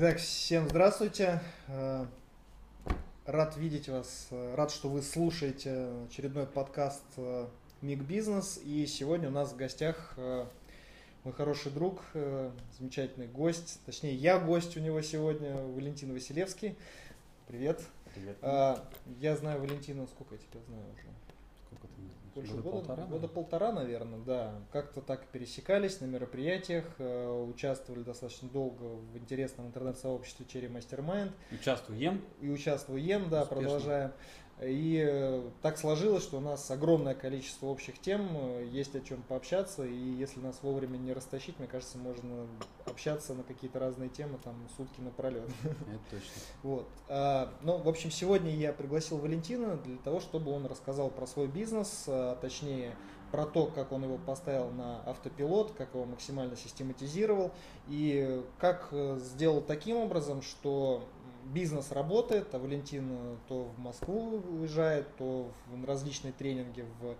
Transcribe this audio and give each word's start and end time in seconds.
Итак, 0.00 0.18
всем 0.18 0.68
здравствуйте. 0.68 1.40
Э, 1.66 2.06
рад 3.26 3.56
видеть 3.56 3.88
вас, 3.88 4.28
э, 4.30 4.54
рад, 4.54 4.70
что 4.70 4.88
вы 4.88 5.02
слушаете 5.02 5.88
очередной 6.06 6.46
подкаст 6.46 7.02
э, 7.16 7.48
Миг 7.82 8.02
Бизнес. 8.02 8.60
И 8.64 8.86
сегодня 8.86 9.26
у 9.26 9.32
нас 9.32 9.50
в 9.50 9.56
гостях 9.56 10.14
мой 11.24 11.32
хороший 11.32 11.72
друг, 11.72 12.00
замечательный 12.78 13.26
гость, 13.26 13.80
точнее 13.86 14.14
я 14.14 14.38
гость 14.38 14.76
у 14.76 14.80
него 14.80 15.02
сегодня, 15.02 15.56
Валентин 15.56 16.12
Василевский. 16.12 16.76
Привет. 17.48 17.82
Привет. 18.14 18.36
Я 19.18 19.34
знаю 19.34 19.60
Валентина, 19.60 20.06
сколько 20.06 20.36
я 20.36 20.40
тебя 20.40 20.60
знаю 20.68 20.84
уже? 20.92 21.08
Больше 22.38 22.54
года, 22.54 22.62
года, 22.62 22.76
полтора, 22.86 23.06
года 23.06 23.28
полтора, 23.28 23.72
наверное, 23.72 24.20
да. 24.20 24.54
Как-то 24.72 25.00
так 25.00 25.26
пересекались 25.26 26.00
на 26.00 26.06
мероприятиях, 26.06 26.84
э, 26.98 27.44
участвовали 27.48 28.02
достаточно 28.02 28.48
долго 28.48 28.82
в 28.82 29.18
интересном 29.18 29.66
интернет-сообществе 29.66 30.46
Cherry 30.46 30.70
Mastermind. 30.72 31.32
Участвуем. 31.52 32.22
И 32.40 32.48
участвуем, 32.48 33.28
да, 33.28 33.42
Успешно. 33.42 33.62
продолжаем. 33.62 34.12
И 34.60 35.04
э, 35.08 35.42
так 35.62 35.78
сложилось, 35.78 36.24
что 36.24 36.38
у 36.38 36.40
нас 36.40 36.68
огромное 36.70 37.14
количество 37.14 37.66
общих 37.66 38.00
тем, 38.00 38.28
э, 38.32 38.68
есть 38.72 38.96
о 38.96 39.00
чем 39.00 39.22
пообщаться, 39.22 39.84
и 39.84 39.94
если 39.94 40.40
нас 40.40 40.58
вовремя 40.62 40.96
не 40.96 41.12
растащить, 41.12 41.58
мне 41.58 41.68
кажется, 41.68 41.96
можно 41.96 42.46
общаться 42.86 43.34
на 43.34 43.44
какие-то 43.44 43.78
разные 43.78 44.08
темы 44.08 44.38
там 44.42 44.54
сутки 44.76 45.00
напролет. 45.00 45.48
Это 45.62 46.00
точно. 46.10 46.42
Вот. 46.64 46.88
А, 47.08 47.52
ну, 47.62 47.78
в 47.78 47.88
общем, 47.88 48.10
сегодня 48.10 48.54
я 48.56 48.72
пригласил 48.72 49.18
Валентина 49.18 49.76
для 49.76 49.98
того, 49.98 50.18
чтобы 50.18 50.50
он 50.50 50.66
рассказал 50.66 51.10
про 51.10 51.26
свой 51.26 51.46
бизнес, 51.46 52.04
а, 52.08 52.36
точнее, 52.40 52.96
про 53.30 53.44
то, 53.44 53.66
как 53.66 53.92
он 53.92 54.04
его 54.04 54.18
поставил 54.18 54.70
на 54.70 55.02
автопилот, 55.02 55.72
как 55.76 55.94
его 55.94 56.04
максимально 56.04 56.56
систематизировал 56.56 57.52
и 57.86 58.42
как 58.58 58.88
э, 58.90 59.18
сделал 59.20 59.60
таким 59.60 59.98
образом, 59.98 60.42
что 60.42 61.06
бизнес 61.52 61.92
работает, 61.92 62.54
а 62.54 62.58
Валентин 62.58 63.08
э, 63.10 63.36
то 63.48 63.64
в 63.76 63.78
Москву 63.78 64.42
уезжает, 64.60 65.06
то 65.16 65.50
в 65.66 65.84
различные 65.84 66.32
тренинги 66.32 66.84
в, 67.00 67.14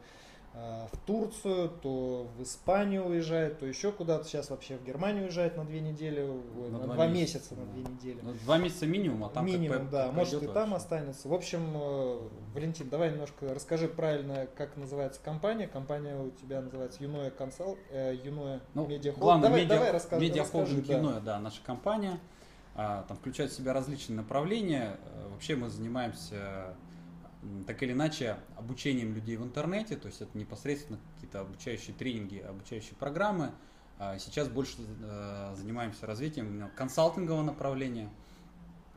э, 0.55 0.87
в 0.93 0.99
Турцию, 1.07 1.71
то 1.83 2.29
в 2.37 2.43
Испанию 2.43 3.07
уезжает, 3.07 3.59
то 3.59 3.67
еще 3.67 3.91
куда-то. 3.93 4.25
Сейчас 4.25 4.51
вообще 4.51 4.77
в 4.77 4.85
Германию 4.85 5.25
уезжает 5.25 5.57
на 5.57 5.65
две 5.65 5.81
недели, 5.81 6.21
на, 6.21 6.79
на 6.79 6.85
два, 6.85 6.95
два 6.95 7.07
месяца, 7.07 7.55
на 7.55 7.67
две 7.67 7.83
недели. 7.83 8.19
Ну, 8.23 8.35
два 8.45 8.59
месяца 8.59 8.87
минимум, 8.87 9.25
а 9.25 9.29
там 9.31 9.47
Минимум, 9.47 9.79
как, 9.79 9.91
да, 9.91 10.07
как 10.07 10.15
может 10.15 10.35
и 10.35 10.47
вообще. 10.47 10.53
там 10.53 10.75
останется. 10.75 11.29
В 11.29 11.35
общем, 11.35 11.63
э, 11.75 12.29
Валентин, 12.55 12.89
давай 12.89 13.11
немножко 13.11 13.53
расскажи 13.55 13.89
правильно, 13.89 14.47
как 14.57 14.77
называется 14.77 15.21
компания. 15.23 15.67
Компания 15.67 16.17
у 16.17 16.31
тебя 16.31 16.61
называется 16.61 17.03
Юноя 17.03 17.31
Консал, 17.31 17.77
Юноя 18.25 18.61
ну, 18.75 18.87
Медиа 18.87 19.13
Главное, 19.13 19.49
давай, 19.49 19.63
медиа, 19.65 19.75
давай 19.75 19.93
расскажи, 19.93 20.23
медиахолдинг 20.23 20.87
да. 20.87 20.97
Юноя, 20.97 21.21
да, 21.21 21.41
наша 21.41 21.63
компания. 21.65 22.21
А, 22.81 23.03
там 23.09 23.17
включают 23.17 23.51
в 23.51 23.57
себя 23.57 23.73
различные 23.73 24.17
направления. 24.17 25.01
Э, 25.03 25.29
вообще 25.31 25.57
мы 25.57 25.69
занимаемся 25.69 26.77
так 27.67 27.83
или 27.83 27.91
иначе 27.91 28.37
обучением 28.57 29.15
людей 29.15 29.37
в 29.37 29.43
интернете, 29.43 29.97
то 29.97 30.07
есть 30.07 30.21
это 30.21 30.39
непосредственно 30.39 31.01
какие-то 31.15 31.41
обучающие 31.41 31.95
тренинги, 31.97 32.39
обучающие 32.39 32.95
программы. 32.95 33.51
А 33.99 34.17
сейчас 34.21 34.47
больше 34.47 34.77
э, 34.79 35.55
занимаемся 35.57 36.07
развитием 36.07 36.71
консалтингового 36.77 37.43
направления. 37.43 38.11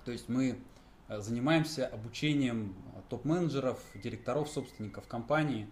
То 0.05 0.11
есть 0.11 0.29
мы 0.29 0.59
э, 1.07 1.19
занимаемся 1.19 1.87
обучением 1.87 2.75
топ-менеджеров, 3.09 3.79
директоров, 3.95 4.47
собственников 4.47 5.07
компании 5.07 5.67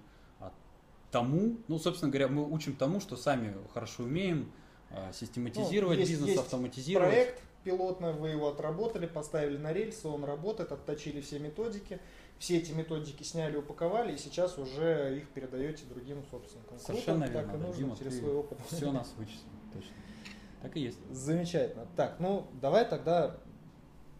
тому, 1.11 1.57
ну, 1.67 1.77
собственно 1.77 2.11
говоря, 2.11 2.27
мы 2.27 2.52
учим 2.52 2.75
тому, 2.75 2.99
что 3.02 3.17
сами 3.17 3.55
хорошо 3.73 4.03
умеем, 4.03 4.52
систематизировать 5.11 5.97
ну, 5.97 6.02
есть, 6.02 6.11
бизнес, 6.11 6.30
есть 6.30 6.41
автоматизировать. 6.41 7.09
Проект, 7.09 7.43
пилотно, 7.63 8.11
вы 8.11 8.29
его 8.29 8.49
отработали, 8.49 9.05
поставили 9.05 9.57
на 9.57 9.73
рельсы, 9.73 10.08
он 10.08 10.23
работает, 10.23 10.71
отточили 10.71 11.21
все 11.21 11.39
методики, 11.39 11.99
все 12.37 12.58
эти 12.58 12.71
методики 12.71 13.23
сняли, 13.23 13.58
упаковали, 13.58 14.14
и 14.14 14.17
сейчас 14.17 14.58
уже 14.58 15.17
их 15.17 15.30
передаете 15.30 15.86
другим 15.86 16.23
собственникам. 16.31 16.80
Совершенно 16.80 17.25
Круто, 17.25 17.39
верно. 17.39 17.52
Так 17.52 17.61
и 17.61 17.64
нужно 17.65 17.83
Дима, 17.83 17.97
через 17.97 18.17
свой 18.20 18.33
опыт. 18.33 18.59
Все 18.70 18.92
нас 18.92 19.14
вычислил, 19.17 19.49
точно. 19.73 19.92
Так 20.61 20.77
и 20.77 20.80
есть. 20.81 20.99
Замечательно. 21.11 21.87
Так, 21.95 22.20
ну 22.20 22.47
давай 22.61 22.86
тогда 22.86 23.37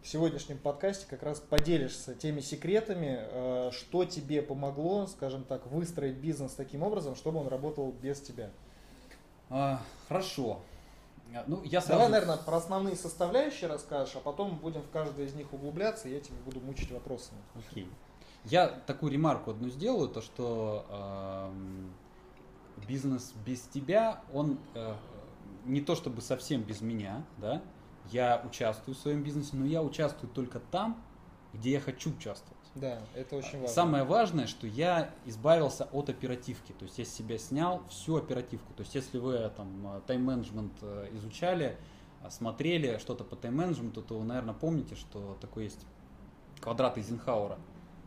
в 0.02 0.08
сегодняшнем 0.08 0.58
подкасте 0.58 1.06
как 1.08 1.22
раз 1.22 1.40
поделишься 1.40 2.14
теми 2.14 2.40
секретами, 2.40 3.18
э, 3.20 3.70
что 3.72 4.04
тебе 4.04 4.40
помогло, 4.40 5.06
скажем 5.06 5.44
так, 5.44 5.66
выстроить 5.66 6.16
бизнес 6.16 6.52
таким 6.52 6.82
образом, 6.82 7.14
чтобы 7.16 7.40
он 7.40 7.48
работал 7.48 7.92
без 7.92 8.20
тебя. 8.20 8.50
А, 9.50 9.82
хорошо. 10.08 10.60
А, 11.34 11.44
ну, 11.46 11.62
я 11.64 11.80
сразу... 11.80 12.00
Давай, 12.00 12.08
наверное, 12.08 12.36
про 12.36 12.56
основные 12.56 12.96
составляющие 12.96 13.68
расскажешь, 13.68 14.14
а 14.16 14.20
потом 14.20 14.56
будем 14.56 14.82
в 14.82 14.90
каждую 14.90 15.26
из 15.26 15.34
них 15.34 15.52
углубляться, 15.52 16.08
и 16.08 16.12
я 16.12 16.20
тебе 16.20 16.36
буду 16.44 16.60
мучить 16.60 16.90
вопросами. 16.90 17.40
Окей. 17.54 17.88
Я 18.44 18.68
такую 18.68 19.12
ремарку 19.12 19.50
одну 19.50 19.68
сделаю, 19.68 20.08
то 20.08 20.22
что 20.22 20.86
э, 20.88 21.52
бизнес 22.88 23.34
без 23.44 23.60
тебя, 23.62 24.22
он 24.32 24.58
э, 24.74 24.94
не 25.64 25.80
то 25.80 25.94
чтобы 25.94 26.22
совсем 26.22 26.62
без 26.62 26.80
меня, 26.80 27.24
да, 27.38 27.62
я 28.10 28.42
участвую 28.44 28.94
в 28.94 28.98
своем 28.98 29.22
бизнесе, 29.22 29.50
но 29.52 29.66
я 29.66 29.82
участвую 29.82 30.32
только 30.32 30.58
там, 30.58 31.02
где 31.52 31.72
я 31.72 31.80
хочу 31.80 32.10
участвовать. 32.10 32.59
Да, 32.74 33.00
это 33.14 33.36
очень 33.36 33.58
важно. 33.60 33.68
Самое 33.68 34.04
важное, 34.04 34.46
что 34.46 34.66
я 34.66 35.10
избавился 35.26 35.88
от 35.92 36.08
оперативки. 36.08 36.72
То 36.72 36.84
есть 36.84 36.98
я 36.98 37.04
с 37.04 37.08
себя 37.08 37.36
снял 37.38 37.82
всю 37.88 38.16
оперативку. 38.16 38.72
То 38.74 38.82
есть 38.82 38.94
если 38.94 39.18
вы 39.18 39.50
там 39.56 40.02
тайм-менеджмент 40.06 40.72
э, 40.82 41.08
изучали, 41.14 41.76
э, 42.22 42.30
смотрели 42.30 42.98
что-то 42.98 43.24
по 43.24 43.34
тайм-менеджменту, 43.34 44.02
то 44.02 44.18
вы, 44.18 44.24
наверное, 44.24 44.54
помните, 44.54 44.94
что 44.94 45.36
такой 45.40 45.64
есть 45.64 45.84
квадрат 46.60 46.96
Эйзенхауэра. 46.96 47.58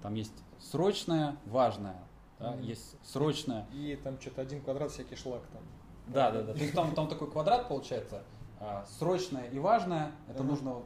Там 0.02 0.14
есть 0.16 0.34
срочное, 0.60 1.38
важное. 1.46 2.02
Да? 2.40 2.54
Mm-hmm. 2.54 2.64
Есть 2.64 2.96
срочное. 3.04 3.68
И 3.74 4.00
там 4.02 4.20
что-то 4.20 4.42
один 4.42 4.62
квадрат 4.62 4.92
всякий 4.92 5.16
шлак 5.16 5.42
там. 5.52 5.62
Да, 6.08 6.32
да, 6.32 6.42
да. 6.42 6.54
То 6.54 6.60
есть 6.60 6.74
там, 6.74 6.94
там 6.96 7.08
такой 7.08 7.30
квадрат 7.30 7.68
получается. 7.68 8.24
А, 8.60 8.86
срочное 8.98 9.46
и 9.50 9.60
важное, 9.60 10.12
это 10.30 10.44
нужно 10.44 10.84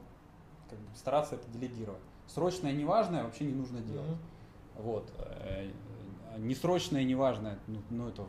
как 0.69 0.79
бы, 0.79 0.95
стараться 0.95 1.35
это 1.35 1.47
делегировать. 1.49 2.01
Срочное, 2.27 2.73
неважное 2.73 3.23
вообще 3.23 3.45
не 3.45 3.53
нужно 3.53 3.79
делать. 3.79 4.09
Mm-hmm. 4.09 4.81
Вот. 4.81 5.11
Э, 5.17 5.71
несрочное, 6.37 7.03
неважное, 7.03 7.59
ну, 7.67 7.81
ну 7.89 8.09
это, 8.09 8.25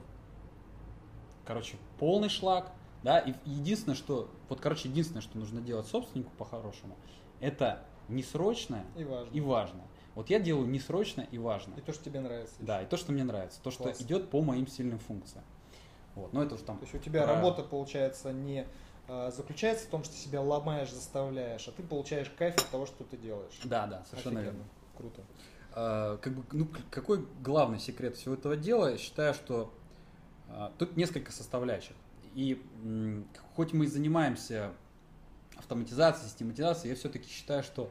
короче, 1.45 1.77
полный 1.99 2.29
шлак. 2.29 2.73
Да, 3.03 3.21
и 3.21 3.33
единственное, 3.45 3.95
что, 3.95 4.29
вот, 4.49 4.61
короче, 4.61 4.89
единственное, 4.89 5.23
что 5.23 5.39
нужно 5.39 5.61
делать 5.61 5.87
собственнику 5.87 6.33
по-хорошему, 6.37 6.97
это 7.41 7.85
несрочное 8.09 8.85
и 8.97 9.05
важное. 9.05 9.33
и 9.33 9.41
важное. 9.41 9.85
Вот 10.17 10.31
я 10.31 10.41
делаю 10.41 10.67
несрочное 10.69 11.29
и 11.31 11.39
важное. 11.39 11.79
И 11.79 11.81
то, 11.81 11.93
что 11.93 12.05
тебе 12.05 12.19
нравится. 12.19 12.57
Да, 12.59 12.83
и 12.83 12.87
то, 12.87 12.97
что 12.97 13.13
мне 13.13 13.23
нравится. 13.23 13.61
То, 13.63 13.71
Класс. 13.71 13.95
что 13.95 14.05
идет 14.05 14.31
по 14.31 14.43
моим 14.43 14.67
сильным 14.67 14.99
функциям. 14.99 15.45
Вот, 16.17 16.33
но 16.33 16.43
это 16.43 16.57
уж 16.57 16.63
там. 16.63 16.79
То 16.79 16.85
есть 16.85 16.95
у 16.97 16.99
тебя 16.99 17.23
про... 17.23 17.37
работа 17.37 17.63
получается 17.63 18.33
не 18.33 18.67
заключается 19.09 19.87
в 19.87 19.89
том, 19.89 20.05
что 20.05 20.15
себя 20.15 20.41
ломаешь, 20.41 20.91
заставляешь, 20.91 21.67
а 21.67 21.73
ты 21.73 21.83
получаешь 21.83 22.31
кайф 22.37 22.57
от 22.57 22.67
того, 22.69 22.87
что 22.87 23.05
ты 23.05 23.17
делаешь. 23.17 23.59
Да, 23.65 23.87
да, 23.87 24.05
совершенно 24.11 24.41
Офигенно. 24.41 24.57
верно. 24.57 24.69
Круто. 24.97 25.23
А, 25.73 26.17
как 26.19 26.35
бы, 26.35 26.43
ну, 26.53 26.69
какой 26.91 27.25
главный 27.41 27.79
секрет 27.79 28.17
всего 28.17 28.35
этого 28.35 28.57
дела? 28.57 28.91
Я 28.91 28.99
считаю, 28.99 29.35
что 29.35 29.73
а, 30.49 30.73
тут 30.79 30.97
несколько 30.97 31.33
составляющих. 31.33 31.95
И 32.35 32.63
м, 32.83 33.27
хоть 33.55 33.73
мы 33.73 33.85
и 33.85 33.89
занимаемся 33.89 34.73
автоматизацией, 35.57 36.29
систематизацией, 36.29 36.91
я 36.91 36.97
все-таки 36.97 37.29
считаю, 37.29 37.63
что 37.63 37.91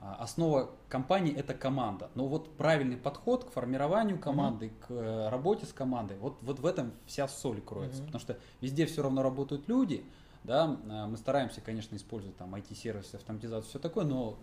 а, 0.00 0.16
основа 0.16 0.70
компании 0.88 1.34
это 1.34 1.54
команда. 1.54 2.10
Но 2.14 2.26
вот 2.26 2.56
правильный 2.56 2.96
подход 2.96 3.44
к 3.44 3.50
формированию 3.50 4.18
команды, 4.18 4.66
mm-hmm. 4.66 4.86
к 4.86 4.90
э, 4.90 5.28
работе 5.28 5.66
с 5.66 5.72
командой, 5.72 6.16
вот, 6.18 6.38
вот 6.42 6.60
в 6.60 6.66
этом 6.66 6.92
вся 7.06 7.28
соль 7.28 7.60
кроется. 7.60 8.02
Mm-hmm. 8.02 8.06
Потому 8.06 8.20
что 8.20 8.38
везде 8.60 8.86
все 8.86 9.02
равно 9.02 9.22
работают 9.22 9.68
люди, 9.68 10.04
да, 10.48 10.78
э, 10.88 11.06
мы 11.06 11.18
стараемся, 11.18 11.60
конечно, 11.60 11.94
использовать 11.94 12.36
там 12.38 12.54
IT-сервисы, 12.54 13.16
автоматизацию, 13.16 13.68
все 13.68 13.78
такое, 13.78 14.06
но 14.06 14.38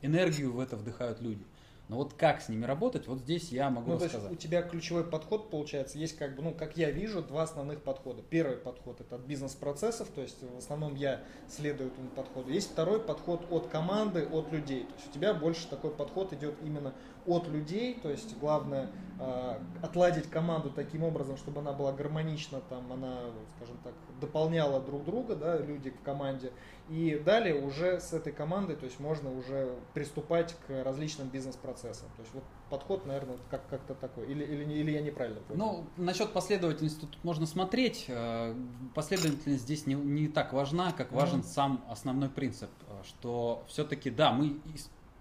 энергию 0.00 0.52
в 0.52 0.60
это 0.60 0.76
вдыхают 0.76 1.20
люди. 1.20 1.44
Но 1.90 1.96
вот 1.96 2.14
как 2.14 2.40
с 2.40 2.48
ними 2.48 2.66
работать, 2.66 3.08
вот 3.08 3.18
здесь 3.18 3.50
я 3.50 3.68
могу 3.68 3.88
ну, 3.88 3.94
рассказать. 3.96 4.22
То 4.22 4.28
есть 4.28 4.32
у 4.32 4.36
тебя 4.36 4.62
ключевой 4.62 5.02
подход 5.02 5.50
получается, 5.50 5.98
есть 5.98 6.16
как 6.16 6.36
бы, 6.36 6.42
ну, 6.42 6.54
как 6.54 6.76
я 6.76 6.92
вижу, 6.92 7.20
два 7.20 7.42
основных 7.42 7.82
подхода. 7.82 8.22
Первый 8.22 8.58
подход 8.58 9.00
это 9.00 9.16
от 9.16 9.22
бизнес-процессов, 9.22 10.06
то 10.14 10.20
есть 10.20 10.40
в 10.40 10.56
основном 10.56 10.94
я 10.94 11.20
следую 11.48 11.90
этому 11.90 12.08
подходу. 12.10 12.48
Есть 12.48 12.70
второй 12.70 13.00
подход 13.00 13.44
от 13.50 13.66
команды, 13.66 14.24
от 14.24 14.52
людей. 14.52 14.84
То 14.84 14.94
есть 14.94 15.08
у 15.08 15.12
тебя 15.12 15.34
больше 15.34 15.66
такой 15.66 15.90
подход 15.90 16.32
идет 16.32 16.54
именно 16.62 16.94
от 17.26 17.48
людей, 17.48 17.98
то 18.00 18.08
есть 18.08 18.38
главное 18.38 18.88
э, 19.18 19.58
отладить 19.82 20.30
команду 20.30 20.70
таким 20.70 21.02
образом, 21.02 21.36
чтобы 21.36 21.58
она 21.60 21.72
была 21.72 21.92
гармонична, 21.92 22.60
там 22.68 22.92
она, 22.92 23.18
скажем 23.56 23.76
так, 23.82 23.94
дополняла 24.20 24.80
друг 24.80 25.04
друга, 25.04 25.34
да, 25.34 25.58
люди 25.58 25.90
в 25.90 26.00
команде. 26.02 26.52
И 26.88 27.20
далее 27.24 27.60
уже 27.60 28.00
с 28.00 28.12
этой 28.12 28.32
командой, 28.32 28.76
то 28.76 28.84
есть 28.84 29.00
можно 29.00 29.36
уже 29.36 29.74
приступать 29.92 30.56
к 30.66 30.84
различным 30.84 31.28
бизнес-процессам 31.28 31.79
бизнес-процессом. 31.80 32.08
То 32.16 32.22
есть 32.22 32.34
вот 32.34 32.44
подход, 32.68 33.06
наверное, 33.06 33.36
как- 33.50 33.66
как-то 33.68 33.94
такой. 33.94 34.26
Или, 34.26 34.44
или, 34.44 34.72
или 34.72 34.90
я 34.92 35.02
неправильно 35.02 35.40
понял? 35.40 35.58
Ну, 35.58 35.86
насчет 35.96 36.32
последовательности 36.32 37.00
тут 37.00 37.22
можно 37.24 37.46
смотреть. 37.46 38.06
Э, 38.08 38.54
последовательность 38.94 39.62
здесь 39.62 39.86
не, 39.86 39.94
не 39.94 40.28
так 40.28 40.52
важна, 40.52 40.92
как 40.92 41.12
важен 41.12 41.40
mm-hmm. 41.40 41.54
сам 41.54 41.84
основной 41.88 42.28
принцип, 42.28 42.70
э, 42.88 43.02
что 43.04 43.64
все-таки, 43.68 44.10
да, 44.10 44.32
мы 44.32 44.60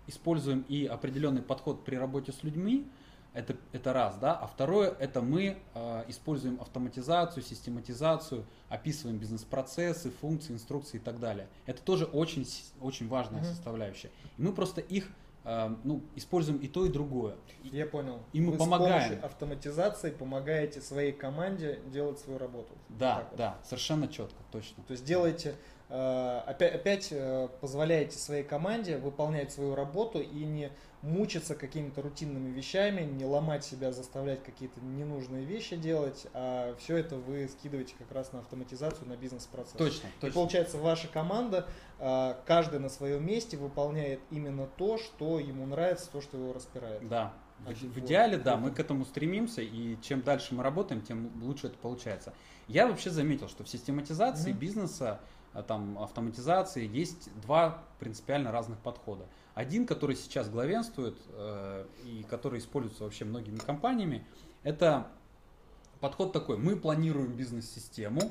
используем 0.07 0.65
и 0.67 0.85
определенный 0.85 1.41
подход 1.41 1.83
при 1.85 1.95
работе 1.95 2.31
с 2.31 2.43
людьми, 2.43 2.87
это, 3.35 3.55
это 3.73 3.93
раз, 3.93 4.17
да. 4.17 4.35
А 4.35 4.47
второе, 4.47 4.89
это 4.99 5.21
мы 5.21 5.59
э, 5.75 6.03
используем 6.07 6.59
автоматизацию, 6.59 7.43
систематизацию, 7.43 8.45
описываем 8.69 9.19
бизнес-процессы, 9.19 10.09
функции, 10.09 10.53
инструкции 10.53 10.97
и 10.97 10.99
так 10.99 11.19
далее. 11.19 11.47
Это 11.67 11.81
тоже 11.83 12.05
очень, 12.05 12.47
очень 12.81 13.07
важная 13.07 13.41
mm-hmm. 13.41 13.51
составляющая. 13.51 14.09
И 14.37 14.41
мы 14.41 14.51
просто 14.51 14.81
их 14.81 15.07
ну, 15.43 16.01
используем 16.15 16.59
и 16.59 16.67
то, 16.67 16.85
и 16.85 16.89
другое. 16.89 17.35
Я 17.63 17.85
понял. 17.85 18.19
И 18.33 18.41
мы 18.41 18.51
Вы 18.51 18.57
помогаем. 18.57 19.01
С 19.01 19.05
помощью 19.05 19.25
автоматизации 19.25 20.11
помогаете 20.11 20.81
своей 20.81 21.11
команде 21.11 21.79
делать 21.87 22.19
свою 22.19 22.37
работу. 22.37 22.73
Да, 22.89 23.27
вот. 23.29 23.37
да, 23.37 23.57
совершенно 23.63 24.07
четко, 24.07 24.37
точно. 24.51 24.83
То 24.83 24.91
есть 24.91 25.05
делаете 25.05 25.55
э, 25.89 26.41
опять, 26.45 26.75
опять 26.75 27.07
э, 27.11 27.47
позволяете 27.61 28.17
своей 28.17 28.43
команде 28.43 28.97
выполнять 28.97 29.51
свою 29.51 29.75
работу 29.75 30.19
и 30.19 30.43
не 30.43 30.71
мучиться 31.01 31.55
какими-то 31.55 32.01
рутинными 32.01 32.51
вещами, 32.51 33.01
не 33.01 33.25
ломать 33.25 33.63
себя, 33.63 33.91
заставлять 33.91 34.43
какие-то 34.43 34.81
ненужные 34.81 35.45
вещи 35.45 35.75
делать, 35.75 36.27
а 36.33 36.75
все 36.77 36.97
это 36.97 37.15
вы 37.15 37.47
скидываете 37.47 37.95
как 37.97 38.11
раз 38.11 38.33
на 38.33 38.39
автоматизацию, 38.39 39.07
на 39.07 39.15
бизнес-процесс. 39.15 39.73
Точно, 39.77 40.09
точно. 40.19 40.27
И 40.27 40.31
получается, 40.31 40.77
ваша 40.77 41.07
команда, 41.07 41.67
а, 41.99 42.41
каждый 42.45 42.79
на 42.79 42.89
своем 42.89 43.25
месте 43.25 43.55
выполняет 43.55 44.19
именно 44.29 44.67
то, 44.67 44.97
что 44.97 45.39
ему 45.39 45.65
нравится, 45.65 46.09
то, 46.11 46.21
что 46.21 46.37
его 46.37 46.51
распирает. 46.51 47.07
Да, 47.07 47.33
в, 47.59 47.71
в 47.71 47.99
идеале, 47.99 48.37
да, 48.37 48.57
мы 48.57 48.71
к 48.71 48.79
этому 48.79 49.05
стремимся, 49.05 49.61
и 49.61 49.97
чем 50.01 50.21
дальше 50.21 50.53
мы 50.53 50.63
работаем, 50.63 51.01
тем 51.01 51.31
лучше 51.41 51.67
это 51.67 51.77
получается. 51.77 52.33
Я 52.67 52.87
вообще 52.87 53.09
заметил, 53.09 53.47
что 53.47 53.63
в 53.63 53.69
систематизации 53.69 54.51
mm-hmm. 54.51 54.57
бизнеса, 54.57 55.19
а, 55.53 55.63
там, 55.63 55.97
автоматизации 55.97 56.87
есть 56.87 57.29
два 57.41 57.83
принципиально 57.99 58.51
разных 58.51 58.79
подхода. 58.79 59.25
Один, 59.59 59.85
который 59.85 60.15
сейчас 60.15 60.49
главенствует 60.49 61.17
э, 61.33 61.85
и 62.05 62.23
который 62.29 62.59
используется 62.59 63.03
вообще 63.03 63.25
многими 63.25 63.57
компаниями, 63.57 64.25
это 64.63 65.07
подход 65.99 66.31
такой. 66.31 66.57
Мы 66.57 66.77
планируем 66.77 67.33
бизнес-систему, 67.33 68.21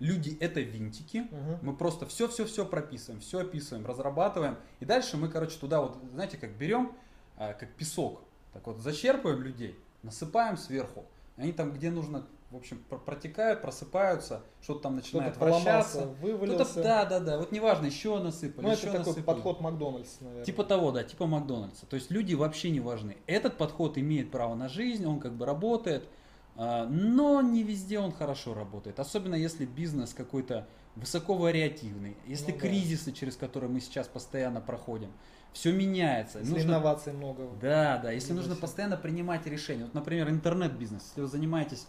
люди 0.00 0.36
это 0.38 0.60
винтики, 0.60 1.28
угу. 1.30 1.58
мы 1.62 1.74
просто 1.74 2.04
все-все-все 2.04 2.66
прописываем, 2.66 3.22
все 3.22 3.38
описываем, 3.38 3.86
разрабатываем. 3.86 4.58
И 4.80 4.84
дальше 4.84 5.16
мы, 5.16 5.30
короче, 5.30 5.58
туда 5.58 5.80
вот, 5.80 5.96
знаете, 6.12 6.36
как 6.36 6.50
берем, 6.58 6.92
э, 7.38 7.54
как 7.54 7.72
песок, 7.72 8.20
так 8.52 8.66
вот 8.66 8.78
зачерпываем 8.80 9.40
людей, 9.40 9.78
насыпаем 10.02 10.58
сверху. 10.58 11.06
Они 11.38 11.54
там, 11.54 11.72
где 11.72 11.90
нужно 11.90 12.26
в 12.50 12.56
общем, 12.56 12.78
протекают, 13.04 13.60
просыпаются, 13.60 14.42
что-то 14.62 14.80
там 14.80 14.96
начинает 14.96 15.36
вращаться. 15.36 16.06
вывалился. 16.20 16.82
Да, 16.82 17.04
да, 17.04 17.18
да. 17.18 17.38
Вот 17.38 17.50
неважно, 17.50 17.86
еще 17.86 18.18
насыпали, 18.20 18.64
Ну, 18.64 18.72
еще 18.72 18.86
это 18.86 18.98
насыпали. 18.98 19.14
такой 19.14 19.34
подход 19.34 19.60
Макдональдс, 19.60 20.20
наверное. 20.20 20.44
Типа 20.44 20.64
того, 20.64 20.92
да, 20.92 21.02
типа 21.02 21.26
Макдональдса. 21.26 21.86
То 21.86 21.96
есть 21.96 22.10
люди 22.10 22.34
вообще 22.34 22.70
не 22.70 22.80
важны. 22.80 23.16
Этот 23.26 23.56
подход 23.56 23.98
имеет 23.98 24.30
право 24.30 24.54
на 24.54 24.68
жизнь, 24.68 25.04
он 25.04 25.18
как 25.18 25.34
бы 25.34 25.44
работает, 25.44 26.08
а, 26.54 26.86
но 26.86 27.42
не 27.42 27.64
везде 27.64 27.98
он 27.98 28.12
хорошо 28.12 28.54
работает. 28.54 29.00
Особенно 29.00 29.34
если 29.34 29.64
бизнес 29.64 30.14
какой-то 30.14 30.68
высоковариативный, 30.94 32.16
если 32.26 32.52
ну, 32.52 32.58
кризисы, 32.58 33.10
да. 33.10 33.16
через 33.16 33.36
которые 33.36 33.70
мы 33.70 33.80
сейчас 33.80 34.06
постоянно 34.06 34.60
проходим 34.60 35.10
все 35.56 35.72
меняется. 35.72 36.40
Если 36.40 36.52
нужно... 36.52 36.68
инноваций 36.68 37.14
много. 37.14 37.48
Да, 37.62 37.96
да. 37.96 38.12
Если 38.12 38.34
нужно 38.34 38.54
постоянно 38.56 38.98
принимать 38.98 39.46
решения. 39.46 39.84
Вот, 39.84 39.94
например, 39.94 40.28
интернет-бизнес. 40.28 41.02
Если 41.08 41.22
вы 41.22 41.28
занимаетесь 41.28 41.86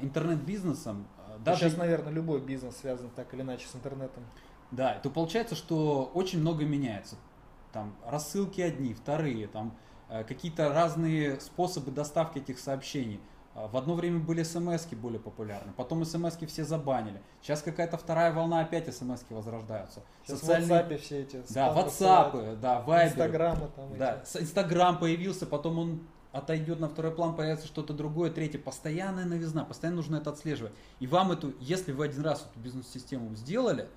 интернет-бизнесом. 0.00 1.06
Э, 1.28 1.38
даже... 1.38 1.60
Сейчас, 1.60 1.76
наверное, 1.76 2.12
любой 2.12 2.40
бизнес 2.40 2.76
связан 2.76 3.10
так 3.10 3.32
или 3.34 3.42
иначе 3.42 3.66
с 3.66 3.74
интернетом. 3.74 4.24
Да, 4.70 4.98
то 5.02 5.10
получается, 5.10 5.54
что 5.54 6.10
очень 6.14 6.40
много 6.40 6.64
меняется. 6.64 7.16
Там 7.72 7.94
рассылки 8.06 8.60
одни, 8.60 8.94
вторые, 8.94 9.46
там 9.46 9.76
э, 10.08 10.24
какие-то 10.24 10.68
разные 10.72 11.40
способы 11.40 11.90
доставки 11.90 12.38
этих 12.38 12.58
сообщений. 12.58 13.20
В 13.54 13.76
одно 13.76 13.94
время 13.94 14.18
были 14.18 14.42
смс 14.44 14.86
более 14.92 15.20
популярны, 15.20 15.74
потом 15.76 16.02
смс 16.06 16.38
все 16.46 16.64
забанили. 16.64 17.20
Сейчас 17.42 17.60
какая-то 17.60 17.98
вторая 17.98 18.32
волна, 18.32 18.60
опять 18.60 18.94
смс 18.94 19.24
возрождаются. 19.28 20.02
Сейчас 20.24 20.40
Социальные... 20.40 20.70
WhatsApp 20.70 20.96
все 20.96 21.20
эти. 21.20 21.42
Да, 21.50 21.74
WhatsApp, 21.74 22.56
да, 22.56 22.82
Viber. 22.86 23.08
Инстаграмы 23.08 23.68
там. 23.76 23.98
Да, 23.98 24.22
Инстаграм 24.40 24.98
появился, 24.98 25.44
потом 25.44 25.78
он 25.78 26.08
отойдет 26.32 26.80
на 26.80 26.88
второй 26.88 27.12
план, 27.12 27.36
появится 27.36 27.66
что-то 27.66 27.92
другое, 27.92 28.30
третье. 28.30 28.58
Постоянная 28.58 29.24
новизна, 29.24 29.64
постоянно 29.64 29.96
нужно 29.96 30.16
это 30.16 30.30
отслеживать. 30.30 30.72
И 30.98 31.06
вам 31.06 31.32
эту, 31.32 31.54
если 31.60 31.92
вы 31.92 32.06
один 32.06 32.22
раз 32.22 32.48
эту 32.50 32.60
бизнес-систему 32.60 33.34
сделали, 33.34 33.88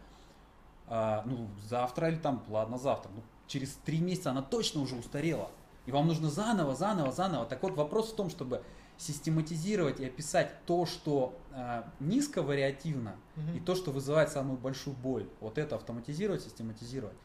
а, 0.88 1.24
ну, 1.26 1.48
завтра 1.68 2.10
или 2.10 2.18
там, 2.18 2.44
ладно, 2.50 2.78
завтра, 2.78 3.10
ну, 3.16 3.22
через 3.48 3.74
три 3.86 4.00
месяца 4.00 4.32
она 4.32 4.42
точно 4.42 4.82
уже 4.82 4.96
устарела. 4.96 5.50
И 5.86 5.92
вам 5.92 6.08
нужно 6.08 6.30
заново, 6.30 6.76
заново, 6.76 7.12
заново. 7.12 7.46
Так 7.46 7.64
вот, 7.64 7.76
вопрос 7.76 8.12
в 8.12 8.16
том, 8.16 8.30
чтобы 8.30 8.64
систематизировать 8.98 10.00
и 10.00 10.06
описать 10.06 10.52
то, 10.66 10.86
что 10.86 11.38
э, 11.52 11.84
низковариативно, 12.00 13.16
угу. 13.36 13.58
и 13.58 13.60
то, 13.60 13.76
что 13.76 13.92
вызывает 13.92 14.30
самую 14.30 14.58
большую 14.58 14.96
боль. 14.96 15.28
Вот 15.42 15.58
это 15.58 15.76
автоматизировать, 15.76 16.44
систематизировать. 16.44 17.16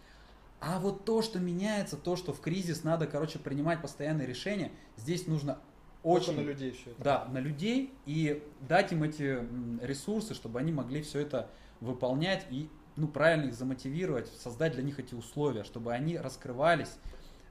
А 0.60 0.78
вот 0.78 1.04
то, 1.04 1.22
что 1.22 1.38
меняется, 1.38 1.96
то, 1.96 2.16
что 2.16 2.32
в 2.32 2.40
кризис 2.40 2.84
надо, 2.84 3.06
короче, 3.06 3.38
принимать 3.38 3.80
постоянные 3.80 4.26
решения, 4.26 4.70
здесь 4.96 5.26
нужно 5.26 5.58
очень... 6.02 6.26
Только 6.26 6.42
на 6.42 6.46
людей 6.46 6.72
все 6.72 6.90
это. 6.90 7.02
Да, 7.02 7.24
на 7.26 7.38
людей 7.38 7.94
и 8.04 8.42
дать 8.60 8.92
им 8.92 9.02
эти 9.02 9.38
ресурсы, 9.82 10.34
чтобы 10.34 10.58
они 10.58 10.70
могли 10.72 11.02
все 11.02 11.20
это 11.20 11.50
выполнять 11.80 12.46
и 12.50 12.68
ну, 12.96 13.08
правильно 13.08 13.46
их 13.46 13.54
замотивировать, 13.54 14.28
создать 14.28 14.74
для 14.74 14.82
них 14.82 14.98
эти 14.98 15.14
условия, 15.14 15.64
чтобы 15.64 15.92
они 15.92 16.18
раскрывались, 16.18 16.92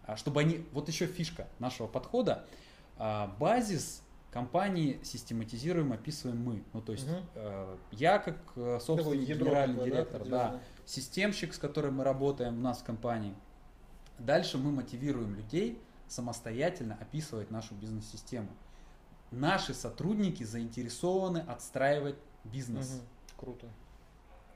а, 0.03 0.15
чтобы 0.15 0.41
они... 0.41 0.65
Вот 0.71 0.87
еще 0.87 1.07
фишка 1.07 1.47
нашего 1.57 1.87
подхода. 1.87 2.45
А, 2.97 3.35
базис 3.39 4.03
компании 4.31 4.99
систематизируем, 5.03 5.91
описываем 5.93 6.43
мы. 6.43 6.63
Ну, 6.73 6.81
то 6.81 6.91
есть 6.91 7.09
угу. 7.09 7.17
э, 7.35 7.77
я 7.91 8.19
как 8.19 8.37
э, 8.55 8.79
собственный 8.81 9.25
генеральный 9.25 9.75
такое, 9.75 9.91
директор, 9.91 10.23
да, 10.23 10.29
да, 10.29 10.59
системщик, 10.85 11.53
с 11.53 11.57
которым 11.57 11.95
мы 11.95 12.03
работаем 12.03 12.57
у 12.57 12.61
нас 12.61 12.79
в 12.79 12.83
компании. 12.83 13.35
Дальше 14.17 14.57
мы 14.57 14.71
мотивируем 14.71 15.35
людей 15.35 15.81
самостоятельно 16.07 16.97
описывать 16.99 17.51
нашу 17.51 17.75
бизнес-систему. 17.75 18.49
Наши 19.31 19.73
сотрудники 19.73 20.43
заинтересованы 20.43 21.39
отстраивать 21.39 22.17
бизнес. 22.43 22.95
Угу. 22.95 23.45
Круто. 23.45 23.67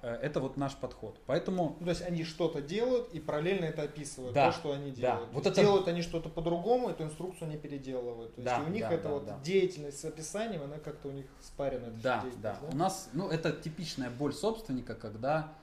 Э, 0.03 0.15
это 0.21 0.41
вот 0.41 0.57
наш 0.57 0.75
подход. 0.75 1.17
Поэтому... 1.25 1.77
Ну, 1.79 1.85
то 1.85 1.91
есть 1.91 2.01
они 2.01 2.25
что-то 2.25 2.61
делают 2.61 3.13
и 3.13 3.21
параллельно 3.21 3.63
это 3.63 3.83
описывают, 3.83 4.33
да, 4.33 4.51
то, 4.51 4.57
что 4.57 4.73
они 4.73 4.91
делают. 4.91 5.29
Да. 5.29 5.33
Вот 5.33 5.47
это... 5.47 5.61
Делают 5.61 5.87
они 5.87 6.01
что-то 6.01 6.27
по-другому, 6.27 6.89
эту 6.89 7.03
инструкцию 7.03 7.47
они 7.47 7.57
переделывают. 7.57 8.35
То 8.35 8.41
есть 8.41 8.53
да, 8.53 8.61
у 8.61 8.69
них 8.69 8.81
да, 8.81 8.91
это 8.91 9.03
да, 9.03 9.09
вот 9.09 9.25
да. 9.25 9.39
деятельность 9.41 10.01
с 10.01 10.03
описанием, 10.05 10.61
она 10.61 10.77
как-то 10.77 11.07
у 11.07 11.11
них 11.11 11.25
спарена. 11.39 11.89
Да, 12.03 12.25
да, 12.41 12.59
да. 12.61 12.67
У 12.69 12.75
нас, 12.75 13.09
ну, 13.13 13.29
это 13.29 13.53
типичная 13.53 14.09
боль 14.09 14.33
собственника, 14.33 14.93
когда 14.93 15.53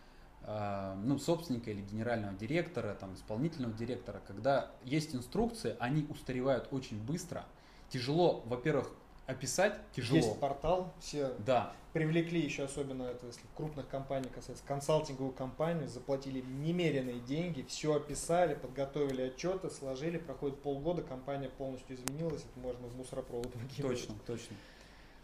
э, 0.43 0.95
ну, 1.05 1.19
собственника 1.19 1.71
или 1.71 1.83
генерального 1.83 2.33
директора, 2.33 2.95
там, 2.95 3.15
исполнительного 3.17 3.75
директора, 3.75 4.23
когда 4.27 4.71
есть 4.85 5.15
инструкции, 5.15 5.77
они 5.79 6.07
устаревают 6.09 6.67
очень 6.71 6.99
быстро. 6.99 7.45
Тяжело, 7.91 8.43
во-первых, 8.47 8.91
описать 9.31 9.75
тяжело. 9.93 10.17
Есть 10.17 10.39
портал, 10.41 10.93
все 11.01 11.33
да. 11.39 11.73
привлекли 11.93 12.41
еще 12.41 12.65
особенно 12.65 13.05
это, 13.05 13.27
если 13.27 13.43
крупных 13.57 13.89
компаний 13.89 14.29
касается, 14.35 14.65
консалтинговую 14.67 15.33
компанию, 15.33 15.89
заплатили 15.89 16.41
немеренные 16.41 17.21
деньги, 17.21 17.65
все 17.69 17.95
описали, 17.95 18.55
подготовили 18.55 19.23
отчеты, 19.23 19.71
сложили, 19.71 20.19
проходит 20.19 20.61
полгода, 20.63 21.03
компания 21.03 21.49
полностью 21.49 21.97
изменилась, 21.97 22.43
это 22.43 22.61
можно 22.61 22.87
в 22.89 22.97
мусоропровод 22.97 23.55
выкинуть. 23.55 24.01
Точно, 24.01 24.15
точно. 24.27 24.57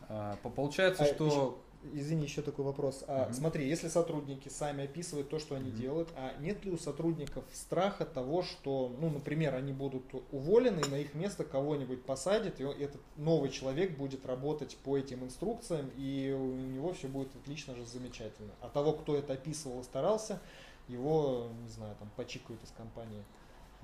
А, 0.09 0.37
получается, 0.43 1.03
а, 1.03 1.07
что 1.07 1.61
извини, 1.93 2.25
еще 2.25 2.43
такой 2.43 2.65
вопрос. 2.65 3.05
А, 3.07 3.27
угу. 3.27 3.35
Смотри, 3.35 3.69
если 3.69 3.89
сотрудники 3.89 4.49
сами 4.49 4.85
описывают 4.85 5.29
то, 5.29 5.39
что 5.39 5.55
они 5.55 5.71
угу. 5.71 5.77
делают, 5.77 6.09
а 6.17 6.35
нет 6.41 6.65
ли 6.65 6.71
у 6.71 6.79
сотрудников 6.79 7.45
страха 7.53 8.05
того, 8.05 8.43
что, 8.43 8.95
ну, 9.01 9.11
например, 9.11 9.55
они 9.55 9.73
будут 9.73 10.05
уволены, 10.33 10.81
и 10.81 10.89
на 10.89 10.97
их 10.97 11.15
место 11.15 11.45
кого-нибудь 11.45 12.05
посадят, 12.05 12.61
и 12.61 12.65
этот 12.65 13.01
новый 13.17 13.51
человек 13.51 13.97
будет 13.97 14.27
работать 14.27 14.77
по 14.85 14.97
этим 14.97 15.25
инструкциям, 15.25 15.91
и 15.97 16.35
у 16.37 16.55
него 16.55 16.93
все 16.93 17.09
будет 17.09 17.35
отлично 17.37 17.75
же 17.75 17.85
замечательно. 17.85 18.53
А 18.61 18.69
того, 18.69 18.93
кто 18.93 19.17
это 19.17 19.35
описывал 19.35 19.81
и 19.81 19.85
старался, 19.85 20.41
его, 20.89 21.49
не 21.63 21.69
знаю, 21.69 21.97
там, 21.99 22.11
почикают 22.17 22.63
из 22.63 22.71
компании. 22.71 23.23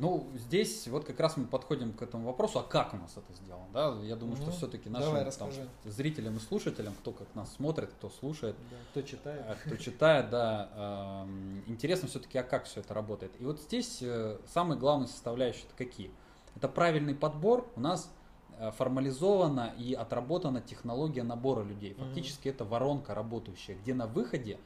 Ну, 0.03 0.27
здесь 0.35 0.89
вот 0.89 1.05
как 1.05 1.21
раз 1.21 1.37
мы 1.37 1.47
подходим 1.47 1.93
к 1.93 2.03
этому 2.03 2.27
вопросу, 2.27 2.59
а 2.59 2.65
как 2.65 2.93
у 2.93 2.97
нас 2.97 3.17
это 3.17 3.33
сделано, 3.35 3.67
да? 3.73 3.97
Я 4.03 4.17
думаю, 4.17 4.37
угу. 4.37 4.43
что 4.43 4.51
все-таки 4.51 4.89
нашим 4.89 5.15
Давай, 5.15 5.31
там, 5.31 5.49
зрителям 5.85 6.37
и 6.39 6.41
слушателям, 6.41 6.93
кто 6.95 7.13
как 7.13 7.33
нас 7.37 7.53
смотрит, 7.55 7.91
кто 7.93 8.11
слушает, 8.11 8.57
да, 8.69 8.77
кто 8.91 9.03
читает, 9.03 9.45
э, 9.47 9.55
кто 9.65 9.77
читает, 9.77 10.31
да, 10.31 11.25
э, 11.25 11.71
интересно 11.71 12.09
все-таки, 12.09 12.37
а 12.37 12.43
как 12.43 12.65
все 12.65 12.81
это 12.81 12.93
работает. 12.95 13.31
И 13.39 13.45
вот 13.45 13.61
здесь 13.61 13.99
э, 14.01 14.39
самые 14.53 14.77
главные 14.77 15.07
составляющие 15.07 15.65
это 15.69 15.77
какие? 15.77 16.11
это 16.57 16.69
правильный 16.69 17.15
подбор, 17.15 17.71
у 17.77 17.81
нас 17.81 18.11
э, 18.59 18.71
формализована 18.73 19.73
и 19.79 19.95
отработана 19.95 20.61
технология 20.61 21.23
набора 21.23 21.63
людей. 21.63 21.95
Фактически 21.95 22.49
угу. 22.49 22.55
это 22.55 22.65
воронка 22.65 23.15
работающая, 23.15 23.77
где 23.77 23.95
на 23.95 24.07
выходе 24.07 24.59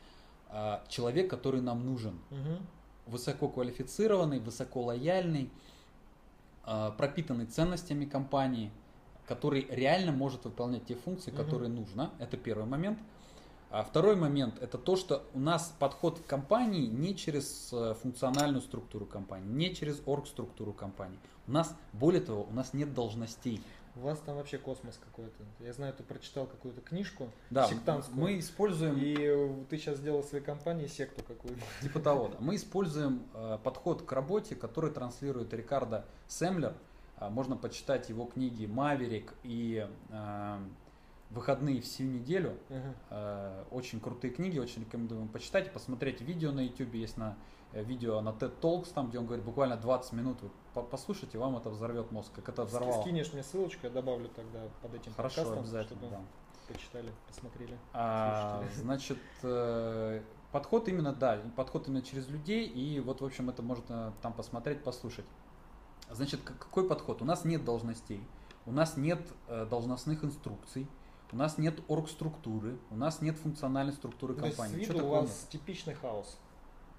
э, 0.48 0.78
человек, 0.88 1.30
который 1.30 1.60
нам 1.60 1.84
нужен. 1.84 2.18
Угу. 2.30 2.58
Высококвалифицированный, 3.06 4.40
высоколояльный, 4.40 5.50
э, 6.66 6.90
пропитанный 6.96 7.46
ценностями 7.46 8.04
компании, 8.04 8.70
который 9.26 9.66
реально 9.70 10.12
может 10.12 10.44
выполнять 10.44 10.86
те 10.86 10.94
функции, 10.94 11.30
угу. 11.30 11.38
которые 11.38 11.68
нужно. 11.68 12.10
Это 12.18 12.36
первый 12.36 12.66
момент. 12.66 12.98
А 13.70 13.82
второй 13.82 14.16
момент 14.16 14.62
это 14.62 14.78
то, 14.78 14.96
что 14.96 15.24
у 15.34 15.40
нас 15.40 15.74
подход 15.78 16.20
к 16.20 16.26
компании 16.26 16.86
не 16.86 17.16
через 17.16 17.70
э, 17.72 17.94
функциональную 18.00 18.62
структуру 18.62 19.06
компании, 19.06 19.48
не 19.48 19.74
через 19.74 20.00
орг-структуру 20.06 20.72
компании. 20.72 21.18
У 21.48 21.52
нас, 21.52 21.74
более 21.92 22.20
того, 22.20 22.46
у 22.48 22.52
нас 22.54 22.72
нет 22.74 22.94
должностей. 22.94 23.60
У 23.96 24.00
вас 24.00 24.18
там 24.18 24.36
вообще 24.36 24.58
космос 24.58 25.00
какой-то. 25.02 25.42
Я 25.60 25.72
знаю, 25.72 25.94
ты 25.94 26.02
прочитал 26.02 26.46
какую-то 26.46 26.82
книжку 26.82 27.30
да, 27.48 27.66
сектантскую. 27.66 28.18
Мы 28.20 28.38
используем... 28.38 28.96
И 28.98 29.64
ты 29.70 29.78
сейчас 29.78 29.96
сделал 29.96 30.22
в 30.22 30.26
своей 30.26 30.44
компании 30.44 30.86
секту 30.86 31.24
какую-то. 31.24 31.62
Типа 31.82 32.00
того, 32.00 32.28
да. 32.28 32.36
Мы 32.40 32.56
используем 32.56 33.22
э, 33.32 33.58
подход 33.64 34.02
к 34.02 34.12
работе, 34.12 34.54
который 34.54 34.90
транслирует 34.90 35.52
Рикардо 35.54 36.04
Семлер. 36.28 36.74
Э, 37.18 37.30
можно 37.30 37.56
почитать 37.56 38.10
его 38.10 38.26
книги 38.26 38.66
«Маверик» 38.66 39.32
и 39.42 39.88
э, 40.10 40.58
выходные 41.30 41.80
всю 41.80 42.04
неделю. 42.04 42.56
Uh-huh. 42.68 42.94
Э, 43.10 43.64
очень 43.70 44.00
крутые 44.00 44.32
книги, 44.32 44.58
очень 44.58 44.82
рекомендую 44.82 45.20
вам 45.20 45.28
почитать, 45.28 45.72
посмотреть 45.72 46.20
видео 46.20 46.52
на 46.52 46.60
YouTube, 46.60 46.94
есть 46.94 47.16
на 47.16 47.36
э, 47.72 47.82
видео 47.82 48.20
на 48.20 48.30
TED 48.30 48.60
Talks, 48.60 48.92
там, 48.94 49.08
где 49.08 49.18
он 49.18 49.26
говорит 49.26 49.44
буквально 49.44 49.76
20 49.76 50.12
минут, 50.12 50.38
вы 50.42 50.50
послушайте, 50.84 51.38
вам 51.38 51.56
это 51.56 51.70
взорвет 51.70 52.10
мозг, 52.12 52.32
как 52.32 52.48
это 52.48 52.64
взорвало. 52.64 53.00
Скинешь 53.02 53.32
мне 53.32 53.42
ссылочку, 53.42 53.86
я 53.86 53.92
добавлю 53.92 54.28
тогда 54.28 54.68
под 54.82 54.94
этим 54.94 55.12
Хорошо, 55.14 55.36
подкастом, 55.36 55.60
обязательно, 55.60 56.00
чтобы 56.00 56.16
да. 56.16 56.72
почитали, 56.72 57.10
посмотрели. 57.26 57.78
А, 57.92 58.62
значит, 58.74 59.18
э, 59.42 60.22
подход 60.52 60.88
именно, 60.88 61.12
да, 61.12 61.40
подход 61.56 61.88
именно 61.88 62.02
через 62.02 62.28
людей, 62.28 62.66
и 62.66 63.00
вот, 63.00 63.20
в 63.20 63.24
общем, 63.24 63.50
это 63.50 63.62
можно 63.62 64.12
там 64.22 64.32
посмотреть, 64.32 64.82
послушать. 64.82 65.26
Значит, 66.10 66.40
какой 66.42 66.88
подход? 66.88 67.20
У 67.22 67.24
нас 67.24 67.44
нет 67.44 67.64
должностей, 67.64 68.22
у 68.64 68.72
нас 68.72 68.96
нет 68.96 69.20
э, 69.48 69.66
должностных 69.66 70.22
инструкций, 70.24 70.86
у 71.32 71.36
нас 71.36 71.58
нет 71.58 71.80
орг-структуры, 71.88 72.78
у 72.90 72.96
нас 72.96 73.20
нет 73.20 73.36
функциональной 73.38 73.92
структуры 73.92 74.34
То 74.34 74.42
компании. 74.42 74.78
Есть, 74.78 74.90
с 74.90 74.94
виду 74.94 75.06
у 75.06 75.10
вас 75.10 75.24
нет? 75.24 75.48
типичный 75.50 75.94
хаос. 75.94 76.38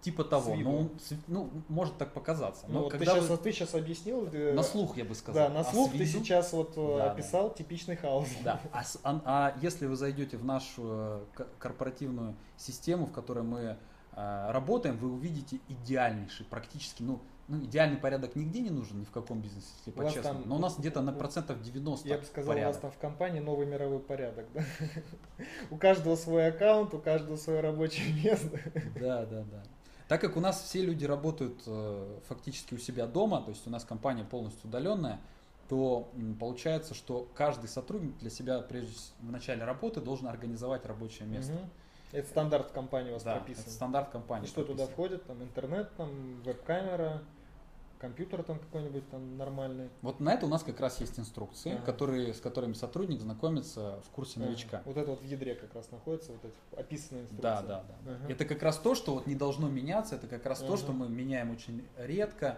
Типа 0.01 0.23
того, 0.23 0.55
ну, 0.55 0.91
ну, 1.25 1.49
может 1.67 1.97
так 1.97 2.13
показаться. 2.13 2.65
Но 2.67 2.81
ну, 2.81 2.89
когда 2.89 3.13
ты, 3.13 3.19
сейчас, 3.19 3.29
вы... 3.29 3.37
ты 3.37 3.51
сейчас 3.51 3.73
объяснил. 3.73 4.27
Ты... 4.27 4.53
На 4.53 4.61
слух 4.61 4.95
я 4.95 5.03
бы 5.03 5.15
сказал. 5.15 5.47
Да, 5.47 5.53
на 5.53 5.61
а 5.61 5.63
слух 5.63 5.89
а 5.93 5.97
ты 5.97 6.05
сейчас 6.05 6.53
вот 6.53 6.73
э, 6.77 6.97
да, 6.97 7.11
описал 7.11 7.49
да. 7.49 7.55
типичный 7.55 7.95
хаос. 7.95 8.27
Да, 8.43 8.61
а, 8.71 8.83
а, 9.03 9.21
а 9.25 9.57
если 9.59 9.87
вы 9.87 9.95
зайдете 9.95 10.37
в 10.37 10.45
нашу 10.45 10.83
э, 10.85 11.25
корпоративную 11.57 12.35
систему, 12.57 13.07
в 13.07 13.11
которой 13.11 13.43
мы 13.43 13.59
э, 13.59 13.77
работаем, 14.17 14.97
вы 14.97 15.11
увидите 15.11 15.59
идеальнейший, 15.67 16.45
практически, 16.45 17.03
ну, 17.03 17.21
ну, 17.47 17.63
идеальный 17.63 17.97
порядок 17.97 18.35
нигде 18.35 18.59
не 18.59 18.69
нужен, 18.69 18.99
ни 18.99 19.05
в 19.05 19.11
каком 19.11 19.41
бизнесе, 19.41 19.67
если 19.77 19.91
по-честному. 19.91 20.43
Но 20.45 20.55
у 20.57 20.59
нас 20.59 20.77
где-то 20.77 21.01
на 21.01 21.13
процентов 21.13 21.61
90 21.61 22.07
Я 22.07 22.17
бы 22.17 22.25
сказал, 22.25 22.53
порядок. 22.53 22.69
у 22.69 22.73
вас 22.73 22.81
там 22.81 22.91
в 22.91 22.97
компании 22.97 23.39
новый 23.39 23.65
мировой 23.65 23.99
порядок, 23.99 24.45
да? 24.53 24.65
У 25.71 25.77
каждого 25.77 26.15
свой 26.15 26.47
аккаунт, 26.47 26.93
у 26.93 26.99
каждого 26.99 27.37
свое 27.37 27.61
рабочее 27.61 28.13
место. 28.13 28.59
Да, 28.99 29.25
да, 29.25 29.43
да. 29.43 29.63
Так 30.07 30.21
как 30.21 30.35
у 30.35 30.39
нас 30.39 30.61
все 30.61 30.81
люди 30.81 31.05
работают 31.05 31.61
э, 31.67 32.19
фактически 32.27 32.73
у 32.73 32.77
себя 32.77 33.05
дома, 33.07 33.41
то 33.41 33.51
есть 33.51 33.67
у 33.67 33.69
нас 33.69 33.85
компания 33.85 34.23
полностью 34.23 34.67
удаленная, 34.67 35.19
то 35.69 36.09
получается, 36.39 36.93
что 36.93 37.29
каждый 37.35 37.67
сотрудник 37.67 38.17
для 38.17 38.29
себя, 38.29 38.59
прежде 38.61 38.93
в 39.19 39.31
начале 39.31 39.63
работы, 39.63 40.01
должен 40.01 40.27
организовать 40.27 40.85
рабочее 40.85 41.27
место. 41.27 41.53
Угу. 41.53 41.69
Это 42.11 42.27
стандарт 42.27 42.71
компании 42.71 43.09
у 43.09 43.13
вас 43.13 43.23
да, 43.23 43.35
прописан. 43.35 43.63
Это 43.63 43.71
стандарт 43.71 44.09
компании. 44.09 44.45
И 44.45 44.47
что 44.47 44.61
прописан. 44.61 44.77
туда 44.77 44.93
входит? 44.93 45.25
Там 45.25 45.43
интернет, 45.43 45.89
там 45.97 46.41
веб-камера, 46.43 47.21
компьютер 47.99 48.43
там 48.43 48.59
какой-нибудь 48.59 49.09
там 49.09 49.37
нормальный. 49.37 49.89
Вот 50.01 50.19
на 50.19 50.33
это 50.33 50.45
у 50.45 50.49
нас 50.49 50.63
как 50.63 50.79
раз 50.79 50.99
есть 51.01 51.19
инструкции, 51.19 51.73
ага. 51.73 51.83
которые, 51.83 52.33
с 52.33 52.39
которыми 52.39 52.73
сотрудник 52.73 53.21
знакомится 53.21 53.99
в 54.05 54.09
курсе 54.11 54.39
новичка. 54.39 54.81
Вот 54.85 54.97
это 54.97 55.11
вот 55.11 55.21
в 55.21 55.25
ядре 55.25 55.55
как 55.55 55.73
раз 55.73 55.91
находится, 55.91 56.31
вот 56.31 56.45
эти 56.45 56.79
описанные 56.79 57.23
инструкции. 57.23 57.41
Да, 57.41 57.61
да, 57.61 57.83
да. 57.87 58.11
Ага. 58.13 58.31
Это 58.31 58.45
как 58.45 58.61
раз 58.61 58.77
то, 58.77 58.95
что 58.95 59.15
вот 59.15 59.27
не 59.27 59.35
должно 59.35 59.67
меняться, 59.69 60.15
это 60.15 60.27
как 60.27 60.45
раз 60.45 60.59
ага. 60.61 60.71
то, 60.71 60.77
что 60.77 60.91
мы 60.91 61.09
меняем 61.09 61.51
очень 61.51 61.87
редко 61.97 62.57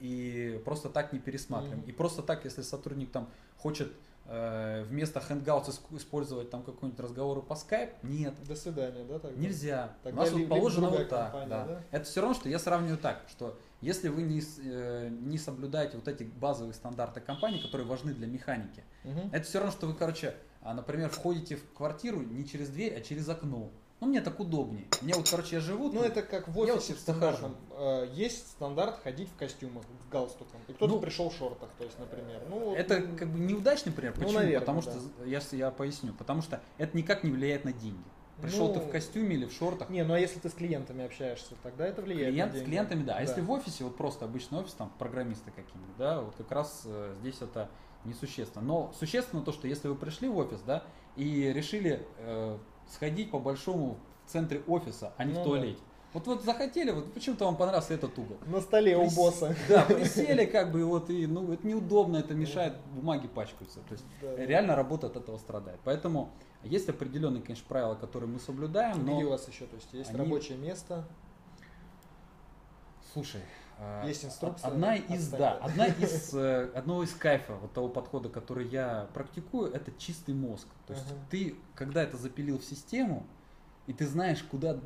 и 0.00 0.60
просто 0.64 0.88
так 0.88 1.12
не 1.12 1.18
пересматриваем. 1.18 1.80
Ага. 1.80 1.90
И 1.90 1.92
просто 1.92 2.22
так, 2.22 2.44
если 2.44 2.62
сотрудник 2.62 3.10
там 3.10 3.28
хочет 3.58 3.92
вместо 4.28 5.20
Hangouts 5.20 5.78
использовать 5.96 6.50
там 6.50 6.62
какой-нибудь 6.62 6.98
разговор 7.00 7.42
по 7.42 7.52
Skype, 7.54 7.92
нет. 8.02 8.34
До 8.46 8.56
свидания, 8.56 9.04
да? 9.04 9.18
Тогда? 9.18 9.40
Нельзя. 9.40 9.92
Тогда 10.02 10.20
У 10.20 10.24
нас 10.24 10.32
вот 10.32 10.48
положено 10.48 10.90
вот 10.90 11.08
так. 11.08 11.32
Компания, 11.32 11.48
да. 11.48 11.64
Да? 11.64 11.82
Это 11.92 12.04
все 12.04 12.20
равно, 12.20 12.34
что 12.34 12.48
я 12.48 12.58
сравниваю 12.58 12.98
так, 12.98 13.22
что 13.28 13.56
если 13.80 14.08
вы 14.08 14.22
не, 14.22 14.42
э, 14.64 15.08
не 15.08 15.38
соблюдаете 15.38 15.96
вот 15.96 16.08
эти 16.08 16.24
базовые 16.24 16.74
стандарты 16.74 17.20
компании, 17.20 17.60
которые 17.60 17.86
важны 17.86 18.14
для 18.14 18.26
механики, 18.26 18.82
угу. 19.04 19.30
это 19.32 19.44
все 19.44 19.58
равно, 19.58 19.72
что 19.72 19.86
вы, 19.86 19.94
короче, 19.94 20.34
а, 20.62 20.74
например, 20.74 21.10
входите 21.10 21.56
в 21.56 21.72
квартиру 21.72 22.20
не 22.22 22.44
через 22.46 22.70
дверь, 22.70 22.94
а 22.96 23.00
через 23.00 23.28
окно. 23.28 23.70
Ну, 24.00 24.08
мне 24.08 24.20
так 24.20 24.38
удобнее. 24.40 24.84
Мне 25.00 25.14
вот, 25.14 25.28
короче, 25.28 25.56
я 25.56 25.60
живу. 25.60 25.90
Ну, 25.90 26.02
это 26.02 26.22
как 26.22 26.48
в 26.48 26.58
офисе 26.58 26.92
вот 26.92 27.00
стандартном. 27.00 27.56
Э, 27.70 28.06
есть 28.12 28.50
стандарт 28.50 29.00
ходить 29.02 29.30
в 29.30 29.36
костюмах, 29.36 29.84
в 29.84 30.10
галстуком. 30.10 30.60
И 30.68 30.74
кто-то 30.74 30.94
ну, 30.94 31.00
пришел 31.00 31.30
в 31.30 31.34
шортах, 31.34 31.70
то 31.78 31.84
есть, 31.84 31.98
например. 31.98 32.42
Ну, 32.50 32.74
это 32.74 33.00
как 33.00 33.28
бы 33.28 33.38
неудачный 33.38 33.92
пример. 33.92 34.12
Ну, 34.16 34.24
Почему? 34.24 34.38
наверное, 34.38 34.60
Потому 34.60 34.82
да. 34.82 34.92
что, 34.92 35.24
я, 35.24 35.40
я 35.52 35.70
поясню, 35.70 36.12
потому 36.12 36.42
что 36.42 36.60
это 36.76 36.94
никак 36.96 37.24
не 37.24 37.30
влияет 37.30 37.64
на 37.64 37.72
деньги. 37.72 38.04
Пришел 38.40 38.68
ну, 38.68 38.74
ты 38.74 38.80
в 38.80 38.90
костюме 38.90 39.34
или 39.34 39.46
в 39.46 39.52
шортах. 39.52 39.88
Не, 39.88 40.04
ну 40.04 40.12
а 40.12 40.20
если 40.20 40.38
ты 40.38 40.50
с 40.50 40.52
клиентами 40.52 41.04
общаешься, 41.04 41.54
тогда 41.62 41.86
это 41.86 42.02
влияет. 42.02 42.34
Клиент, 42.34 42.52
на 42.52 42.58
деньги. 42.58 42.64
С 42.64 42.68
клиентами, 42.68 43.02
да. 43.02 43.12
А 43.14 43.16
да. 43.16 43.22
если 43.22 43.40
в 43.40 43.50
офисе, 43.50 43.84
вот 43.84 43.96
просто 43.96 44.26
обычный 44.26 44.58
офис, 44.58 44.74
там 44.74 44.92
программисты 44.98 45.50
какие-нибудь, 45.52 45.96
да, 45.96 46.20
вот 46.20 46.34
как 46.36 46.50
раз 46.50 46.82
э, 46.84 47.14
здесь 47.20 47.40
это 47.40 47.70
несущественно. 48.04 48.62
Но 48.62 48.92
существенно 48.98 49.42
то, 49.42 49.52
что 49.52 49.66
если 49.66 49.88
вы 49.88 49.94
пришли 49.94 50.28
в 50.28 50.36
офис, 50.36 50.60
да, 50.66 50.84
и 51.16 51.50
решили 51.50 52.06
э, 52.18 52.58
сходить 52.92 53.30
по 53.30 53.38
большому 53.38 53.98
в 54.26 54.30
центре 54.30 54.62
офиса, 54.66 55.12
а 55.16 55.24
не 55.24 55.34
ну, 55.34 55.40
в 55.40 55.44
туалете. 55.44 55.78
Да. 55.78 55.96
Вот 56.16 56.26
вот 56.28 56.44
захотели, 56.44 56.92
вот 56.92 57.12
почему-то 57.12 57.44
вам 57.44 57.56
понравился 57.56 57.92
этот 57.92 58.18
угол. 58.18 58.38
На 58.46 58.62
столе 58.62 58.96
Прис... 58.96 59.12
у 59.12 59.16
босса. 59.16 59.54
Да, 59.68 59.82
присели 59.82 60.46
как 60.46 60.72
бы 60.72 60.84
вот 60.84 61.10
и 61.10 61.26
ну 61.26 61.52
это 61.52 61.66
неудобно, 61.66 62.16
это 62.16 62.34
мешает, 62.34 62.74
бумаги 62.94 63.26
пачкаются. 63.26 63.80
То 63.80 63.92
есть 63.92 64.04
да, 64.22 64.34
реально 64.36 64.68
да. 64.68 64.76
работа 64.76 65.08
от 65.08 65.16
этого 65.16 65.36
страдает. 65.36 65.78
Поэтому 65.84 66.30
есть 66.62 66.88
определенные, 66.88 67.42
конечно, 67.42 67.66
правила, 67.68 67.94
которые 67.94 68.30
мы 68.30 68.38
соблюдаем. 68.38 69.04
Но 69.04 69.16
Где 69.16 69.26
у 69.26 69.30
вас 69.30 69.46
еще, 69.46 69.66
то 69.66 69.76
есть 69.76 69.92
есть 69.92 70.10
они... 70.10 70.18
рабочее 70.18 70.56
место? 70.56 71.04
Слушай, 73.12 73.42
есть 74.04 74.24
инструкция. 74.24 74.68
Одна 74.68 74.96
из, 74.96 75.28
да, 75.28 75.52
одна 75.58 75.86
из, 75.86 76.32
э, 76.34 76.70
одного 76.74 77.02
из 77.02 77.12
кайфа 77.12 77.54
вот 77.56 77.72
того 77.72 77.88
подхода, 77.88 78.28
который 78.28 78.66
я 78.68 79.08
практикую, 79.12 79.72
это 79.72 79.92
чистый 79.98 80.34
мозг. 80.34 80.66
То 80.86 80.94
есть 80.94 81.06
uh-huh. 81.06 81.18
ты, 81.30 81.56
когда 81.74 82.02
это 82.02 82.16
запилил 82.16 82.58
в 82.58 82.64
систему, 82.64 83.26
и 83.86 83.92
ты 83.92 84.06
знаешь, 84.06 84.42
куда, 84.42 84.78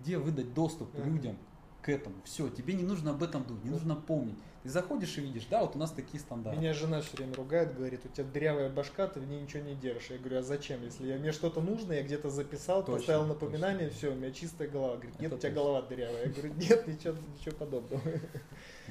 где 0.00 0.18
выдать 0.18 0.54
доступ 0.54 0.94
uh-huh. 0.94 1.04
людям 1.04 1.38
к 1.82 1.88
этому. 1.88 2.16
Все, 2.24 2.48
тебе 2.48 2.74
не 2.74 2.84
нужно 2.84 3.10
об 3.10 3.22
этом 3.22 3.44
думать, 3.44 3.64
не 3.64 3.70
нужно 3.70 3.96
помнить. 3.96 4.38
Ты 4.62 4.68
заходишь 4.68 5.16
и 5.16 5.22
видишь, 5.22 5.46
да, 5.48 5.62
вот 5.62 5.74
у 5.74 5.78
нас 5.78 5.90
такие 5.90 6.20
стандарты. 6.20 6.58
Меня 6.58 6.74
жена 6.74 7.00
все 7.00 7.16
время 7.16 7.34
ругает, 7.34 7.74
говорит, 7.74 8.04
у 8.04 8.08
тебя 8.08 8.26
дырявая 8.26 8.68
башка, 8.68 9.06
ты 9.06 9.18
в 9.18 9.26
ней 9.26 9.40
ничего 9.40 9.62
не 9.62 9.74
держишь. 9.74 10.10
Я 10.10 10.18
говорю, 10.18 10.40
а 10.40 10.42
зачем? 10.42 10.82
Если 10.84 11.06
я, 11.06 11.16
мне 11.16 11.32
что-то 11.32 11.62
нужно, 11.62 11.94
я 11.94 12.02
где-то 12.02 12.28
записал, 12.28 12.84
точно, 12.84 12.98
поставил 12.98 13.26
напоминание, 13.26 13.88
точно. 13.88 13.98
все, 13.98 14.12
у 14.12 14.14
меня 14.16 14.30
чистая 14.32 14.68
голова. 14.68 14.96
Говорит, 14.96 15.18
нет, 15.18 15.32
это 15.32 15.36
у 15.36 15.38
тебя 15.38 15.50
точно. 15.50 15.62
голова 15.62 15.82
дырявая. 15.82 16.26
Я 16.26 16.32
говорю, 16.32 16.54
нет, 16.54 16.86
ничего, 16.86 17.16
ничего 17.38 17.56
подобного. 17.56 18.02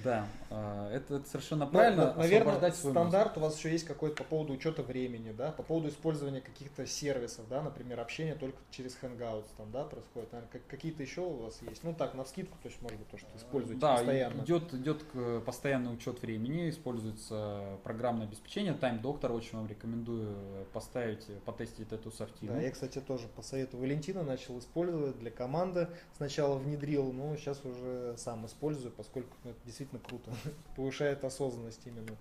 Да, 0.04 0.28
а, 0.50 0.90
это, 0.92 1.16
это 1.16 1.30
совершенно 1.30 1.68
правильно. 1.68 2.14
Но, 2.14 2.22
наверное, 2.22 2.72
стандарт 2.72 3.38
у 3.38 3.42
вас 3.42 3.58
еще 3.58 3.72
есть 3.72 3.86
какой-то 3.86 4.16
по 4.16 4.24
поводу 4.24 4.54
учета 4.54 4.82
времени, 4.82 5.32
да, 5.32 5.52
по 5.52 5.62
поводу 5.62 5.90
использования 5.90 6.42
каких-то 6.42 6.86
сервисов, 6.86 7.48
да, 7.50 7.62
например, 7.62 8.00
общение 8.00 8.36
только 8.36 8.58
через 8.72 8.98
Hangouts 9.02 9.48
там, 9.58 9.72
да, 9.72 9.84
происходит. 9.84 10.32
Наверное, 10.32 10.62
какие-то 10.68 11.04
еще 11.04 11.22
у 11.22 11.44
вас 11.44 11.62
есть? 11.62 11.84
Ну 11.84 11.94
так, 11.94 12.14
на 12.14 12.24
скидку, 12.26 12.58
то 12.62 12.70
есть, 12.70 12.82
может 12.82 12.98
быть, 12.98 13.10
то, 13.10 13.18
что 13.18 13.28
используете 13.36 13.82
да, 13.82 13.98
постоянно. 13.98 14.42
идет, 14.42 14.74
идет 14.74 15.04
постоянный 15.60 15.94
учет 15.94 16.22
времени, 16.22 16.70
используется 16.70 17.78
программное 17.84 18.28
обеспечение. 18.28 18.74
Time 18.74 19.02
Doctor 19.02 19.34
очень 19.34 19.58
вам 19.58 19.68
рекомендую 19.68 20.66
поставить, 20.72 21.26
потестить 21.44 21.92
эту 21.92 22.12
софтину. 22.12 22.54
Да, 22.54 22.62
я, 22.62 22.72
кстати, 22.72 23.02
тоже 23.02 23.28
по 23.28 23.42
совету 23.42 23.78
Валентина 23.78 24.24
начал 24.24 24.58
использовать 24.60 25.20
для 25.20 25.32
команды. 25.32 25.90
Сначала 26.16 26.58
внедрил, 26.58 27.12
но 27.12 27.36
сейчас 27.36 27.66
уже 27.66 28.16
сам 28.18 28.46
использую, 28.46 28.94
поскольку 28.94 29.36
ну, 29.44 29.52
это 29.52 29.60
действительно 29.66 29.90
действительно 29.90 30.00
круто. 30.00 30.32
Повышает 30.76 31.24
осознанность 31.24 31.82
именно 31.86 32.16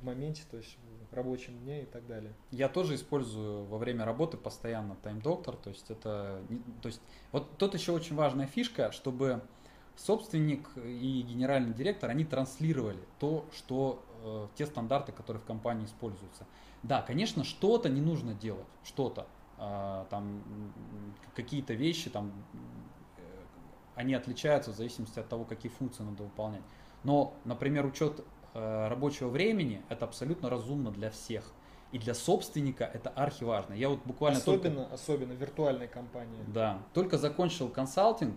в 0.00 0.04
моменте, 0.04 0.42
то 0.50 0.58
есть 0.58 0.76
в 1.10 1.14
рабочем 1.14 1.58
дне 1.60 1.82
и 1.82 1.86
так 1.86 2.06
далее. 2.06 2.34
Я 2.50 2.68
тоже 2.68 2.94
использую 2.96 3.64
во 3.64 3.78
время 3.78 4.04
работы 4.04 4.36
постоянно 4.36 4.96
Time 5.02 5.22
Doctor, 5.22 5.56
то 5.62 5.70
есть 5.70 5.90
это, 5.90 6.42
то 6.82 6.88
есть 6.88 7.00
вот 7.32 7.56
тут 7.56 7.74
еще 7.74 7.92
очень 7.92 8.16
важная 8.16 8.46
фишка, 8.46 8.92
чтобы 8.92 9.40
собственник 9.96 10.68
и 10.76 11.22
генеральный 11.22 11.74
директор, 11.74 12.10
они 12.10 12.24
транслировали 12.24 13.00
то, 13.18 13.46
что 13.52 14.04
э, 14.22 14.48
те 14.54 14.66
стандарты, 14.66 15.12
которые 15.12 15.42
в 15.42 15.46
компании 15.46 15.86
используются. 15.86 16.46
Да, 16.82 17.02
конечно, 17.02 17.44
что-то 17.44 17.88
не 17.88 18.00
нужно 18.00 18.34
делать, 18.34 18.66
что-то. 18.84 19.26
Э, 19.58 20.04
там 20.10 20.42
какие-то 21.34 21.74
вещи, 21.74 22.10
там, 22.10 22.32
э, 23.16 23.20
они 23.94 24.14
отличаются 24.14 24.72
в 24.72 24.74
зависимости 24.74 25.18
от 25.18 25.28
того, 25.28 25.44
какие 25.44 25.72
функции 25.72 26.02
надо 26.02 26.24
выполнять. 26.24 26.62
Но, 27.02 27.34
например, 27.44 27.86
учет 27.86 28.24
э, 28.54 28.88
рабочего 28.88 29.28
времени– 29.28 29.82
это 29.88 30.04
абсолютно 30.04 30.50
разумно 30.50 30.90
для 30.90 31.10
всех. 31.10 31.52
И 31.92 31.98
для 31.98 32.14
собственника 32.14 32.84
это 32.84 33.10
архиважно. 33.10 33.72
Я 33.72 33.88
вот 33.88 34.00
буквально 34.04 34.38
особенно, 34.38 34.80
только, 34.82 34.94
особенно 34.94 35.32
виртуальной 35.32 35.88
компании. 35.88 36.44
Да, 36.48 36.82
только 36.92 37.16
закончил 37.16 37.68
консалтинг 37.68 38.36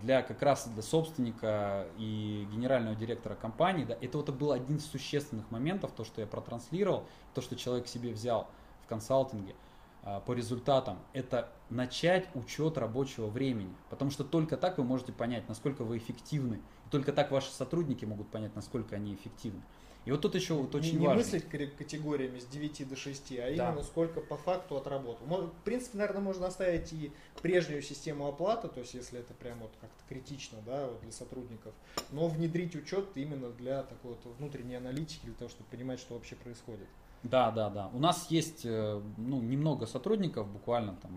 для 0.00 0.22
как 0.22 0.40
раз 0.42 0.66
для 0.68 0.82
собственника 0.82 1.86
и 1.98 2.46
генерального 2.50 2.96
директора 2.96 3.34
компании. 3.34 3.84
Да, 3.84 3.96
это 4.00 4.16
вот 4.18 4.30
был 4.30 4.52
один 4.52 4.76
из 4.76 4.86
существенных 4.86 5.50
моментов, 5.50 5.92
то, 5.92 6.04
что 6.04 6.20
я 6.20 6.26
протранслировал, 6.26 7.04
то, 7.34 7.42
что 7.42 7.56
человек 7.56 7.86
себе 7.86 8.12
взял 8.12 8.48
в 8.84 8.86
консалтинге 8.86 9.54
э, 10.02 10.20
по 10.24 10.32
результатам. 10.32 10.98
Это 11.12 11.50
начать 11.68 12.26
учет 12.34 12.78
рабочего 12.78 13.26
времени, 13.26 13.74
потому 13.90 14.10
что 14.10 14.24
только 14.24 14.56
так 14.56 14.78
вы 14.78 14.84
можете 14.84 15.12
понять, 15.12 15.46
насколько 15.48 15.84
вы 15.84 15.98
эффективны. 15.98 16.62
И 16.86 16.90
только 16.90 17.12
так 17.12 17.30
ваши 17.30 17.50
сотрудники 17.50 18.04
могут 18.06 18.28
понять, 18.28 18.54
насколько 18.54 18.96
они 18.96 19.14
эффективны. 19.14 19.62
И 20.04 20.10
вот 20.10 20.20
тут 20.20 20.34
еще 20.34 20.54
вот 20.54 20.74
очень 20.74 20.98
не, 20.98 21.06
важно. 21.06 21.20
Не 21.20 21.24
мыслить 21.24 21.76
категориями 21.76 22.38
с 22.38 22.46
9 22.46 22.88
до 22.88 22.96
6, 22.96 23.32
а 23.32 23.36
да. 23.36 23.50
именно 23.50 23.82
сколько 23.82 24.20
по 24.20 24.36
факту 24.36 24.76
отработал. 24.76 25.26
В 25.26 25.64
принципе, 25.64 25.98
наверное, 25.98 26.22
можно 26.22 26.46
оставить 26.46 26.92
и 26.92 27.10
прежнюю 27.40 27.82
систему 27.82 28.28
оплаты, 28.28 28.68
то 28.68 28.80
есть 28.80 28.94
если 28.94 29.20
это 29.20 29.32
прям 29.34 29.60
вот 29.60 29.70
как-то 29.80 30.02
критично 30.08 30.58
да, 30.66 30.86
вот 30.86 31.00
для 31.00 31.12
сотрудников, 31.12 31.72
но 32.10 32.28
внедрить 32.28 32.76
учет 32.76 33.06
именно 33.14 33.50
для 33.50 33.82
такой 33.82 34.12
вот 34.12 34.36
внутренней 34.38 34.76
аналитики, 34.76 35.24
для 35.24 35.34
того, 35.34 35.48
чтобы 35.48 35.68
понимать, 35.70 36.00
что 36.00 36.14
вообще 36.14 36.36
происходит. 36.36 36.88
Да, 37.22 37.50
да, 37.50 37.70
да. 37.70 37.90
У 37.94 37.98
нас 37.98 38.30
есть 38.30 38.66
э, 38.66 39.00
ну, 39.16 39.40
немного 39.40 39.86
сотрудников, 39.86 40.46
буквально 40.46 40.94
там 40.96 41.12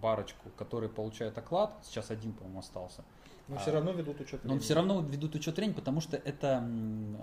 парочку, 0.00 0.50
которые 0.56 0.88
получают 0.90 1.36
оклад. 1.38 1.74
Сейчас 1.84 2.10
один, 2.10 2.32
по-моему, 2.32 2.58
остался. 2.58 3.04
Но 3.48 3.56
а, 3.56 3.58
все 3.58 3.72
равно 3.72 3.92
ведут 3.92 4.20
учет 4.20 4.42
времени. 4.42 4.58
Но 4.58 4.62
все 4.62 4.74
равно 4.74 5.00
ведут 5.00 5.34
учет 5.34 5.56
времени, 5.56 5.74
потому 5.74 6.00
что 6.00 6.16
это 6.16 6.58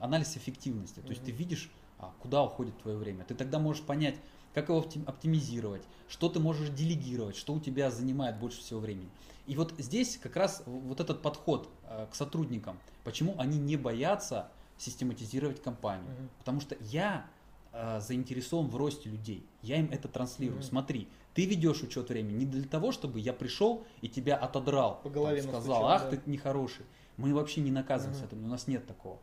анализ 0.02 0.38
эффективности. 0.38 1.00
То 1.00 1.10
есть 1.10 1.24
ты 1.24 1.32
видишь, 1.32 1.72
а, 1.98 2.14
куда 2.20 2.44
уходит 2.44 2.78
твое 2.80 2.98
время. 2.98 3.24
Ты 3.26 3.36
тогда 3.36 3.60
можешь 3.60 3.84
понять, 3.84 4.16
как 4.54 4.70
его 4.70 4.86
оптимизировать, 5.06 5.84
что 6.08 6.30
ты 6.30 6.40
можешь 6.40 6.70
делегировать, 6.70 7.36
что 7.36 7.54
у 7.54 7.60
тебя 7.60 7.92
занимает 7.92 8.38
больше 8.38 8.60
всего 8.60 8.80
времени. 8.80 9.10
И 9.48 9.56
вот 9.56 9.74
здесь 9.78 10.18
как 10.18 10.36
раз 10.36 10.64
вот 10.66 11.00
этот 11.00 11.22
подход 11.22 11.70
а, 11.84 12.08
к 12.08 12.16
сотрудникам, 12.16 12.80
почему 13.04 13.36
они 13.38 13.58
не 13.58 13.78
боятся 13.78 14.52
систематизировать 14.78 15.62
компанию. 15.62 16.10
mm 16.10 16.30
Потому 16.40 16.62
что 16.62 16.78
я 16.80 17.26
а, 17.72 18.00
заинтересован 18.00 18.68
в 18.68 18.76
росте 18.76 19.10
людей. 19.10 19.46
Я 19.62 19.78
им 19.80 19.90
это 19.92 20.08
транслирую. 20.08 20.62
mm 20.62 20.64
Смотри, 20.64 21.08
ты 21.34 21.46
ведешь 21.46 21.82
учет 21.84 22.10
времени 22.10 22.40
не 22.40 22.46
для 22.46 22.68
того, 22.68 22.92
чтобы 22.92 23.20
я 23.20 23.34
пришел 23.34 23.84
и 24.02 24.10
тебя 24.10 24.36
отодрал, 24.36 25.02
По 25.04 25.10
голове 25.10 25.42
там, 25.42 25.52
сказал, 25.52 25.88
ах 25.88 26.10
да. 26.10 26.18
ты 26.18 26.30
нехороший. 26.30 26.86
Мы 27.18 27.34
вообще 27.34 27.62
не 27.62 27.72
наказываем 27.72 28.18
угу. 28.18 28.26
с 28.26 28.28
этим, 28.28 28.46
у 28.46 28.48
нас 28.48 28.68
нет 28.68 28.86
такого. 28.88 29.20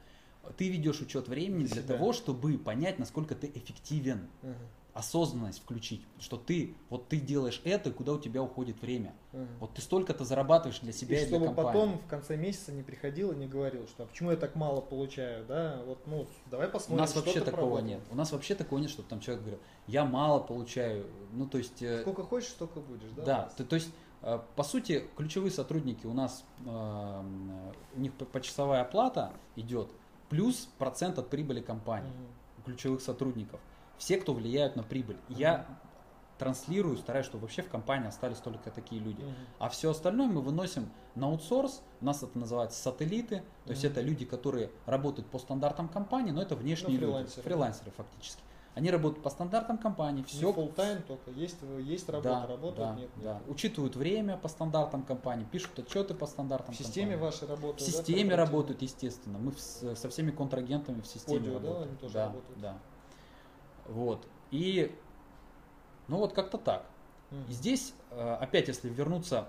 Ты 0.56 0.68
ведешь 0.68 1.00
учет 1.00 1.28
времени 1.28 1.64
для, 1.64 1.82
для 1.82 1.96
того, 1.96 2.12
чтобы 2.12 2.56
понять, 2.58 2.98
насколько 2.98 3.34
ты 3.34 3.50
эффективен. 3.54 4.28
Угу 4.42 4.54
осознанность 4.96 5.58
включить, 5.58 6.06
что 6.18 6.38
ты, 6.38 6.74
вот 6.88 7.08
ты 7.08 7.20
делаешь 7.20 7.60
это, 7.64 7.90
куда 7.90 8.14
у 8.14 8.18
тебя 8.18 8.42
уходит 8.42 8.80
время. 8.80 9.14
Угу. 9.34 9.46
Вот 9.60 9.74
ты 9.74 9.82
столько-то 9.82 10.24
зарабатываешь 10.24 10.80
для 10.80 10.92
себя 10.92 11.20
и, 11.20 11.24
и 11.24 11.26
для 11.26 11.36
чтобы 11.36 11.46
компании. 11.46 11.68
потом 11.68 11.98
в 11.98 12.06
конце 12.06 12.36
месяца 12.36 12.72
не 12.72 12.82
приходил 12.82 13.32
и 13.32 13.36
не 13.36 13.46
говорил, 13.46 13.86
что 13.88 14.04
а 14.04 14.06
почему 14.06 14.30
я 14.30 14.38
так 14.38 14.56
мало 14.56 14.80
получаю, 14.80 15.44
да, 15.44 15.82
вот, 15.84 16.06
ну, 16.06 16.26
давай 16.50 16.68
посмотрим. 16.68 16.96
У 16.96 17.00
нас 17.00 17.14
вообще 17.14 17.40
такого 17.40 17.52
поработаем. 17.52 17.86
нет. 17.86 18.00
У 18.10 18.16
нас 18.16 18.32
вообще 18.32 18.54
такого 18.54 18.78
нет, 18.78 18.90
чтобы 18.90 19.08
там 19.08 19.20
человек 19.20 19.42
говорил, 19.42 19.60
я 19.86 20.06
мало 20.06 20.40
получаю, 20.40 21.06
ну, 21.32 21.46
то 21.46 21.58
есть... 21.58 21.82
Э, 21.82 22.00
Сколько 22.00 22.22
хочешь, 22.22 22.48
столько 22.48 22.80
будешь, 22.80 23.10
да? 23.14 23.24
Да, 23.24 23.52
то, 23.54 23.64
то 23.66 23.76
есть 23.76 23.90
э, 24.22 24.40
по 24.56 24.62
сути, 24.62 25.04
ключевые 25.16 25.50
сотрудники 25.50 26.06
у 26.06 26.14
нас, 26.14 26.42
э, 26.64 27.22
у 27.94 28.00
них 28.00 28.14
почасовая 28.14 28.80
оплата 28.80 29.32
идет, 29.56 29.90
плюс 30.30 30.70
процент 30.78 31.18
от 31.18 31.28
прибыли 31.28 31.60
компании, 31.60 32.10
угу. 32.10 32.64
ключевых 32.64 33.02
сотрудников 33.02 33.60
все, 33.98 34.18
кто 34.18 34.34
влияют 34.34 34.76
на 34.76 34.82
прибыль. 34.82 35.16
Uh-huh. 35.28 35.38
Я 35.38 35.66
транслирую, 36.38 36.98
стараюсь, 36.98 37.26
чтобы 37.26 37.42
вообще 37.42 37.62
в 37.62 37.68
компании 37.68 38.08
остались 38.08 38.38
только 38.38 38.70
такие 38.70 39.00
люди. 39.00 39.22
Uh-huh. 39.22 39.34
А 39.58 39.68
все 39.68 39.90
остальное 39.90 40.28
мы 40.28 40.42
выносим 40.42 40.90
на 41.14 41.28
аутсорс. 41.28 41.82
У 42.00 42.04
нас 42.04 42.22
это 42.22 42.38
называется 42.38 42.80
сателлиты. 42.80 43.36
То 43.36 43.42
uh-huh. 43.42 43.70
есть 43.70 43.84
это 43.84 44.00
люди, 44.00 44.24
которые 44.24 44.70
работают 44.84 45.28
по 45.28 45.38
стандартам 45.38 45.88
компании, 45.88 46.32
но 46.32 46.42
это 46.42 46.54
внешние 46.54 46.98
ну, 46.98 47.06
фрилансеры. 47.06 47.36
люди. 47.36 47.48
Фрилансеры 47.48 47.90
фактически. 47.92 48.42
Они 48.76 48.90
работают 48.90 49.22
по 49.22 49.30
стандартам 49.30 49.78
компании. 49.78 50.22
Все. 50.24 50.50
full 50.50 50.74
time 50.74 51.00
только. 51.08 51.30
Есть, 51.30 51.56
есть 51.80 52.06
работа, 52.10 52.28
да, 52.28 52.46
работают, 52.46 52.76
да, 52.76 52.94
нет, 52.94 53.10
да. 53.16 53.40
Учитывают 53.48 53.96
время 53.96 54.36
по 54.36 54.48
стандартам 54.48 55.02
компании, 55.02 55.46
пишут 55.50 55.78
отчеты 55.78 56.12
по 56.12 56.26
стандартам 56.26 56.74
В 56.74 56.76
системе 56.76 57.12
компании. 57.12 57.24
вашей 57.24 57.48
работают? 57.48 57.80
В 57.80 57.86
системе 57.86 58.30
да, 58.32 58.36
работают, 58.36 58.82
естественно. 58.82 59.38
Мы 59.38 59.52
в, 59.52 59.58
со 59.58 60.10
всеми 60.10 60.30
контрагентами 60.30 61.00
в 61.00 61.06
системе 61.06 61.48
Audio, 61.48 61.54
работаем. 61.54 61.78
Да, 61.78 61.82
они 61.84 61.96
тоже 61.96 62.12
да, 62.12 62.26
работают. 62.26 62.60
Да. 62.60 62.78
Вот. 63.88 64.26
И, 64.50 64.94
ну 66.08 66.18
вот 66.18 66.32
как-то 66.32 66.58
так. 66.58 66.86
И 67.48 67.52
здесь, 67.52 67.94
э, 68.10 68.36
опять, 68.40 68.68
если 68.68 68.88
вернуться 68.88 69.48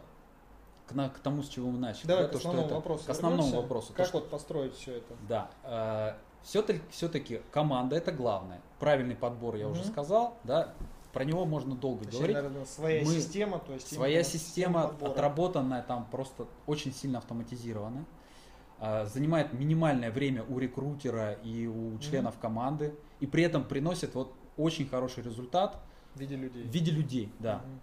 к, 0.88 0.94
на, 0.94 1.10
к 1.10 1.20
тому, 1.20 1.44
с 1.44 1.50
чего 1.50 1.70
мы 1.70 1.78
начали. 1.78 2.08
Давай 2.08 2.24
да, 2.24 2.30
к 2.30 2.32
то, 2.32 2.38
основному 2.38 2.68
что 2.68 2.68
это, 2.68 2.76
вопросу. 2.76 3.06
К 3.06 3.10
основному 3.10 3.44
вернемся. 3.44 3.62
вопросу. 3.62 3.94
Как 3.94 4.08
то, 4.08 4.18
вот 4.18 4.24
что, 4.24 4.32
построить 4.32 4.76
все 4.76 4.98
это? 4.98 5.14
Да. 5.28 5.50
Э, 5.64 6.14
все-таки, 6.44 6.82
все-таки 6.90 7.42
команда 7.52 7.96
это 7.96 8.12
главное. 8.12 8.62
Правильный 8.80 9.16
подбор 9.16 9.56
я 9.56 9.68
угу. 9.68 9.74
уже 9.74 9.86
сказал, 9.86 10.38
да. 10.44 10.74
Про 11.14 11.24
него 11.24 11.46
можно 11.46 11.76
долго 11.76 12.06
Точнее, 12.06 12.18
говорить. 12.18 12.36
Наверное, 12.36 12.66
своя 12.66 13.04
мы, 13.04 13.16
система, 13.16 13.60
то 13.60 13.74
есть 13.74 13.92
своя 13.92 14.24
система, 14.24 14.92
система 14.92 15.12
отработанная 15.12 15.82
там 15.82 16.06
просто 16.12 16.46
очень 16.68 16.94
сильно 16.94 17.18
автоматизированная. 17.18 18.06
Э, 18.80 19.06
занимает 19.06 19.54
минимальное 19.54 20.12
время 20.12 20.44
у 20.48 20.60
рекрутера 20.60 21.34
и 21.34 21.68
у 21.68 21.98
членов 22.00 22.36
mm 22.36 22.42
команды, 22.42 22.96
и 23.20 23.28
при 23.28 23.44
этом 23.44 23.64
приносит 23.64 24.16
вот 24.16 24.34
очень 24.58 24.88
хороший 24.88 25.24
результат. 25.24 25.80
В 26.16 26.20
виде 26.20 26.36
людей. 26.36 26.64
В 26.64 26.68
виде 26.68 26.92
людей, 26.92 27.32
да. 27.40 27.58
Угу. 27.58 27.80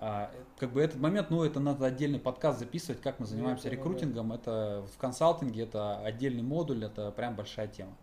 А, 0.00 0.30
как 0.58 0.72
бы 0.72 0.82
этот 0.82 1.00
момент, 1.00 1.30
ну, 1.30 1.42
это 1.44 1.60
надо 1.60 1.86
отдельный 1.86 2.18
подкаст 2.18 2.58
записывать, 2.58 3.00
как 3.00 3.20
мы 3.20 3.26
занимаемся 3.26 3.64
Нет, 3.64 3.78
рекрутингом. 3.78 4.28
Да. 4.28 4.34
Это 4.34 4.86
в 4.94 4.98
консалтинге, 4.98 5.62
это 5.62 5.98
отдельный 5.98 6.42
модуль, 6.42 6.84
это 6.84 7.10
прям 7.10 7.36
большая 7.36 7.68
тема. 7.68 7.96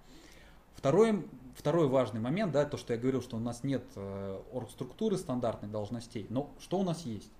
Второй, 0.73 1.27
второй 1.55 1.87
важный 1.87 2.19
момент, 2.19 2.53
да, 2.53 2.65
то, 2.65 2.77
что 2.77 2.93
я 2.93 2.99
говорил, 2.99 3.21
что 3.21 3.37
у 3.37 3.39
нас 3.39 3.63
нет 3.63 3.83
э, 3.95 4.41
оргструктуры 4.51 5.17
стандартных 5.17 5.69
должностей, 5.69 6.25
но 6.29 6.49
что 6.59 6.79
у 6.79 6.83
нас 6.83 7.05
есть? 7.05 7.31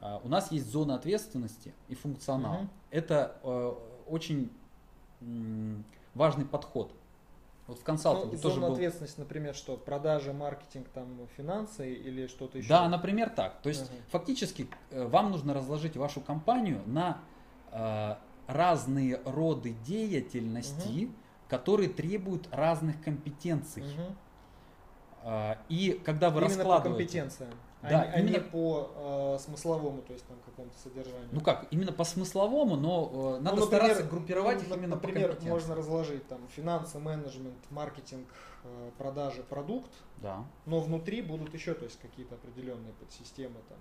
Uh, 0.00 0.20
у 0.24 0.28
нас 0.28 0.50
есть 0.50 0.66
зона 0.66 0.96
ответственности 0.96 1.72
и 1.86 1.94
функционал. 1.94 2.62
Угу. 2.62 2.68
Это 2.90 3.36
э, 3.44 3.74
очень 4.08 4.50
важный 6.14 6.44
подход. 6.44 6.92
Вот 7.72 7.80
в 7.80 7.84
консалтинге 7.84 8.36
ну, 8.36 8.42
тоже 8.42 8.56
зона 8.56 8.66
был... 8.66 8.74
ответственности, 8.74 9.18
например, 9.18 9.54
что 9.54 9.78
продажи, 9.78 10.34
маркетинг, 10.34 10.88
там, 10.90 11.26
финансы 11.38 11.90
или 11.94 12.26
что-то 12.26 12.58
еще? 12.58 12.68
Да, 12.68 12.86
например, 12.86 13.30
так. 13.30 13.62
То 13.62 13.70
есть, 13.70 13.90
uh 13.90 14.10
фактически, 14.10 14.68
э, 14.90 15.06
вам 15.06 15.30
нужно 15.30 15.54
разложить 15.54 15.96
вашу 15.96 16.20
компанию 16.20 16.82
на 16.84 17.18
э, 17.70 18.16
разные 18.46 19.20
роды 19.24 19.74
деятельности, 19.86 21.04
uh 21.04 21.12
которые 21.48 21.88
требуют 21.88 22.48
разных 22.50 23.02
компетенций. 23.02 23.84
Э, 25.22 25.54
и 25.70 26.00
когда 26.04 26.28
вы 26.28 26.40
Именно 26.40 26.56
раскладываете... 26.56 26.82
по 26.82 26.98
компетенциям. 26.98 27.50
Да, 27.82 28.02
а, 28.02 28.20
именно... 28.20 28.34
не 28.34 28.40
по 28.40 29.36
э, 29.36 29.42
смысловому, 29.42 30.02
то 30.02 30.12
есть 30.12 30.24
там 30.26 30.36
какому-то 30.44 30.78
содержанию. 30.78 31.28
Ну 31.32 31.40
как, 31.40 31.66
именно 31.72 31.92
по 31.92 32.04
смысловому, 32.04 32.76
но 32.76 33.38
э, 33.38 33.42
надо 33.42 33.56
ну, 33.56 33.62
например, 33.62 33.84
стараться 33.84 34.04
группировать 34.04 34.58
ну, 34.58 34.62
их 34.62 34.76
именно 34.76 34.94
например, 34.94 35.34
по 35.34 35.44
можно 35.44 35.74
разложить 35.74 36.26
там 36.28 36.46
финансы, 36.54 37.00
менеджмент, 37.00 37.58
маркетинг, 37.70 38.28
э, 38.62 38.90
продажи, 38.98 39.42
продукт. 39.42 39.90
Да. 40.18 40.44
Но 40.64 40.78
внутри 40.78 41.22
будут 41.22 41.52
еще, 41.54 41.74
то 41.74 41.84
есть 41.84 41.98
какие-то 42.00 42.36
определенные 42.36 42.92
подсистемы 42.92 43.58
там. 43.68 43.78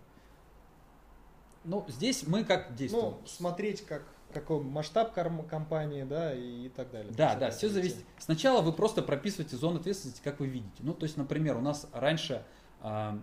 Ну, 1.64 1.86
здесь 1.88 2.26
мы 2.26 2.44
как 2.44 2.74
действуем? 2.74 3.18
Ну, 3.22 3.28
смотреть, 3.28 3.86
как 3.86 4.04
какой 4.32 4.62
масштаб 4.62 5.14
компании, 5.14 6.04
да, 6.04 6.34
и, 6.34 6.66
и 6.66 6.70
так 6.70 6.90
далее. 6.90 7.14
Да, 7.14 7.36
да, 7.36 7.52
все 7.52 7.70
зависит. 7.70 8.04
Сначала 8.18 8.62
вы 8.62 8.74
просто 8.74 9.02
прописываете 9.02 9.58
зону 9.58 9.80
ответственности, 9.80 10.22
как 10.24 10.40
вы 10.40 10.48
видите. 10.48 10.78
Ну, 10.80 10.94
то 10.94 11.04
есть, 11.04 11.18
например, 11.18 11.58
у 11.58 11.62
нас 11.62 11.88
раньше 11.92 12.44
э, 12.82 13.20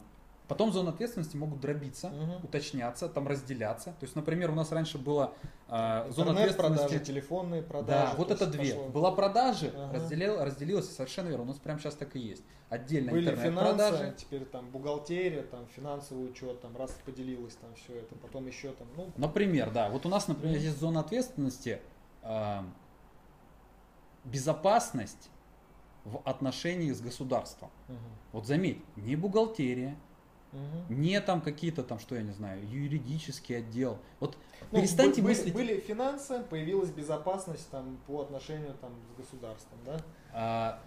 Потом 0.49 0.73
зоны 0.73 0.89
ответственности 0.89 1.37
могут 1.37 1.61
дробиться, 1.61 2.09
угу. 2.09 2.47
уточняться, 2.47 3.09
там 3.11 3.29
разделяться. 3.29 3.91
То 3.91 4.05
есть, 4.05 4.17
например, 4.17 4.51
у 4.51 4.55
нас 4.55 4.73
раньше 4.73 4.97
была 4.97 5.35
э, 5.69 6.11
зона 6.11 6.33
ответственности. 6.33 6.79
продажи, 6.79 7.01
телефонные 7.01 7.63
продажи. 7.63 8.13
Да, 8.13 8.15
вот 8.17 8.31
это 8.31 8.47
две. 8.47 8.73
Пошло. 8.73 8.89
Была 8.89 9.13
продажи, 9.13 9.71
ага. 9.77 9.95
разделил, 9.95 10.43
разделилась, 10.43 10.91
совершенно 10.91 11.29
верно. 11.29 11.45
У 11.45 11.49
нас 11.49 11.59
прямо 11.59 11.79
сейчас 11.79 11.95
так 11.97 12.17
и 12.17 12.19
есть. 12.19 12.43
Отдельно 12.71 13.13
Были 13.13 13.29
интернет-продажи. 13.29 14.15
теперь 14.17 14.47
там 14.47 14.71
бухгалтерия, 14.71 15.43
там 15.43 15.67
финансовый 15.77 16.31
учет, 16.31 16.63
там 16.63 16.75
раз 16.77 16.93
поделилось 17.05 17.55
там 17.57 17.75
все 17.75 17.97
это, 17.97 18.15
потом 18.15 18.47
еще 18.47 18.73
там, 18.73 18.89
ну. 18.97 19.11
Например, 19.19 19.71
да. 19.71 19.91
Вот 19.91 20.07
у 20.07 20.09
нас, 20.09 20.29
например, 20.29 20.57
есть 20.57 20.79
зона 20.79 21.01
ответственности. 21.01 21.81
Э, 22.23 22.63
безопасность 24.25 25.31
в 26.05 26.23
отношении 26.25 26.93
с 26.93 27.01
государством. 27.01 27.71
Угу. 27.89 27.97
Вот 28.33 28.47
заметь, 28.47 28.83
не 28.97 29.17
бухгалтерия, 29.17 29.97
Угу. 30.53 30.95
Не 30.95 31.21
там 31.21 31.41
какие-то 31.41 31.83
там, 31.83 31.99
что 31.99 32.15
я 32.15 32.23
не 32.23 32.33
знаю, 32.33 32.67
юридический 32.69 33.59
отдел. 33.59 33.99
Вот 34.21 34.37
ну, 34.71 34.79
перестаньте 34.79 35.23
были, 35.23 35.33
мыслить. 35.33 35.55
Были 35.55 35.81
финансы, 35.81 36.43
появилась 36.49 36.91
безопасность 36.91 37.69
там 37.71 37.99
по 38.07 38.23
отношению 38.23 38.75
там 38.81 38.93
с 39.13 39.21
государством, 39.21 39.79
да? 39.85 40.01
А, 40.33 40.81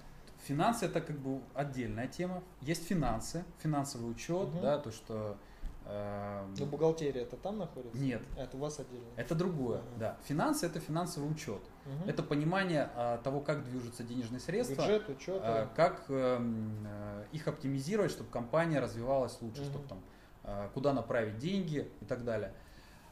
финансы 0.45 0.85
это 0.85 1.01
как 1.01 1.19
бы 1.19 1.41
отдельная 1.53 2.07
тема. 2.07 2.43
Есть 2.61 2.87
финансы, 2.87 3.43
финансовый 3.59 4.09
учет, 4.09 4.47
угу. 4.47 4.61
да, 4.61 4.79
то 4.79 4.91
что 4.91 5.37
Эм, 5.85 6.53
Но 6.57 6.65
бухгалтерия 6.65 7.23
это 7.23 7.37
там 7.37 7.57
находится? 7.57 7.97
Нет. 7.97 8.21
Это 8.37 8.55
у 8.55 8.59
вас 8.59 8.79
отдельно? 8.79 9.05
Это 9.15 9.35
другое, 9.35 9.79
ага. 9.79 9.87
да. 9.97 10.17
Финансы 10.25 10.65
это 10.65 10.79
финансовый 10.79 11.29
учет. 11.29 11.61
Угу. 11.85 12.09
Это 12.09 12.23
понимание 12.23 12.89
а, 12.95 13.17
того, 13.19 13.41
как 13.41 13.63
движутся 13.63 14.03
денежные 14.03 14.39
средства. 14.39 14.81
Бюджет, 14.81 15.09
учет. 15.09 15.41
А, 15.43 15.69
как 15.75 16.05
а, 16.09 17.25
их 17.31 17.47
оптимизировать, 17.47 18.11
чтобы 18.11 18.29
компания 18.29 18.79
развивалась 18.79 19.37
лучше, 19.41 19.61
угу. 19.61 19.69
чтобы 19.69 19.87
там 19.87 19.99
а, 20.43 20.69
куда 20.73 20.93
направить 20.93 21.37
деньги 21.37 21.89
и 22.01 22.05
так 22.05 22.23
далее. 22.23 22.53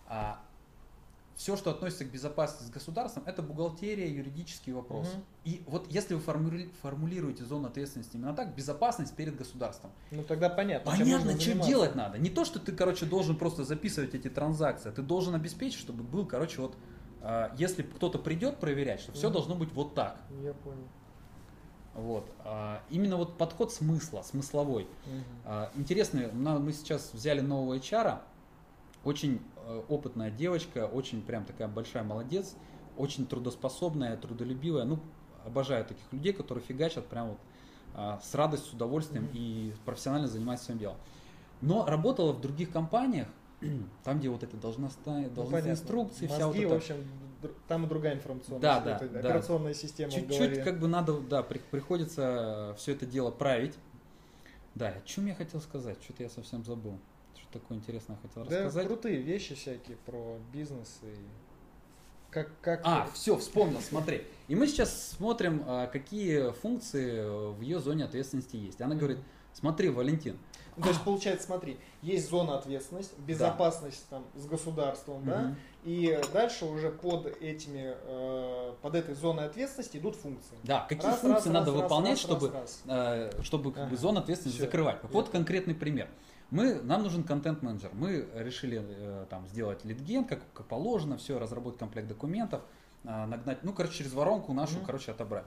А, 0.07 0.39
все, 1.39 1.55
что 1.55 1.71
относится 1.71 2.03
к 2.03 2.11
безопасности 2.11 2.65
с 2.65 2.69
государством, 2.69 3.23
это 3.25 3.41
бухгалтерия, 3.41 4.09
юридический 4.09 4.73
вопрос. 4.73 5.07
Угу. 5.07 5.23
И 5.45 5.63
вот 5.67 5.89
если 5.89 6.13
вы 6.15 6.19
формули, 6.19 6.69
формулируете 6.81 7.45
зону 7.45 7.69
ответственности 7.69 8.17
именно 8.17 8.33
так, 8.33 8.53
безопасность 8.55 9.15
перед 9.15 9.37
государством. 9.37 9.91
Ну 10.11 10.23
тогда 10.23 10.49
понятно. 10.49 10.91
Понятно, 10.91 11.39
что 11.39 11.53
делать 11.65 11.95
надо. 11.95 12.17
Не 12.17 12.29
то, 12.29 12.43
что 12.43 12.59
ты, 12.59 12.73
короче, 12.73 13.05
должен 13.05 13.37
просто 13.37 13.63
записывать 13.63 14.13
эти 14.15 14.27
транзакции, 14.27 14.89
а 14.89 14.91
ты 14.91 15.01
должен 15.01 15.33
обеспечить, 15.33 15.79
чтобы 15.79 16.03
был, 16.03 16.25
короче, 16.25 16.59
вот, 16.59 16.75
э, 16.75 16.77
если 17.57 17.83
кто-то 17.83 18.17
придет 18.17 18.59
проверять, 18.59 19.01
что 19.01 19.11
все 19.11 19.29
должно 19.29 19.55
быть 19.55 19.71
вот 19.73 19.93
так. 19.93 20.17
Я 20.41 20.53
понял. 20.53 20.87
Вот. 21.95 22.31
А, 22.45 22.81
именно 22.89 23.17
вот 23.17 23.37
подход 23.37 23.73
смысла, 23.73 24.21
смысловой. 24.21 24.83
Угу. 24.83 25.23
А, 25.45 25.71
интересный, 25.75 26.31
мы 26.31 26.71
сейчас 26.71 27.13
взяли 27.13 27.41
нового 27.41 27.75
HR, 27.75 28.19
очень 29.03 29.41
Э, 29.69 29.83
опытная 29.87 30.31
девочка, 30.31 30.87
очень 30.87 31.21
прям 31.21 31.45
такая 31.45 31.67
большая 31.67 32.03
молодец, 32.03 32.55
очень 32.97 33.27
трудоспособная, 33.27 34.17
трудолюбивая. 34.17 34.83
Ну, 34.83 34.99
обожаю 35.45 35.85
таких 35.85 36.11
людей, 36.11 36.33
которые 36.33 36.63
фигачат 36.63 37.05
прям 37.05 37.29
вот 37.29 37.37
а, 37.93 38.19
с 38.23 38.33
радостью, 38.33 38.71
с 38.71 38.73
удовольствием 38.73 39.25
mm-hmm. 39.25 39.37
и 39.37 39.73
профессионально 39.85 40.27
занимаются 40.27 40.65
своим 40.65 40.79
делом. 40.79 40.97
Но 41.61 41.85
работала 41.85 42.33
в 42.33 42.41
других 42.41 42.71
компаниях, 42.71 43.27
там, 44.03 44.19
где 44.19 44.29
вот 44.29 44.43
это 44.43 44.57
должностная, 44.57 45.29
должностные 45.29 45.63
ну, 45.63 45.79
инструкции, 45.79 46.27
Мозги, 46.27 46.35
вся 46.35 46.47
вот 46.47 46.55
эта... 46.55 46.67
в 46.67 46.73
общем, 46.73 46.95
там 47.67 47.85
и 47.85 47.87
другая 47.87 48.15
информационная 48.15 48.61
да, 48.61 48.79
да, 48.79 48.99
да. 48.99 49.19
операционная 49.19 49.73
система 49.73 50.11
Чуть-чуть 50.11 50.63
как 50.63 50.79
бы 50.79 50.87
надо, 50.87 51.19
да, 51.19 51.43
при, 51.43 51.59
приходится 51.59 52.75
все 52.77 52.93
это 52.93 53.05
дело 53.05 53.31
править. 53.31 53.75
Да, 54.75 54.89
о 54.89 55.01
чем 55.01 55.25
я 55.25 55.35
хотел 55.35 55.61
сказать? 55.61 55.97
Что-то 56.01 56.23
я 56.23 56.29
совсем 56.29 56.63
забыл 56.63 56.99
такое 57.51 57.77
интересное 57.77 58.17
хотел 58.21 58.43
да, 58.43 58.49
рассказать. 58.49 58.87
крутые 58.87 59.17
вещи 59.17 59.55
всякие 59.55 59.97
про 59.97 60.37
бизнес 60.53 60.99
и 61.03 61.15
как, 62.29 62.51
как... 62.61 62.81
А, 62.83 63.09
все, 63.11 63.35
вспомнил, 63.37 63.81
смотри. 63.81 64.21
И 64.47 64.55
мы 64.55 64.67
сейчас 64.67 65.13
смотрим, 65.17 65.63
а, 65.65 65.87
какие 65.87 66.51
функции 66.51 67.27
в 67.55 67.59
ее 67.61 67.79
зоне 67.79 68.05
ответственности 68.05 68.55
есть. 68.55 68.81
Она 68.81 68.93
говорит, 68.93 69.17
смотри, 69.59 69.89
Валентин. 69.89 70.37
Ну, 70.79 70.83
то 70.83 70.89
есть, 70.89 71.01
получается, 71.03 71.45
смотри, 71.45 71.77
есть 72.01 72.29
зона 72.29 72.57
ответственности, 72.57 73.13
безопасность 73.19 74.05
да. 74.09 74.17
там 74.17 74.25
с 74.41 74.45
государством, 74.45 75.17
угу. 75.17 75.25
да, 75.25 75.55
и 75.83 76.19
дальше 76.31 76.65
уже 76.65 76.89
под 76.89 77.27
этими, 77.41 77.95
э, 78.01 78.73
под 78.81 78.95
этой 78.95 79.13
зоной 79.13 79.45
ответственности 79.45 79.97
идут 79.97 80.15
функции. 80.15 80.55
Да, 80.63 80.85
какие 80.87 81.07
раз, 81.07 81.19
функции 81.19 81.49
раз, 81.49 81.53
надо 81.53 81.73
раз, 81.73 81.81
выполнять, 81.81 82.11
раз, 82.11 82.19
чтобы, 82.19 82.49
раз, 82.49 82.81
раз. 82.85 83.31
Э, 83.35 83.43
чтобы 83.43 83.71
как 83.73 83.83
ага. 83.83 83.91
бы, 83.91 83.97
зону 83.97 84.19
ответственности 84.19 84.57
Все. 84.57 84.65
закрывать. 84.67 84.99
Вот 85.11 85.25
Я 85.25 85.31
конкретный 85.33 85.75
пример. 85.75 86.07
Мы, 86.49 86.75
нам 86.81 87.03
нужен 87.03 87.23
контент-менеджер. 87.23 87.91
Мы 87.93 88.27
решили 88.35 88.81
э, 88.81 89.25
там, 89.29 89.47
сделать 89.47 89.83
литген, 89.83 90.23
как, 90.23 90.41
как 90.53 90.65
положено, 90.65 91.17
все, 91.17 91.37
разработать 91.37 91.79
комплект 91.79 92.07
документов, 92.07 92.61
э, 93.03 93.25
нагнать, 93.25 93.63
ну, 93.63 93.73
короче, 93.73 93.97
через 93.97 94.13
воронку 94.13 94.53
нашу, 94.53 94.77
mm-hmm. 94.77 94.85
короче, 94.85 95.11
отобрать. 95.11 95.45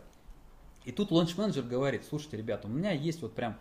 И 0.85 0.93
тут 0.93 1.11
лонч-менеджер 1.11 1.65
говорит, 1.65 2.05
слушайте, 2.09 2.37
ребята, 2.37 2.69
у 2.69 2.71
меня 2.71 2.91
есть 2.93 3.23
вот 3.23 3.35
прям 3.35 3.57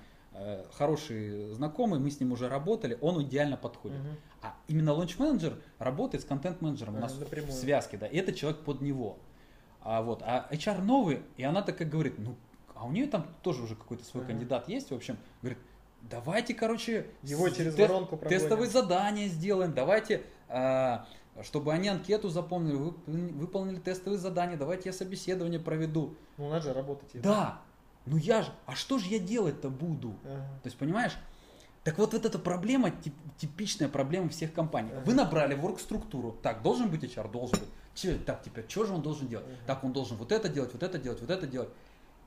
хороший 0.73 1.51
знакомый, 1.51 1.99
мы 1.99 2.09
с 2.09 2.19
ним 2.19 2.31
уже 2.31 2.47
работали, 2.47 2.97
он 3.01 3.21
идеально 3.23 3.57
подходит. 3.57 3.99
Mm-hmm. 3.99 4.17
А 4.43 4.55
именно 4.67 4.93
лонч-менеджер 4.93 5.55
работает 5.77 6.23
с 6.23 6.27
контент-менеджером 6.27 6.95
у 6.95 6.99
нас 6.99 7.17
напрямую. 7.17 7.51
в 7.51 7.55
связке, 7.55 7.97
да, 7.97 8.07
и 8.07 8.17
это 8.17 8.33
человек 8.33 8.61
под 8.61 8.81
него. 8.81 9.17
А, 9.81 10.01
вот, 10.01 10.21
а 10.23 10.47
HR 10.51 10.81
новый, 10.81 11.21
и 11.37 11.43
она 11.43 11.61
так 11.61 11.77
как 11.77 11.89
говорит, 11.89 12.17
ну, 12.17 12.35
а 12.75 12.85
у 12.85 12.91
нее 12.91 13.07
там 13.07 13.27
тоже 13.41 13.63
уже 13.63 13.75
какой-то 13.75 14.03
свой 14.05 14.23
mm-hmm. 14.23 14.27
кандидат 14.27 14.69
есть, 14.69 14.91
в 14.91 14.95
общем, 14.95 15.17
говорит, 15.41 15.59
давайте, 16.01 16.53
короче, 16.53 17.07
его 17.23 17.49
через 17.49 17.75
тест, 17.75 17.89
воронку 17.89 18.17
прогоним. 18.17 18.39
тестовые 18.39 18.69
задания 18.69 19.27
сделаем, 19.27 19.73
давайте, 19.73 20.23
э, 20.47 20.99
чтобы 21.43 21.73
они 21.73 21.89
анкету 21.89 22.29
заполнили, 22.29 22.93
выполнили 23.05 23.79
тестовые 23.79 24.19
задания, 24.19 24.57
давайте 24.57 24.89
я 24.89 24.93
собеседование 24.93 25.59
проведу. 25.59 26.15
Ну, 26.37 26.49
надо 26.49 26.61
же 26.61 26.73
работать. 26.73 27.21
Да, 27.21 27.61
ну 28.05 28.17
я 28.17 28.41
же, 28.43 28.51
а 28.65 28.75
что 28.75 28.97
же 28.97 29.07
я 29.07 29.19
делать-то 29.19 29.69
буду? 29.69 30.15
Ага. 30.23 30.37
То 30.63 30.67
есть, 30.67 30.77
понимаешь, 30.77 31.13
так 31.83 31.97
вот, 31.97 32.13
вот 32.13 32.25
эта 32.25 32.39
проблема, 32.39 32.91
тип, 32.91 33.13
типичная 33.37 33.89
проблема 33.89 34.29
всех 34.29 34.53
компаний. 34.53 34.91
Ага. 34.91 35.03
Вы 35.05 35.13
набрали 35.13 35.55
ворк-структуру. 35.55 36.37
Так, 36.41 36.61
должен 36.61 36.89
быть 36.89 37.03
HR? 37.03 37.31
Должен 37.31 37.59
быть. 37.59 37.69
Че, 37.93 38.15
так, 38.15 38.43
теперь, 38.43 38.65
что 38.67 38.85
же 38.85 38.93
он 38.93 39.01
должен 39.01 39.27
делать? 39.27 39.45
Ага. 39.47 39.55
Так, 39.67 39.83
он 39.83 39.93
должен 39.93 40.17
вот 40.17 40.31
это 40.31 40.49
делать, 40.49 40.73
вот 40.73 40.83
это 40.83 40.97
делать, 40.97 41.21
вот 41.21 41.29
это 41.29 41.47
делать. 41.47 41.69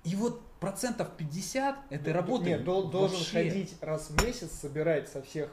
И 0.04 0.16
вот 0.16 0.42
процентов 0.60 1.08
50 1.16 1.76
этой 1.90 2.12
работы 2.12 2.50
Нет, 2.50 2.66
вообще... 2.66 2.90
должен 2.90 3.24
ходить 3.24 3.74
раз 3.80 4.10
в 4.10 4.22
месяц, 4.22 4.52
собирать 4.52 5.08
со 5.08 5.22
всех 5.22 5.50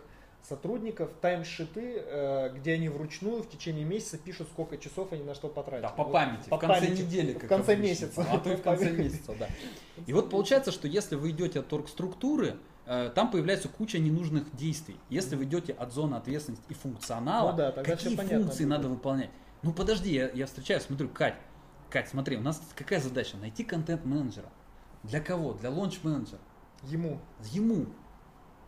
сотрудников 0.47 1.11
таймшиты, 1.21 2.03
э, 2.05 2.53
где 2.55 2.73
они 2.73 2.89
вручную 2.89 3.43
в 3.43 3.49
течение 3.49 3.85
месяца 3.85 4.17
пишут, 4.17 4.47
сколько 4.51 4.77
часов 4.77 5.11
они 5.11 5.23
на 5.23 5.35
что 5.35 5.47
потратили. 5.47 5.83
Да, 5.83 5.89
по 5.89 6.05
памяти, 6.05 6.43
вот, 6.49 6.57
в 6.57 6.59
конце 6.59 6.81
памяти, 6.81 7.01
недели. 7.01 7.33
в 7.33 7.47
конце 7.47 7.73
обычно. 7.73 7.81
месяца. 7.81 8.27
А 8.29 8.37
то 8.39 8.51
и 8.51 8.55
в 8.55 8.61
конце 8.61 8.91
месяца, 8.91 9.35
да. 9.39 9.47
И 10.05 10.13
вот 10.13 10.29
получается, 10.29 10.71
что 10.71 10.87
если 10.87 11.15
вы 11.15 11.31
идете 11.31 11.59
от 11.59 11.67
торг-структуры, 11.67 12.57
э, 12.85 13.11
там 13.13 13.29
появляется 13.31 13.69
куча 13.69 13.99
ненужных 13.99 14.55
действий. 14.55 14.97
Если 15.09 15.35
вы 15.35 15.43
идете 15.45 15.73
от 15.73 15.93
зоны 15.93 16.15
ответственности 16.15 16.65
и 16.69 16.73
функционала, 16.73 17.51
ну 17.51 17.57
да, 17.57 17.71
какие 17.71 18.15
функции 18.15 18.65
надо 18.65 18.87
выполнять? 18.87 19.29
Ну 19.61 19.73
подожди, 19.73 20.11
я, 20.11 20.29
я 20.31 20.47
встречаюсь, 20.47 20.83
смотрю, 20.83 21.07
Кать, 21.09 21.35
Кать, 21.91 22.09
смотри, 22.09 22.37
у 22.37 22.41
нас 22.41 22.61
какая 22.75 22.99
задача? 22.99 23.37
Найти 23.37 23.63
контент-менеджера. 23.63 24.49
Для 25.03 25.19
кого? 25.19 25.53
Для 25.53 25.69
лонч-менеджера. 25.69 26.39
Ему. 26.83 27.19
Ему. 27.51 27.87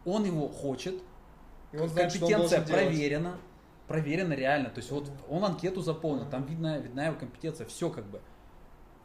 Он 0.06 0.26
его 0.26 0.50
хочет. 0.50 1.02
И 1.74 1.78
он 1.78 1.90
знает, 1.90 2.14
компетенция 2.14 2.60
он 2.62 2.66
проверена. 2.66 3.30
Делать. 3.30 3.42
Проверена 3.88 4.34
реально. 4.34 4.70
То 4.70 4.80
есть 4.80 4.92
вот 4.92 5.12
он 5.28 5.44
анкету 5.44 5.82
заполнил, 5.82 6.30
там 6.30 6.46
видна, 6.46 6.78
видна 6.78 7.08
его 7.08 7.18
компетенция, 7.18 7.68
все 7.68 7.90
как 7.90 8.06
бы. 8.06 8.22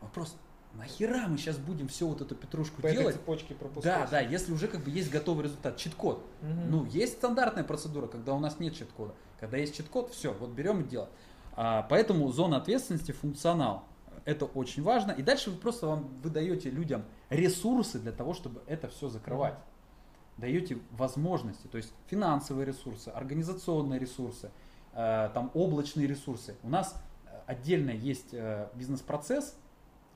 Вопрос, 0.01 0.37
нахера 0.75 1.27
мы 1.27 1.39
сейчас 1.39 1.57
будем 1.57 1.89
все 1.89 2.07
вот 2.07 2.21
эту 2.21 2.35
петрушку 2.37 2.81
По 2.81 2.91
делать? 2.91 3.17
Цепочке 3.17 3.55
пропускать. 3.55 4.03
Да, 4.03 4.07
да, 4.07 4.21
если 4.21 4.53
уже 4.53 4.69
как 4.69 4.85
бы 4.85 4.91
есть 4.91 5.11
готовый 5.11 5.45
результат, 5.45 5.77
чит-код. 5.77 6.25
Угу. 6.43 6.51
Ну, 6.69 6.85
есть 6.85 7.15
стандартная 7.15 7.65
процедура, 7.65 8.07
когда 8.07 8.35
у 8.35 8.39
нас 8.39 8.61
нет 8.61 8.77
чит-кода. 8.77 9.15
Когда 9.41 9.57
есть 9.57 9.77
чит-код, 9.77 10.13
все, 10.13 10.33
вот 10.33 10.51
берем 10.51 10.83
и 10.83 10.85
делаем. 10.85 11.11
А, 11.57 11.83
поэтому 11.89 12.31
зона 12.31 12.59
ответственности 12.59 13.13
функционал. 13.13 13.85
Это 14.25 14.45
очень 14.45 14.83
важно. 14.83 15.13
И 15.13 15.23
дальше 15.23 15.51
вы 15.51 15.57
просто 15.57 15.87
вам 15.87 16.09
выдаете 16.23 16.71
людям 16.71 17.05
ресурсы 17.31 17.99
для 17.99 18.13
того, 18.13 18.35
чтобы 18.35 18.63
это 18.67 18.89
все 18.89 19.09
закрывать. 19.09 19.55
Даете 20.39 20.79
возможности, 20.93 21.67
то 21.67 21.77
есть 21.77 21.93
финансовые 22.07 22.65
ресурсы, 22.65 23.09
организационные 23.09 23.99
ресурсы, 23.99 24.51
э, 24.93 25.31
там 25.35 25.51
облачные 25.53 26.07
ресурсы. 26.07 26.57
У 26.63 26.69
нас 26.69 26.95
э, 27.27 27.31
отдельно 27.47 27.91
есть 27.91 28.33
э, 28.33 28.69
бизнес-процесс 28.75 29.57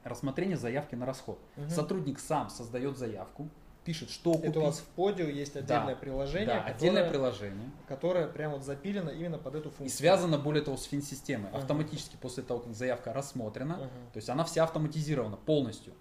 рассмотрения 0.05 0.57
заявки 0.57 0.95
на 0.95 1.07
расход. 1.07 1.39
Угу. 1.57 1.71
Сотрудник 1.71 2.21
сам 2.21 2.51
создает 2.51 2.97
заявку, 2.97 3.49
пишет, 3.85 4.11
что 4.11 4.33
купить. 4.33 4.51
Это 4.51 4.61
у 4.61 4.63
вас 4.65 4.79
в 4.79 4.87
Подио 4.95 5.27
есть 5.27 5.57
отдельное 5.57 5.95
да, 5.95 6.01
приложение. 6.01 6.47
Да, 6.47 6.59
которое, 6.59 6.75
отдельное 6.75 7.11
приложение. 7.11 7.71
Которое 7.89 8.27
прямо 8.29 8.55
вот 8.55 8.65
запилено 8.65 9.11
именно 9.11 9.39
под 9.39 9.57
эту 9.57 9.71
функцию. 9.71 9.87
И 9.87 9.91
связано, 9.91 10.39
более 10.39 10.63
того, 10.63 10.77
с 10.77 10.85
фин-системой. 10.85 11.51
Uh-huh. 11.51 11.59
Автоматически 11.59 12.17
после 12.17 12.43
того, 12.43 12.61
как 12.61 12.75
заявка 12.75 13.13
рассмотрена, 13.13 13.73
uh-huh. 13.73 14.13
то 14.13 14.17
есть 14.17 14.29
она 14.29 14.45
вся 14.45 14.65
автоматизирована 14.65 15.37
полностью. 15.37 15.95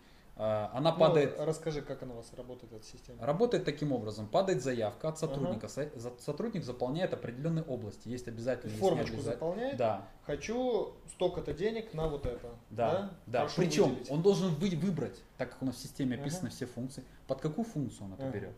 А, 0.44 0.72
она 0.74 0.92
ну, 0.92 0.98
падает... 0.98 1.36
Расскажи, 1.38 1.84
как 1.84 2.02
она 2.02 2.14
у 2.14 2.18
вас 2.18 2.34
работает, 2.34 2.74
эта 2.74 2.84
система? 2.84 3.24
Работает 3.24 3.64
таким 3.64 3.92
образом. 3.92 4.28
Падает 4.28 4.64
заявка 4.64 5.10
от 5.10 5.20
сотрудника. 5.20 5.68
Ага. 5.68 5.92
Сотрудник 6.18 6.64
заполняет 6.64 7.14
определенные 7.14 7.64
области. 7.64 8.08
Есть 8.10 8.28
обязательно... 8.28 8.74
Формочку 8.78 9.22
заполняет? 9.22 9.78
Да. 9.78 10.08
Хочу 10.24 10.94
столько-то 11.12 11.54
денег 11.54 11.94
на 11.94 12.08
вот 12.08 12.26
это. 12.26 12.50
Да, 12.72 12.92
да. 13.28 13.44
да. 13.46 13.48
Причем 13.56 13.90
выделить. 13.90 14.10
он 14.10 14.24
должен 14.24 14.56
вы, 14.56 14.70
выбрать, 14.70 15.22
так 15.38 15.52
как 15.52 15.62
у 15.62 15.66
нас 15.66 15.76
в 15.76 15.80
системе 15.80 16.16
описаны 16.16 16.48
ага. 16.48 16.56
все 16.56 16.66
функции, 16.66 17.04
под 17.28 17.40
какую 17.40 17.64
функцию 17.64 18.06
он 18.06 18.14
это 18.14 18.24
ага. 18.24 18.32
берет. 18.32 18.58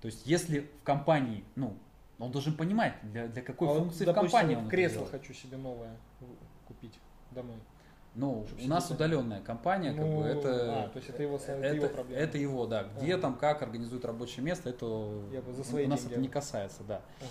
То 0.00 0.06
есть, 0.06 0.26
если 0.26 0.68
в 0.80 0.82
компании, 0.82 1.44
ну, 1.54 1.76
он 2.18 2.32
должен 2.32 2.56
понимать, 2.56 2.94
для, 3.04 3.28
для 3.28 3.42
какой 3.42 3.68
а 3.68 3.74
функции 3.74 4.04
вот, 4.04 4.14
допустим, 4.14 4.28
в 4.28 4.32
компании 4.32 4.56
он 4.56 4.68
кресло 4.68 5.06
хочу 5.06 5.34
себе 5.34 5.56
новое 5.56 5.96
купить 6.66 6.98
домой. 7.30 7.58
Ну, 8.14 8.44
у 8.60 8.66
нас 8.66 8.90
удаленная 8.90 9.40
компания, 9.40 9.92
как 9.92 10.04
ну, 10.04 10.20
бы 10.20 10.26
это. 10.26 10.84
А, 10.84 10.88
то 10.88 10.98
есть 10.98 11.10
это 11.10 11.22
его, 11.22 11.36
это, 11.36 11.52
это 11.52 11.74
его 11.76 11.88
проблема. 11.88 12.22
Это 12.22 12.38
его, 12.38 12.66
да. 12.66 12.84
Где 13.00 13.14
а. 13.14 13.18
там, 13.18 13.36
как 13.36 13.62
организует 13.62 14.04
рабочее 14.04 14.44
место, 14.44 14.70
это 14.70 15.10
Я 15.32 15.40
бы 15.42 15.52
за 15.52 15.62
свои 15.62 15.86
у 15.86 15.88
нас 15.88 16.00
деньги. 16.00 16.12
это 16.14 16.20
не 16.22 16.28
касается, 16.28 16.82
да. 16.82 17.02
Ага. 17.20 17.28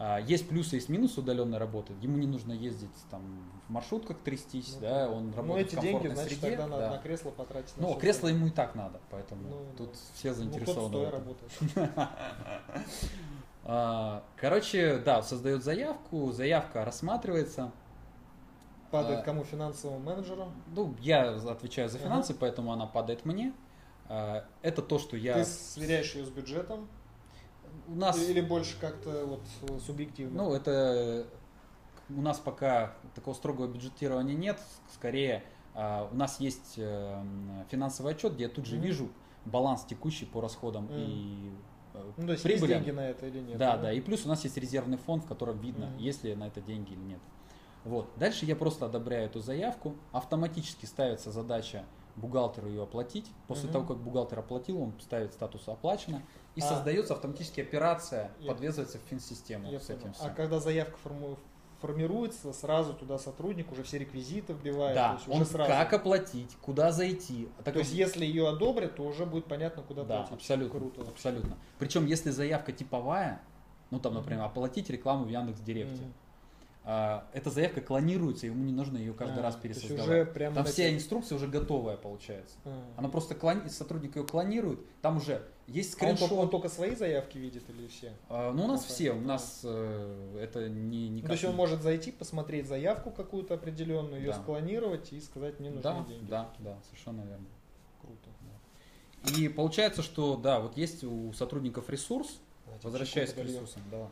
А, 0.00 0.18
есть 0.20 0.48
плюсы, 0.48 0.76
есть 0.76 0.88
минусы 0.88 1.20
удаленной 1.20 1.58
работы. 1.58 1.92
Ему 2.00 2.18
не 2.18 2.26
нужно 2.26 2.52
ездить 2.52 2.90
там 3.10 3.22
в 3.66 3.70
маршрутках 3.72 4.18
трястись, 4.18 4.74
ну, 4.74 4.80
да, 4.80 5.10
он 5.10 5.34
работает 5.34 5.46
ну, 5.46 5.56
эти 5.58 5.76
в 5.76 5.80
деньги, 5.80 6.06
значит, 6.06 6.38
среде. 6.38 6.56
тогда 6.56 6.76
да. 6.76 6.88
на, 6.88 6.96
на 6.96 6.98
кресло 7.02 7.30
потратить. 7.30 7.74
Ну, 7.76 7.94
кресло 7.94 8.28
ему 8.28 8.46
и 8.46 8.50
так 8.50 8.76
надо, 8.76 9.00
поэтому 9.10 9.42
ну, 9.48 9.56
тут 9.76 9.90
да. 9.90 9.98
все 10.14 10.34
заинтересованы. 10.34 10.96
Ну, 10.96 11.10
работает. 11.10 11.52
А, 13.70 14.24
короче, 14.36 14.96
да, 15.04 15.20
создает 15.20 15.62
заявку, 15.62 16.32
заявка 16.32 16.86
рассматривается. 16.86 17.70
Падает 18.90 19.20
а, 19.20 19.22
кому? 19.22 19.44
Финансовому 19.44 19.98
менеджеру? 19.98 20.52
Ну, 20.74 20.94
я 21.00 21.34
отвечаю 21.34 21.88
за 21.88 21.98
финансы, 21.98 22.30
ага. 22.30 22.38
поэтому 22.40 22.72
она 22.72 22.86
падает 22.86 23.24
мне. 23.24 23.52
А, 24.08 24.44
это 24.62 24.82
то, 24.82 24.98
что 24.98 25.16
я... 25.16 25.34
Ты 25.34 25.44
сверяешь 25.44 26.14
ее 26.14 26.24
с 26.24 26.30
бюджетом? 26.30 26.88
У 27.86 27.94
нас... 27.94 28.18
Или 28.18 28.40
больше 28.40 28.78
как-то 28.80 29.26
вот 29.26 29.82
субъективно? 29.82 30.44
Ну, 30.44 30.54
это... 30.54 31.26
У 32.10 32.22
нас 32.22 32.38
пока 32.38 32.94
такого 33.14 33.34
строгого 33.34 33.66
бюджетирования 33.66 34.34
нет. 34.34 34.58
Скорее, 34.94 35.44
у 35.74 36.14
нас 36.14 36.40
есть 36.40 36.74
э, 36.78 37.22
финансовый 37.70 38.14
отчет, 38.14 38.32
где 38.32 38.44
я 38.44 38.48
тут 38.48 38.64
же 38.64 38.76
mm-hmm. 38.76 38.80
вижу 38.80 39.08
баланс 39.44 39.84
текущий 39.84 40.24
по 40.24 40.40
расходам 40.40 40.86
mm-hmm. 40.86 41.06
и 41.06 41.52
ну, 42.16 42.26
то 42.26 42.32
есть 42.32 42.42
прибыли. 42.42 42.74
деньги 42.74 42.90
на 42.90 43.10
это 43.10 43.26
или 43.26 43.40
нет? 43.40 43.58
Да, 43.58 43.76
да, 43.76 43.82
да. 43.82 43.92
И 43.92 44.00
плюс 44.00 44.24
у 44.24 44.28
нас 44.28 44.42
есть 44.44 44.56
резервный 44.56 44.96
фонд, 44.96 45.24
в 45.24 45.28
котором 45.28 45.58
видно, 45.58 45.84
mm-hmm. 45.84 46.00
есть 46.00 46.24
ли 46.24 46.34
на 46.34 46.46
это 46.46 46.60
деньги 46.60 46.92
или 46.92 47.00
нет. 47.00 47.20
Вот. 47.88 48.10
Дальше 48.16 48.44
я 48.44 48.54
просто 48.54 48.86
одобряю 48.86 49.26
эту 49.26 49.40
заявку. 49.40 49.96
Автоматически 50.12 50.84
ставится 50.84 51.32
задача 51.32 51.84
бухгалтеру 52.16 52.68
ее 52.68 52.82
оплатить. 52.82 53.30
После 53.46 53.68
mm-hmm. 53.68 53.72
того, 53.72 53.86
как 53.86 53.96
бухгалтер 53.98 54.40
оплатил, 54.40 54.80
он 54.82 54.92
ставит 55.00 55.32
статус 55.32 55.66
оплачено. 55.68 56.22
И 56.54 56.60
а, 56.60 56.64
создается 56.64 57.14
автоматически 57.14 57.60
операция, 57.60 58.32
я, 58.40 58.52
подвязывается 58.52 58.98
в 58.98 59.02
финсистему 59.08 59.70
я 59.70 59.80
с 59.80 59.88
этим 59.88 60.12
всем. 60.12 60.26
А 60.26 60.30
когда 60.30 60.60
заявка 60.60 60.98
форму, 60.98 61.38
формируется, 61.80 62.52
сразу 62.52 62.92
туда 62.92 63.18
сотрудник 63.18 63.72
уже 63.72 63.84
все 63.84 63.98
реквизиты 63.98 64.52
вбивает. 64.52 64.94
Да, 64.94 65.12
есть 65.14 65.28
он 65.28 65.46
сразу. 65.46 65.70
как 65.70 65.92
оплатить, 65.92 66.56
куда 66.60 66.92
зайти. 66.92 67.48
А 67.58 67.62
так 67.62 67.74
то 67.74 67.80
есть 67.80 67.92
если 67.92 68.26
ее 68.26 68.48
одобрят, 68.48 68.96
то 68.96 69.04
уже 69.04 69.24
будет 69.24 69.46
понятно, 69.46 69.82
куда 69.82 70.02
да, 70.04 70.18
платить. 70.18 70.34
абсолютно, 70.34 70.78
Круто. 70.78 71.02
абсолютно. 71.02 71.56
Причем 71.78 72.04
если 72.04 72.30
заявка 72.30 72.72
типовая, 72.72 73.40
ну 73.90 73.98
там, 73.98 74.14
например, 74.14 74.42
оплатить 74.42 74.90
рекламу 74.90 75.24
в 75.24 75.28
Яндекс 75.28 75.60
Директе. 75.60 76.02
Mm-hmm 76.84 77.22
эта 77.34 77.50
заявка 77.50 77.82
клонируется, 77.82 78.46
ему 78.46 78.64
не 78.64 78.72
нужно 78.72 78.96
ее 78.96 79.12
каждый 79.12 79.40
а, 79.40 79.42
раз 79.42 79.56
пересоздавать. 79.56 80.04
Уже 80.04 80.24
прямо 80.24 80.56
там 80.56 80.64
вся 80.64 80.94
инструкция 80.94 81.36
уже 81.36 81.46
готовая 81.46 81.98
получается. 81.98 82.56
А. 82.64 82.82
Она 82.96 83.10
просто 83.10 83.34
клони... 83.34 83.68
сотрудник 83.68 84.16
ее 84.16 84.24
клонирует, 84.24 84.80
там 85.02 85.18
уже 85.18 85.42
есть 85.66 85.92
скриншот. 85.92 86.30
А 86.30 86.34
он, 86.34 86.40
он 86.40 86.50
только 86.50 86.70
свои 86.70 86.94
заявки 86.94 87.36
видит 87.36 87.68
или 87.68 87.88
все? 87.88 88.12
А, 88.30 88.52
ну 88.52 88.64
у 88.64 88.68
нас 88.68 88.84
все, 88.84 89.12
у 89.12 89.20
нас 89.20 89.60
э, 89.64 90.38
это 90.42 90.70
не 90.70 91.10
никак. 91.10 91.24
Ну, 91.24 91.28
то 91.28 91.32
есть 91.32 91.44
он 91.44 91.56
может 91.56 91.82
зайти, 91.82 92.10
посмотреть 92.10 92.66
заявку 92.66 93.10
какую-то 93.10 93.54
определенную, 93.54 94.22
ее 94.22 94.32
да. 94.32 94.38
склонировать 94.38 95.12
и 95.12 95.20
сказать 95.20 95.60
мне 95.60 95.68
нужны 95.68 95.82
да, 95.82 96.04
деньги. 96.08 96.30
Да, 96.30 96.50
да, 96.58 96.78
совершенно 96.88 97.20
верно. 97.20 97.46
Круто. 98.00 98.30
Да. 98.40 99.32
И 99.36 99.48
получается, 99.48 100.00
что 100.00 100.36
да, 100.36 100.60
вот 100.60 100.78
есть 100.78 101.04
у 101.04 101.34
сотрудников 101.34 101.90
ресурс, 101.90 102.40
Давайте 102.64 102.86
возвращаясь 102.86 103.32
к 103.34 103.38
ресурсам, 103.38 103.82
да. 103.90 104.08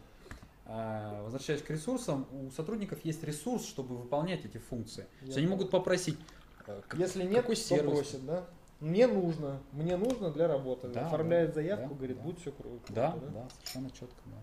А, 0.68 1.22
возвращаясь 1.22 1.62
к 1.62 1.70
ресурсам, 1.70 2.26
у 2.32 2.50
сотрудников 2.50 3.04
есть 3.04 3.22
ресурс, 3.22 3.66
чтобы 3.66 3.96
выполнять 3.96 4.44
эти 4.44 4.58
функции. 4.58 5.06
Я 5.20 5.26
есть 5.26 5.38
они 5.38 5.46
могут 5.46 5.70
попросить, 5.70 6.18
э, 6.66 6.82
Если 6.96 7.22
нет, 7.22 7.42
какой 7.42 7.54
сервис. 7.54 7.84
то 7.84 7.90
просит, 7.90 8.26
да? 8.26 8.46
Мне 8.80 9.06
нужно, 9.06 9.60
мне 9.72 9.96
нужно 9.96 10.30
для 10.30 10.48
работы. 10.48 10.88
Да, 10.88 11.06
Оформляет 11.06 11.50
да, 11.50 11.54
заявку, 11.54 11.90
да, 11.90 11.94
говорит, 11.94 12.16
да. 12.16 12.22
будет 12.22 12.38
все 12.40 12.50
круто. 12.50 12.92
Да, 12.92 13.12
да, 13.12 13.26
да, 13.28 13.48
совершенно 13.58 13.90
четко, 13.90 14.20
да. 14.26 14.36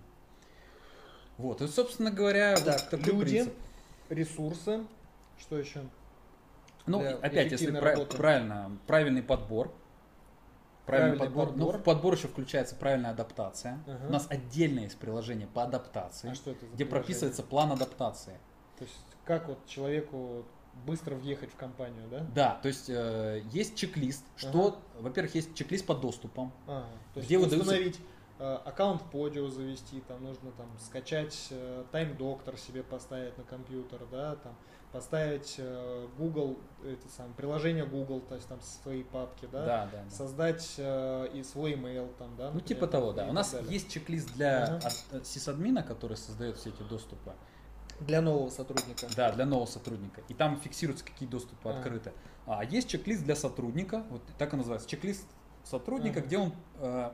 Вот, 1.38 1.62
и, 1.62 1.67
собственно 1.67 2.09
говоря, 2.12 2.55
так, 2.55 2.79
вот 2.81 2.89
такой 2.89 3.13
люди, 3.13 3.31
принцип. 3.31 3.53
ресурсы, 4.09 4.86
что 5.38 5.57
еще? 5.57 5.81
Ну, 6.86 7.01
опять, 7.21 7.51
если 7.51 7.75
работы. 7.75 8.17
правильно, 8.17 8.77
правильный 8.88 9.23
подбор, 9.23 9.73
Правильный, 10.85 11.17
подбор. 11.19 11.47
подбор. 11.47 11.73
Ну, 11.73 11.79
в 11.79 11.83
подбор 11.83 12.13
еще 12.13 12.27
включается 12.27 12.75
правильная 12.75 13.11
адаптация. 13.11 13.79
Ага. 13.87 14.07
У 14.07 14.11
нас 14.11 14.27
отдельное 14.29 14.83
есть 14.83 14.97
приложение 14.97 15.47
по 15.47 15.63
адаптации, 15.63 16.31
а 16.31 16.35
что 16.35 16.51
это 16.51 16.65
где 16.65 16.85
прописывается 16.85 17.43
план 17.43 17.71
адаптации. 17.71 18.37
То 18.77 18.83
есть 18.83 18.97
как 19.25 19.47
вот 19.47 19.65
человеку 19.65 20.45
быстро 20.85 21.15
въехать 21.15 21.51
в 21.51 21.55
компанию, 21.55 22.07
да? 22.09 22.25
Да, 22.35 22.59
то 22.61 22.67
есть 22.67 22.89
э, 22.89 23.43
есть 23.51 23.75
чек-лист, 23.75 24.25
что, 24.35 24.67
ага. 24.67 24.77
во-первых, 25.01 25.35
есть 25.35 25.55
чек-лист 25.55 25.85
по 25.85 25.93
доступам, 25.93 26.51
ага. 26.67 26.85
то 27.13 27.19
есть 27.19 27.29
где 27.29 27.37
установить 27.37 27.99
э, 28.39 28.57
аккаунт 28.65 29.03
Podio 29.11 29.49
завести, 29.49 30.01
там 30.07 30.23
нужно 30.23 30.51
там 30.51 30.67
скачать 30.79 31.47
э, 31.51 31.83
Doctor 31.91 32.57
себе 32.57 32.83
поставить 32.83 33.37
на 33.37 33.43
компьютер, 33.43 34.01
да, 34.11 34.35
там 34.37 34.55
поставить 34.93 35.56
э, 35.58 36.08
Google, 36.17 36.60
это 36.86 37.10
сам, 37.10 37.34
приложение 37.34 37.84
Google, 37.86 38.21
то 38.21 38.36
есть 38.36 38.47
там 38.47 38.62
свои 38.62 39.01
папки, 39.01 39.49
да, 39.51 39.65
да, 39.65 39.89
да, 39.91 40.03
да. 40.03 40.10
создать 40.10 40.75
э, 40.77 41.29
и 41.34 41.41
свой 41.41 41.73
email 41.73 42.13
там, 42.19 42.29
да. 42.38 42.51
Ну, 42.51 42.62
типа 42.62 42.86
того, 42.86 43.12
да. 43.12 43.27
У 43.27 43.34
нас 43.34 43.51
далее. 43.51 43.73
есть 43.73 43.91
чек-лист 43.91 44.32
для 44.36 44.75
ага. 44.75 44.89
сисадмина, 45.23 45.82
который 45.82 46.15
создает 46.15 46.58
все 46.58 46.69
эти 46.69 46.84
доступы. 46.84 47.34
Для 48.01 48.21
нового 48.21 48.49
сотрудника. 48.49 49.08
Да, 49.15 49.32
для 49.32 49.45
нового 49.47 49.65
сотрудника. 49.65 50.21
И 50.27 50.36
там 50.36 50.60
фиксируются, 50.62 51.03
какие 51.03 51.27
доступы 51.27 51.69
а. 51.69 51.77
открыты. 51.77 52.13
А 52.45 52.63
есть 52.63 52.88
чек-лист 52.88 53.23
для 53.23 53.36
сотрудника, 53.36 54.03
вот 54.12 54.21
так 54.38 54.53
и 54.53 54.58
называется, 54.58 54.88
чек-лист 54.88 55.25
сотрудника, 55.63 56.19
ага. 56.19 56.27
где 56.27 56.38
он, 56.38 56.53
э, 56.77 57.12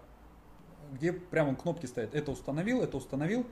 где 0.91 1.13
прямо 1.13 1.55
кнопки 1.55 1.85
ставит, 1.85 2.13
это 2.13 2.31
установил, 2.31 2.81
это 2.81 2.97
установил 2.97 3.47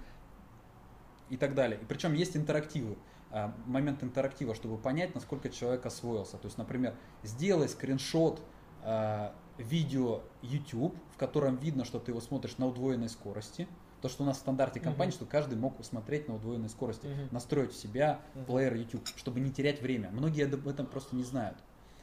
и 1.30 1.38
так 1.38 1.56
далее. 1.56 1.80
И 1.82 1.86
причем 1.86 2.14
есть 2.14 2.36
интерактивы. 2.36 2.98
А, 3.30 3.54
момент 3.66 4.04
интерактива, 4.04 4.56
чтобы 4.56 4.78
понять, 4.78 5.14
насколько 5.14 5.50
человек 5.50 5.86
освоился. 5.86 6.38
То 6.38 6.46
есть, 6.46 6.58
например, 6.58 6.96
сделай 7.24 7.68
скриншот 7.68 8.42
а, 8.84 9.36
видео 9.58 10.22
YouTube, 10.42 10.96
в 11.14 11.18
котором 11.18 11.58
видно, 11.58 11.84
что 11.84 12.00
ты 12.00 12.12
его 12.12 12.22
смотришь 12.22 12.58
на 12.58 12.68
удвоенной 12.68 13.10
скорости. 13.10 13.68
То, 14.02 14.10
что 14.10 14.24
у 14.24 14.26
нас 14.26 14.38
в 14.38 14.42
стандарте 14.42 14.80
компании, 14.80 15.12
uh-huh. 15.12 15.16
что 15.16 15.26
каждый 15.26 15.58
мог 15.58 15.84
смотреть 15.84 16.28
на 16.28 16.36
удвоенной 16.36 16.70
скорости, 16.70 17.08
uh-huh. 17.08 17.28
настроить 17.32 17.74
в 17.74 17.76
себя 17.76 18.22
uh-huh. 18.36 18.46
плеер 18.46 18.76
YouTube, 18.76 19.08
чтобы 19.16 19.40
не 19.40 19.52
терять 19.52 19.82
время. 19.82 20.10
Многие 20.12 20.46
об 20.46 20.68
этом 20.68 20.86
просто 20.86 21.16
не 21.16 21.24
знают, 21.24 21.58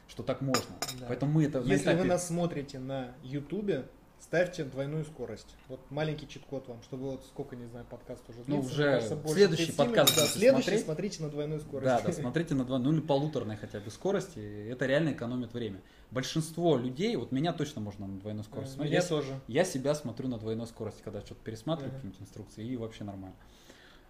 что 0.08 0.24
так 0.24 0.40
можно. 0.40 0.74
Да. 0.98 1.06
Поэтому 1.06 1.32
мы 1.32 1.44
это 1.44 1.60
Если 1.60 1.84
этапе... 1.84 1.98
вы 1.98 2.04
нас 2.06 2.26
смотрите 2.26 2.80
на 2.80 3.14
YouTube, 3.22 3.86
ставьте 4.24 4.64
двойную 4.64 5.04
скорость. 5.04 5.54
Вот 5.68 5.80
маленький 5.90 6.26
чит-код 6.26 6.66
вам, 6.68 6.82
чтобы 6.82 7.10
вот 7.10 7.24
сколько, 7.26 7.56
не 7.56 7.66
знаю, 7.66 7.84
подкаст 7.84 8.22
уже 8.28 8.42
длится. 8.42 8.50
Ну, 8.50 8.60
уже 8.60 8.84
кажется, 8.84 9.20
следующий 9.28 9.72
подкаст 9.72 10.16
да, 10.16 10.26
следующий 10.26 10.62
смотреть. 10.62 10.84
смотрите 10.84 11.22
на 11.22 11.28
двойную 11.28 11.60
скорость. 11.60 11.84
Да, 11.84 12.00
да, 12.00 12.12
смотрите 12.12 12.54
на 12.54 12.64
двойную, 12.64 12.92
ну 12.92 12.98
или 12.98 13.06
полуторной 13.06 13.56
хотя 13.56 13.80
бы 13.80 13.90
скорости. 13.90 14.68
Это 14.70 14.86
реально 14.86 15.10
экономит 15.10 15.52
время. 15.52 15.82
Большинство 16.10 16.76
людей, 16.76 17.14
вот 17.16 17.32
меня 17.32 17.52
точно 17.52 17.82
можно 17.82 18.06
на 18.06 18.18
двойную 18.18 18.44
скорость 18.44 18.72
смотреть. 18.72 18.92
Меня 18.92 19.02
я, 19.02 19.06
тоже. 19.06 19.40
Я 19.46 19.64
себя 19.64 19.94
смотрю 19.94 20.28
на 20.28 20.38
двойной 20.38 20.66
скорости, 20.66 21.02
когда 21.04 21.20
что-то 21.20 21.42
пересматриваю, 21.42 21.92
uh-huh. 21.92 21.96
какие-нибудь 21.96 22.22
инструкции, 22.22 22.66
и 22.66 22.76
вообще 22.76 23.04
нормально. 23.04 23.36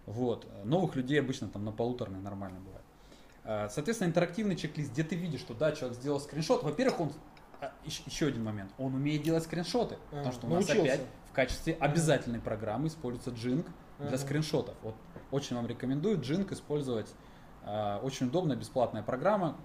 Вот. 0.05 0.47
Новых 0.63 0.95
людей 0.95 1.19
обычно 1.19 1.49
там 1.49 1.65
на 1.65 1.73
полуторной 1.73 2.21
нормально 2.21 2.59
бывает. 2.61 2.85
А, 3.43 3.69
соответственно, 3.69 4.09
интерактивный 4.09 4.55
чек-лист, 4.55 4.91
где 4.91 5.03
ты 5.03 5.15
видишь, 5.15 5.41
что 5.41 5.53
да, 5.53 5.71
человек 5.73 5.97
сделал 5.99 6.19
скриншот. 6.19 6.63
Во-первых, 6.63 6.99
он 6.99 7.11
а, 7.61 7.71
еще 7.83 8.27
один 8.27 8.43
момент. 8.43 8.71
Он 8.77 8.93
умеет 8.93 9.23
делать 9.23 9.43
скриншоты, 9.43 9.97
а, 10.11 10.17
потому 10.17 10.31
что 10.33 10.47
у 10.47 10.49
нас 10.49 10.69
опять 10.69 11.01
в 11.29 11.33
качестве 11.33 11.73
обязательной 11.73 12.39
программы 12.39 12.87
используется 12.87 13.31
Jink 13.31 13.67
для 13.99 14.07
ага. 14.07 14.17
скриншотов. 14.17 14.75
Вот 14.81 14.95
очень 15.31 15.55
вам 15.55 15.67
рекомендую 15.67 16.19
Jink 16.19 16.53
использовать. 16.53 17.13
А, 17.63 17.99
очень 18.03 18.27
удобная 18.27 18.55
бесплатная 18.55 19.01
программа 19.01 19.57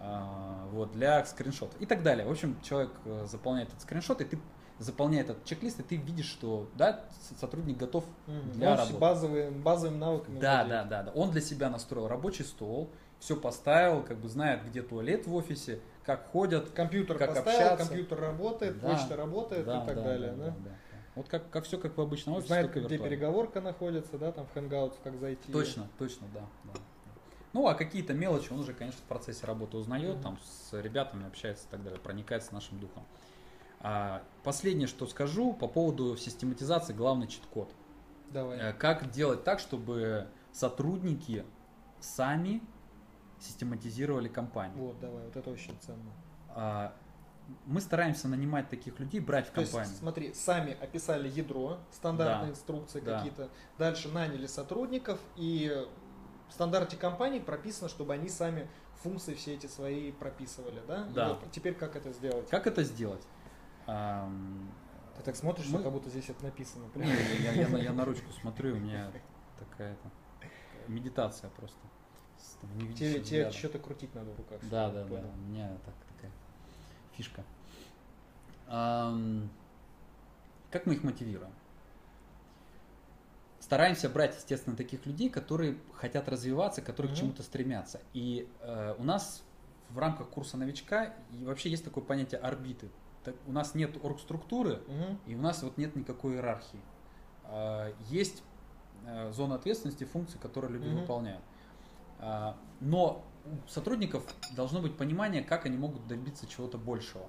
а, 0.00 0.66
вот, 0.72 0.92
для 0.92 1.24
скриншотов 1.24 1.80
и 1.80 1.86
так 1.86 2.02
далее. 2.02 2.26
В 2.26 2.30
общем, 2.30 2.56
человек 2.62 2.92
э, 3.04 3.26
заполняет 3.28 3.68
этот 3.68 3.82
скриншот, 3.82 4.20
и 4.20 4.24
ты 4.24 4.38
заполняет 4.78 5.30
этот 5.30 5.44
чек-лист, 5.44 5.80
и 5.80 5.82
ты 5.82 5.96
видишь, 5.96 6.26
что 6.26 6.68
да, 6.74 7.04
сотрудник 7.40 7.78
готов 7.78 8.04
для 8.26 8.76
работы. 8.76 8.98
Базовым, 8.98 9.62
базовым 9.62 9.98
навыками. 9.98 10.40
Да, 10.40 10.64
да, 10.64 10.84
да, 10.84 11.02
да. 11.04 11.12
Он 11.12 11.30
для 11.30 11.40
себя 11.40 11.70
настроил 11.70 12.08
рабочий 12.08 12.44
стол, 12.44 12.90
все 13.18 13.36
поставил, 13.36 14.02
как 14.02 14.18
бы 14.18 14.28
знает, 14.28 14.64
где 14.64 14.82
туалет 14.82 15.26
в 15.26 15.34
офисе, 15.34 15.80
как 16.04 16.30
ходят, 16.30 16.70
компьютер 16.70 17.18
как 17.18 17.34
поставил, 17.34 17.58
общаться. 17.60 17.86
компьютер 17.86 18.20
работает, 18.20 18.80
да, 18.80 18.90
почта 18.90 19.16
работает 19.16 19.66
да, 19.66 19.82
и 19.82 19.86
так 19.86 19.96
да, 19.96 20.02
далее. 20.02 20.32
Да, 20.32 20.44
да? 20.44 20.50
Да, 20.50 20.56
да. 20.64 20.70
Вот 21.14 21.28
как, 21.28 21.50
как 21.50 21.64
все 21.64 21.78
как 21.78 21.96
в 21.96 22.00
обычном 22.00 22.36
офисе. 22.36 22.48
Знает, 22.48 22.72
где 22.72 22.98
переговорка 22.98 23.60
находится, 23.60 24.18
да, 24.18 24.32
там 24.32 24.46
в 24.46 24.56
Hangouts, 24.56 24.94
как 25.04 25.16
зайти. 25.18 25.52
Точно, 25.52 25.88
точно, 25.98 26.26
да. 26.34 26.40
да. 26.64 26.80
Ну, 27.52 27.66
а 27.66 27.74
какие-то 27.74 28.14
мелочи 28.14 28.50
он 28.50 28.60
уже, 28.60 28.72
конечно, 28.72 29.00
в 29.00 29.08
процессе 29.08 29.46
работы 29.46 29.76
узнает, 29.76 30.16
mm-hmm. 30.16 30.22
там 30.22 30.38
с 30.42 30.72
ребятами 30.80 31.26
общается 31.26 31.66
и 31.66 31.70
так 31.70 31.82
далее, 31.82 32.00
проникается 32.00 32.54
нашим 32.54 32.80
духом. 32.80 33.04
А, 33.80 34.22
последнее, 34.42 34.86
что 34.86 35.06
скажу 35.06 35.52
по 35.52 35.68
поводу 35.68 36.16
систематизации, 36.16 36.94
главный 36.94 37.26
чит-код. 37.26 37.70
Давай. 38.30 38.58
Э, 38.58 38.72
как 38.72 39.10
делать 39.10 39.44
так, 39.44 39.58
чтобы 39.58 40.28
сотрудники 40.52 41.44
сами 42.00 42.62
систематизировали 43.42 44.28
компанию. 44.28 44.76
Вот, 44.78 45.00
давай, 45.00 45.24
вот 45.24 45.36
это 45.36 45.50
очень 45.50 45.76
ценно. 45.80 46.12
А, 46.48 46.94
мы 47.66 47.80
стараемся 47.80 48.28
нанимать 48.28 48.68
таких 48.68 48.98
людей, 49.00 49.20
брать 49.20 49.48
в 49.48 49.52
компанию. 49.52 49.72
То 49.72 49.80
есть, 49.80 49.98
смотри, 49.98 50.34
сами 50.34 50.76
описали 50.80 51.28
ядро, 51.28 51.78
стандартные 51.90 52.46
да. 52.46 52.50
инструкции 52.50 53.00
да. 53.00 53.16
какие-то, 53.16 53.50
дальше 53.78 54.08
наняли 54.08 54.46
сотрудников, 54.46 55.18
и 55.36 55.86
в 56.48 56.52
стандарте 56.52 56.96
компании 56.96 57.40
прописано, 57.40 57.88
чтобы 57.88 58.14
они 58.14 58.28
сами 58.28 58.68
функции 59.02 59.34
все 59.34 59.54
эти 59.54 59.66
свои 59.66 60.12
прописывали, 60.12 60.80
да? 60.86 61.04
Да. 61.14 61.28
вот 61.30 61.50
теперь 61.50 61.74
как 61.74 61.96
это 61.96 62.12
сделать? 62.12 62.48
Как 62.48 62.66
это 62.66 62.84
сделать? 62.84 63.26
Ты 63.86 65.22
так 65.24 65.36
смотришь, 65.36 65.68
мы... 65.68 65.82
как 65.82 65.92
будто 65.92 66.08
здесь 66.08 66.28
это 66.30 66.44
написано. 66.44 66.84
Не, 66.94 67.06
я, 67.06 67.52
я, 67.52 67.66
я, 67.68 67.78
я 67.78 67.92
на 67.92 68.04
ручку 68.04 68.32
смотрю, 68.32 68.76
у 68.76 68.78
меня 68.78 69.10
такая 69.58 69.96
медитация 70.88 71.50
просто. 71.50 71.78
Тебе, 72.96 73.20
тебе 73.20 73.50
что-то 73.50 73.78
крутить 73.78 74.14
надо 74.14 74.30
в 74.30 74.36
руках. 74.36 74.60
Да, 74.70 74.90
да, 74.90 75.04
да. 75.04 75.22
У 75.34 75.50
меня 75.50 75.68
так, 75.84 75.94
такая 76.14 76.30
фишка. 77.16 77.44
Эм, 78.68 79.50
как 80.70 80.86
мы 80.86 80.94
их 80.94 81.02
мотивируем? 81.02 81.52
Стараемся 83.60 84.08
брать, 84.08 84.36
естественно, 84.36 84.76
таких 84.76 85.06
людей, 85.06 85.28
которые 85.30 85.78
хотят 85.94 86.28
развиваться, 86.28 86.82
которые 86.82 87.12
mm-hmm. 87.12 87.16
к 87.16 87.18
чему-то 87.18 87.42
стремятся. 87.42 88.00
И 88.12 88.48
э, 88.60 88.94
у 88.98 89.04
нас 89.04 89.42
в 89.90 89.98
рамках 89.98 90.28
курса 90.28 90.56
новичка 90.56 91.14
и 91.32 91.44
вообще 91.44 91.70
есть 91.70 91.84
такое 91.84 92.02
понятие 92.02 92.40
орбиты. 92.40 92.88
Так, 93.24 93.34
у 93.46 93.52
нас 93.52 93.74
нет 93.74 93.96
оргструктуры, 94.02 94.82
угу. 94.88 95.16
и 95.26 95.34
у 95.36 95.40
нас 95.40 95.62
вот 95.62 95.76
нет 95.78 95.94
никакой 95.94 96.34
иерархии. 96.34 96.80
Э, 97.44 97.92
есть 98.08 98.42
э, 99.06 99.30
зона 99.32 99.56
ответственности, 99.56 100.04
функции, 100.04 100.38
которые 100.38 100.72
люди 100.72 100.88
угу. 100.88 101.00
выполняют. 101.00 101.42
Э, 102.22 102.54
но 102.80 103.24
у 103.44 103.68
сотрудников 103.68 104.24
должно 104.56 104.80
быть 104.80 104.96
понимание, 104.96 105.42
как 105.42 105.66
они 105.66 105.76
могут 105.76 106.06
добиться 106.06 106.46
чего-то 106.46 106.78
большего. 106.78 107.26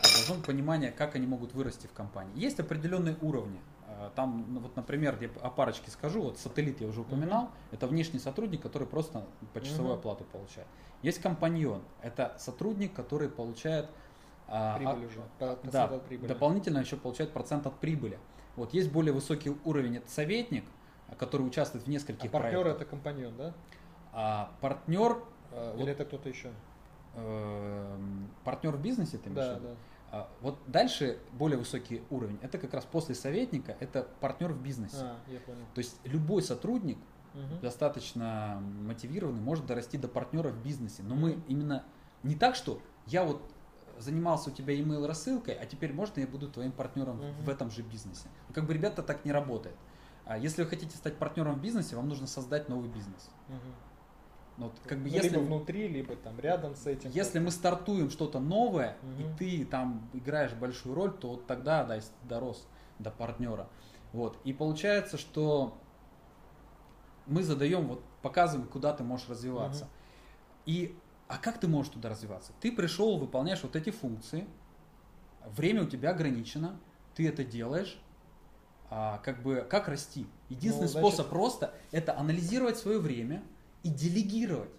Должно 0.00 0.36
быть 0.36 0.46
понимание, 0.46 0.92
как 0.92 1.16
они 1.16 1.26
могут 1.26 1.54
вырасти 1.54 1.86
в 1.86 1.92
компании. 1.92 2.32
Есть 2.38 2.60
определенные 2.60 3.16
уровни. 3.20 3.60
Там, 4.14 4.46
ну, 4.48 4.60
вот, 4.60 4.76
например, 4.76 5.18
я 5.20 5.28
о 5.42 5.50
парочке 5.50 5.90
скажу, 5.90 6.22
вот 6.22 6.38
сателлит 6.38 6.80
я 6.80 6.86
уже 6.86 7.00
упоминал, 7.00 7.44
uh 7.44 7.74
это 7.74 7.86
внешний 7.86 8.18
сотрудник, 8.18 8.62
который 8.62 8.86
просто 8.86 9.26
почасовую 9.52 9.94
uh 9.94 9.98
оплату 9.98 10.24
получает. 10.24 10.66
Есть 11.02 11.20
компаньон, 11.20 11.82
это 12.00 12.34
сотрудник, 12.38 12.94
который 12.94 13.28
получает 13.28 13.90
а, 14.48 14.76
Прибыль 14.76 15.06
уже. 15.06 15.22
да, 15.38 15.84
от 15.84 16.06
прибыли. 16.06 16.28
дополнительно 16.28 16.78
еще 16.78 16.96
получает 16.96 17.32
процент 17.32 17.66
от 17.66 17.78
прибыли. 17.78 18.18
Вот 18.56 18.74
есть 18.74 18.90
более 18.90 19.12
высокий 19.12 19.54
уровень, 19.64 19.98
это 19.98 20.10
советник, 20.10 20.64
который 21.18 21.42
участвует 21.42 21.84
в 21.84 21.88
нескольких 21.88 22.30
а 22.30 22.32
партнер 22.32 22.62
проектах. 22.62 22.76
это 22.76 22.84
компаньон, 22.90 23.36
да? 23.36 23.54
А 24.12 24.52
партнер... 24.60 25.22
Э, 25.52 25.72
Или 25.74 25.80
вот, 25.80 25.88
это 25.88 26.04
кто-то 26.04 26.28
еще? 26.28 26.50
Э, 27.14 27.98
партнер 28.44 28.76
в 28.76 28.80
бизнесе 28.80 29.18
ты 29.18 29.28
имеешь 29.28 29.46
Да, 29.46 29.58
да. 29.60 29.74
А, 30.12 30.28
вот 30.40 30.58
дальше 30.66 31.18
более 31.32 31.58
высокий 31.58 32.02
уровень. 32.10 32.38
Это 32.42 32.58
как 32.58 32.74
раз 32.74 32.84
после 32.84 33.14
советника, 33.14 33.76
это 33.78 34.08
партнер 34.20 34.52
в 34.52 34.60
бизнесе. 34.60 34.96
А, 35.00 35.16
я 35.28 35.38
понял. 35.40 35.64
То 35.74 35.78
есть 35.78 36.00
любой 36.04 36.42
сотрудник 36.42 36.98
угу. 37.34 37.60
достаточно 37.62 38.60
мотивированный 38.60 39.40
может 39.40 39.66
дорасти 39.66 39.98
до 39.98 40.08
партнера 40.08 40.48
в 40.48 40.62
бизнесе. 40.62 41.02
Но 41.04 41.14
угу. 41.14 41.22
мы 41.22 41.42
именно 41.46 41.84
не 42.22 42.34
так, 42.34 42.56
что 42.56 42.80
я 43.06 43.24
вот 43.24 43.40
занимался 43.98 44.50
у 44.50 44.52
тебя 44.52 44.74
email 44.74 45.06
рассылкой, 45.06 45.54
а 45.54 45.66
теперь 45.66 45.92
можно 45.92 46.20
я 46.20 46.26
буду 46.26 46.48
твоим 46.48 46.72
партнером 46.72 47.20
uh-huh. 47.20 47.44
в 47.44 47.48
этом 47.50 47.70
же 47.70 47.82
бизнесе. 47.82 48.28
Ну, 48.48 48.54
как 48.54 48.64
бы 48.64 48.72
ребята 48.72 49.02
так 49.02 49.26
не 49.26 49.32
работает. 49.32 49.76
А 50.24 50.38
если 50.38 50.62
вы 50.62 50.70
хотите 50.70 50.96
стать 50.96 51.16
партнером 51.16 51.56
в 51.56 51.60
бизнесе, 51.60 51.96
вам 51.96 52.08
нужно 52.08 52.26
создать 52.26 52.68
новый 52.70 52.88
бизнес. 52.88 53.28
Uh-huh. 54.60 54.64
Вот, 54.64 54.72
как 54.86 54.98
бы, 54.98 55.08
ну, 55.08 55.14
если, 55.14 55.28
либо 55.30 55.40
внутри, 55.40 55.88
либо 55.88 56.16
там 56.16 56.38
рядом 56.38 56.74
с 56.74 56.86
этим. 56.86 57.10
Если 57.10 57.38
мы 57.38 57.50
стартуем 57.50 58.10
что-то 58.10 58.40
новое, 58.40 58.96
угу. 59.02 59.22
и 59.22 59.36
ты 59.38 59.64
там 59.64 60.08
играешь 60.12 60.52
большую 60.52 60.94
роль, 60.94 61.12
то 61.12 61.30
вот 61.30 61.46
тогда 61.46 61.84
да, 61.84 61.98
дорос 62.24 62.66
до 62.98 63.10
партнера. 63.10 63.68
Вот. 64.12 64.38
И 64.44 64.52
получается, 64.52 65.16
что 65.18 65.78
мы 67.26 67.42
задаем, 67.42 67.86
вот 67.86 68.02
показываем, 68.22 68.68
куда 68.68 68.92
ты 68.92 69.02
можешь 69.02 69.28
развиваться. 69.28 69.84
Угу. 69.84 69.90
И 70.66 70.96
а 71.28 71.38
как 71.38 71.58
ты 71.58 71.68
можешь 71.68 71.92
туда 71.92 72.08
развиваться? 72.08 72.52
Ты 72.60 72.72
пришел, 72.72 73.16
выполняешь 73.16 73.62
вот 73.62 73.76
эти 73.76 73.90
функции, 73.90 74.46
время 75.46 75.84
у 75.84 75.86
тебя 75.86 76.10
ограничено, 76.10 76.78
ты 77.14 77.28
это 77.28 77.44
делаешь, 77.44 78.00
а, 78.90 79.18
как 79.18 79.42
бы 79.42 79.66
как 79.70 79.86
расти? 79.86 80.26
Единственный 80.48 80.86
ну, 80.86 80.88
значит... 80.88 81.08
способ 81.08 81.30
просто 81.30 81.72
это 81.92 82.18
анализировать 82.18 82.78
свое 82.78 82.98
время 82.98 83.42
и 83.82 83.88
делегировать 83.88 84.70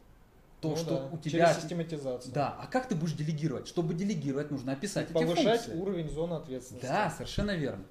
то, 0.59 0.69
ну, 0.69 0.75
что 0.75 0.89
да. 0.97 1.09
у 1.11 1.17
тебя. 1.17 1.47
Через 1.47 1.61
систематизацию. 1.63 2.33
Да. 2.33 2.55
А 2.59 2.67
как 2.67 2.87
ты 2.87 2.95
будешь 2.95 3.13
делегировать? 3.13 3.67
Чтобы 3.67 3.93
делегировать, 3.93 4.51
нужно 4.51 4.73
описать 4.73 5.09
и 5.09 5.13
эти 5.13 5.23
повышать 5.23 5.61
функции. 5.61 5.81
уровень 5.81 6.09
зоны 6.09 6.35
ответственности. 6.35 6.85
Да, 6.85 7.09
совершенно 7.09 7.55
верно. 7.55 7.83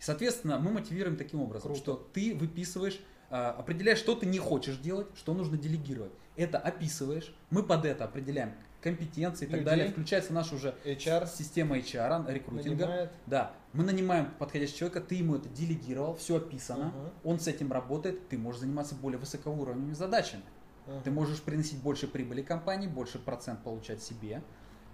И, 0.00 0.02
соответственно, 0.02 0.58
мы 0.58 0.72
мотивируем 0.72 1.16
таким 1.16 1.40
образом, 1.40 1.68
Круто. 1.68 1.80
что 1.80 2.08
ты 2.12 2.34
выписываешь, 2.34 3.00
а, 3.30 3.50
определяешь, 3.50 3.98
что 3.98 4.14
ты 4.14 4.26
не 4.26 4.38
хочешь 4.38 4.78
делать, 4.78 5.06
что 5.16 5.34
нужно 5.34 5.56
делегировать 5.56 6.12
это 6.38 6.58
описываешь, 6.58 7.34
мы 7.50 7.62
под 7.62 7.84
это 7.84 8.04
определяем 8.04 8.54
компетенции 8.80 9.46
и 9.46 9.48
так 9.48 9.60
Людей. 9.60 9.64
далее. 9.64 9.88
Включается 9.90 10.32
наша 10.32 10.54
уже 10.54 10.74
HR. 10.84 11.26
система 11.26 11.76
HR, 11.78 12.32
рекрутинга. 12.32 12.86
Нанимает. 12.86 13.12
Да, 13.26 13.52
мы 13.72 13.84
нанимаем 13.84 14.30
подходящего 14.38 14.78
человека, 14.78 15.00
ты 15.00 15.16
ему 15.16 15.36
это 15.36 15.48
делегировал, 15.48 16.14
все 16.14 16.36
описано, 16.36 16.92
uh 16.94 17.12
он 17.24 17.40
с 17.40 17.48
этим 17.48 17.72
работает, 17.72 18.28
ты 18.28 18.38
можешь 18.38 18.60
заниматься 18.60 18.94
более 18.94 19.18
высокоуровневыми 19.18 19.94
задачами. 19.94 20.42
uh 20.86 21.02
Ты 21.02 21.10
можешь 21.10 21.42
приносить 21.42 21.80
больше 21.82 22.06
прибыли 22.06 22.42
компании, 22.42 22.86
больше 22.86 23.18
процент 23.18 23.62
получать 23.62 24.02
себе. 24.02 24.42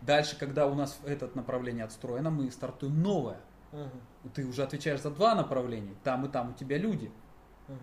Дальше, 0.02 0.36
когда 0.38 0.66
у 0.66 0.74
нас 0.74 0.98
это 1.04 1.30
направление 1.34 1.84
отстроено, 1.84 2.30
мы 2.30 2.50
стартуем 2.50 3.02
новое. 3.02 3.40
uh 3.72 3.88
Ты 4.34 4.46
уже 4.46 4.62
отвечаешь 4.62 5.02
за 5.02 5.10
два 5.10 5.34
направления, 5.34 5.94
там 6.02 6.24
и 6.24 6.28
там 6.30 6.50
у 6.50 6.52
тебя 6.54 6.78
люди. 6.78 7.10
uh 7.68 7.76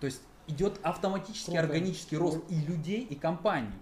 То 0.00 0.06
есть 0.06 0.22
идет 0.46 0.78
автоматический 0.82 1.50
Круто. 1.52 1.66
органический 1.66 2.16
рост 2.16 2.38
и 2.48 2.54
людей, 2.60 3.02
и 3.02 3.14
компаний. 3.16 3.72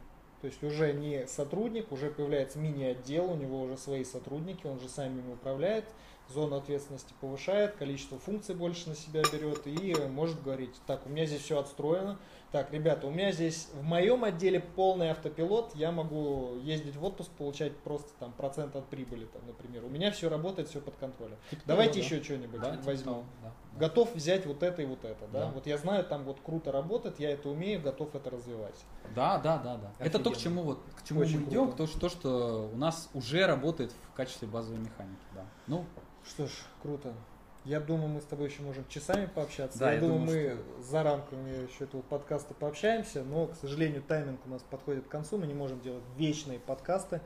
То 0.40 0.48
есть 0.48 0.62
уже 0.62 0.92
не 0.92 1.26
сотрудник, 1.26 1.90
уже 1.92 2.10
появляется 2.10 2.58
мини-отдел, 2.58 3.32
у 3.32 3.36
него 3.36 3.62
уже 3.62 3.76
свои 3.76 4.04
сотрудники, 4.04 4.66
он 4.66 4.78
же 4.80 4.88
сам 4.88 5.18
ими 5.18 5.32
управляет, 5.32 5.84
зону 6.28 6.56
ответственности 6.56 7.14
повышает, 7.20 7.76
количество 7.76 8.18
функций 8.18 8.54
больше 8.54 8.88
на 8.88 8.94
себя 8.94 9.22
берет 9.32 9.66
и 9.66 9.94
может 10.08 10.42
говорить, 10.42 10.74
так, 10.86 11.06
у 11.06 11.08
меня 11.08 11.24
здесь 11.24 11.40
все 11.40 11.58
отстроено, 11.58 12.18
так, 12.52 12.72
ребята, 12.72 13.06
у 13.06 13.10
меня 13.10 13.32
здесь 13.32 13.68
в 13.74 13.82
моем 13.82 14.24
отделе 14.24 14.60
полный 14.60 15.10
автопилот, 15.10 15.74
я 15.74 15.90
могу 15.90 16.56
ездить 16.62 16.96
в 16.96 17.04
отпуск, 17.04 17.30
получать 17.32 17.76
просто 17.78 18.08
там 18.20 18.32
процент 18.32 18.76
от 18.76 18.86
прибыли, 18.86 19.24
там, 19.26 19.42
например. 19.46 19.84
У 19.84 19.88
меня 19.88 20.12
все 20.12 20.28
работает, 20.28 20.68
все 20.68 20.80
под 20.80 20.94
контролем. 20.96 21.36
Типа 21.50 21.62
Давайте 21.66 21.94
того, 21.94 22.04
еще 22.04 22.18
да. 22.18 22.24
что-нибудь 22.24 22.60
да. 22.60 22.76
Типа 22.76 23.04
да, 23.04 23.22
да. 23.42 23.52
Готов 23.78 24.14
взять 24.14 24.46
вот 24.46 24.62
это 24.62 24.80
и 24.80 24.86
вот 24.86 25.04
это, 25.04 25.26
да? 25.32 25.46
да? 25.46 25.50
Вот 25.50 25.66
я 25.66 25.76
знаю, 25.76 26.04
там 26.04 26.24
вот 26.24 26.38
круто 26.40 26.70
работает, 26.70 27.18
я 27.18 27.30
это 27.30 27.48
умею, 27.48 27.82
готов 27.82 28.14
это 28.14 28.30
развивать. 28.30 28.84
Да, 29.14 29.38
да, 29.38 29.58
да, 29.58 29.76
да. 29.76 29.88
Офигенно. 29.88 30.06
Это 30.06 30.18
то, 30.20 30.30
к 30.30 30.36
чему 30.36 30.62
вот 30.62 30.78
к 30.94 31.06
чему 31.06 31.20
Очень 31.20 31.40
мы 31.40 31.50
идем, 31.50 31.72
то, 31.72 31.86
то, 31.86 32.08
что 32.08 32.70
у 32.72 32.76
нас 32.76 33.10
уже 33.12 33.44
работает 33.46 33.92
в 34.12 34.14
качестве 34.14 34.46
базовой 34.46 34.78
механики, 34.78 35.26
да. 35.34 35.44
Ну, 35.66 35.84
что 36.24 36.46
ж, 36.46 36.50
круто. 36.80 37.12
Я 37.66 37.80
думаю, 37.80 38.08
мы 38.08 38.20
с 38.20 38.24
тобой 38.24 38.48
еще 38.48 38.62
можем 38.62 38.86
часами 38.86 39.26
пообщаться. 39.26 39.76
Да, 39.80 39.88
я, 39.88 39.94
я 39.94 40.00
думаю, 40.00 40.20
думаю, 40.20 40.56
мы 40.56 40.62
что... 40.62 40.82
за 40.82 41.02
рамками 41.02 41.66
еще 41.66 41.84
этого 41.84 42.00
подкаста 42.00 42.54
пообщаемся, 42.54 43.24
но, 43.24 43.48
к 43.48 43.56
сожалению, 43.56 44.02
тайминг 44.02 44.38
у 44.46 44.50
нас 44.50 44.62
подходит 44.62 45.06
к 45.06 45.08
концу, 45.08 45.36
мы 45.36 45.48
не 45.48 45.54
можем 45.54 45.80
делать 45.80 46.04
вечные 46.16 46.60
подкасты. 46.60 47.20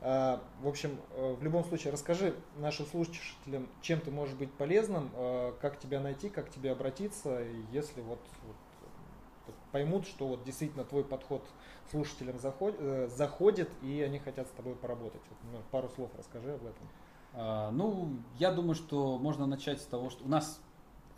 А, 0.00 0.40
в 0.62 0.68
общем, 0.68 0.96
э, 1.16 1.34
в 1.34 1.42
любом 1.42 1.64
случае, 1.64 1.92
расскажи 1.92 2.34
нашим 2.58 2.86
слушателям, 2.86 3.68
чем 3.82 4.00
ты 4.00 4.12
можешь 4.12 4.36
быть 4.36 4.52
полезным, 4.52 5.10
э, 5.12 5.54
как 5.60 5.80
тебя 5.80 5.98
найти, 6.00 6.28
как 6.28 6.50
тебе 6.50 6.70
обратиться, 6.70 7.42
если 7.72 8.00
вот, 8.00 8.20
вот, 8.46 9.56
поймут, 9.72 10.06
что 10.06 10.28
вот 10.28 10.44
действительно 10.44 10.84
твой 10.84 11.02
подход 11.02 11.44
слушателям 11.90 12.38
заходит, 12.38 12.76
э, 12.78 13.08
заходит 13.08 13.68
и 13.82 14.00
они 14.02 14.20
хотят 14.20 14.46
с 14.46 14.50
тобой 14.52 14.76
поработать. 14.76 15.20
Вот, 15.52 15.64
пару 15.72 15.88
слов 15.88 16.10
расскажи 16.16 16.52
об 16.52 16.62
этом. 16.64 16.88
А, 17.34 17.70
ну, 17.70 18.16
я 18.38 18.50
думаю, 18.50 18.74
что 18.74 19.18
можно 19.18 19.46
начать 19.46 19.80
с 19.80 19.84
того, 19.84 20.10
что 20.10 20.24
у 20.24 20.28
нас 20.28 20.60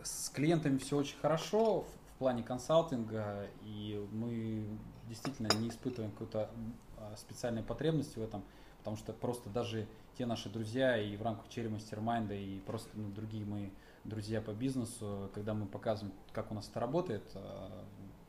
с 0.02 0.30
клиентами 0.30 0.78
все 0.78 0.96
очень 0.96 1.16
хорошо 1.18 1.82
в 1.82 2.18
плане 2.18 2.42
консалтинга, 2.42 3.46
и 3.62 4.06
мы 4.12 4.66
действительно 5.08 5.48
не 5.58 5.68
испытываем 5.68 6.12
какой-то 6.12 6.50
а, 6.98 7.16
специальной 7.16 7.62
потребности 7.62 8.18
в 8.18 8.22
этом, 8.22 8.44
потому 8.78 8.96
что 8.96 9.12
просто 9.12 9.50
даже 9.50 9.86
те 10.16 10.26
наши 10.26 10.48
друзья 10.48 10.96
и 10.96 11.16
в 11.16 11.22
рамках 11.22 11.46
Cherry 11.46 11.70
Mastermind 11.70 12.36
и 12.36 12.60
просто 12.60 12.90
ну, 12.94 13.08
другие 13.10 13.44
мои 13.44 13.70
друзья 14.04 14.40
по 14.40 14.50
бизнесу, 14.50 15.30
когда 15.34 15.54
мы 15.54 15.66
показываем, 15.66 16.14
как 16.32 16.50
у 16.50 16.54
нас 16.54 16.68
это 16.68 16.80
работает, 16.80 17.24
а, 17.34 17.84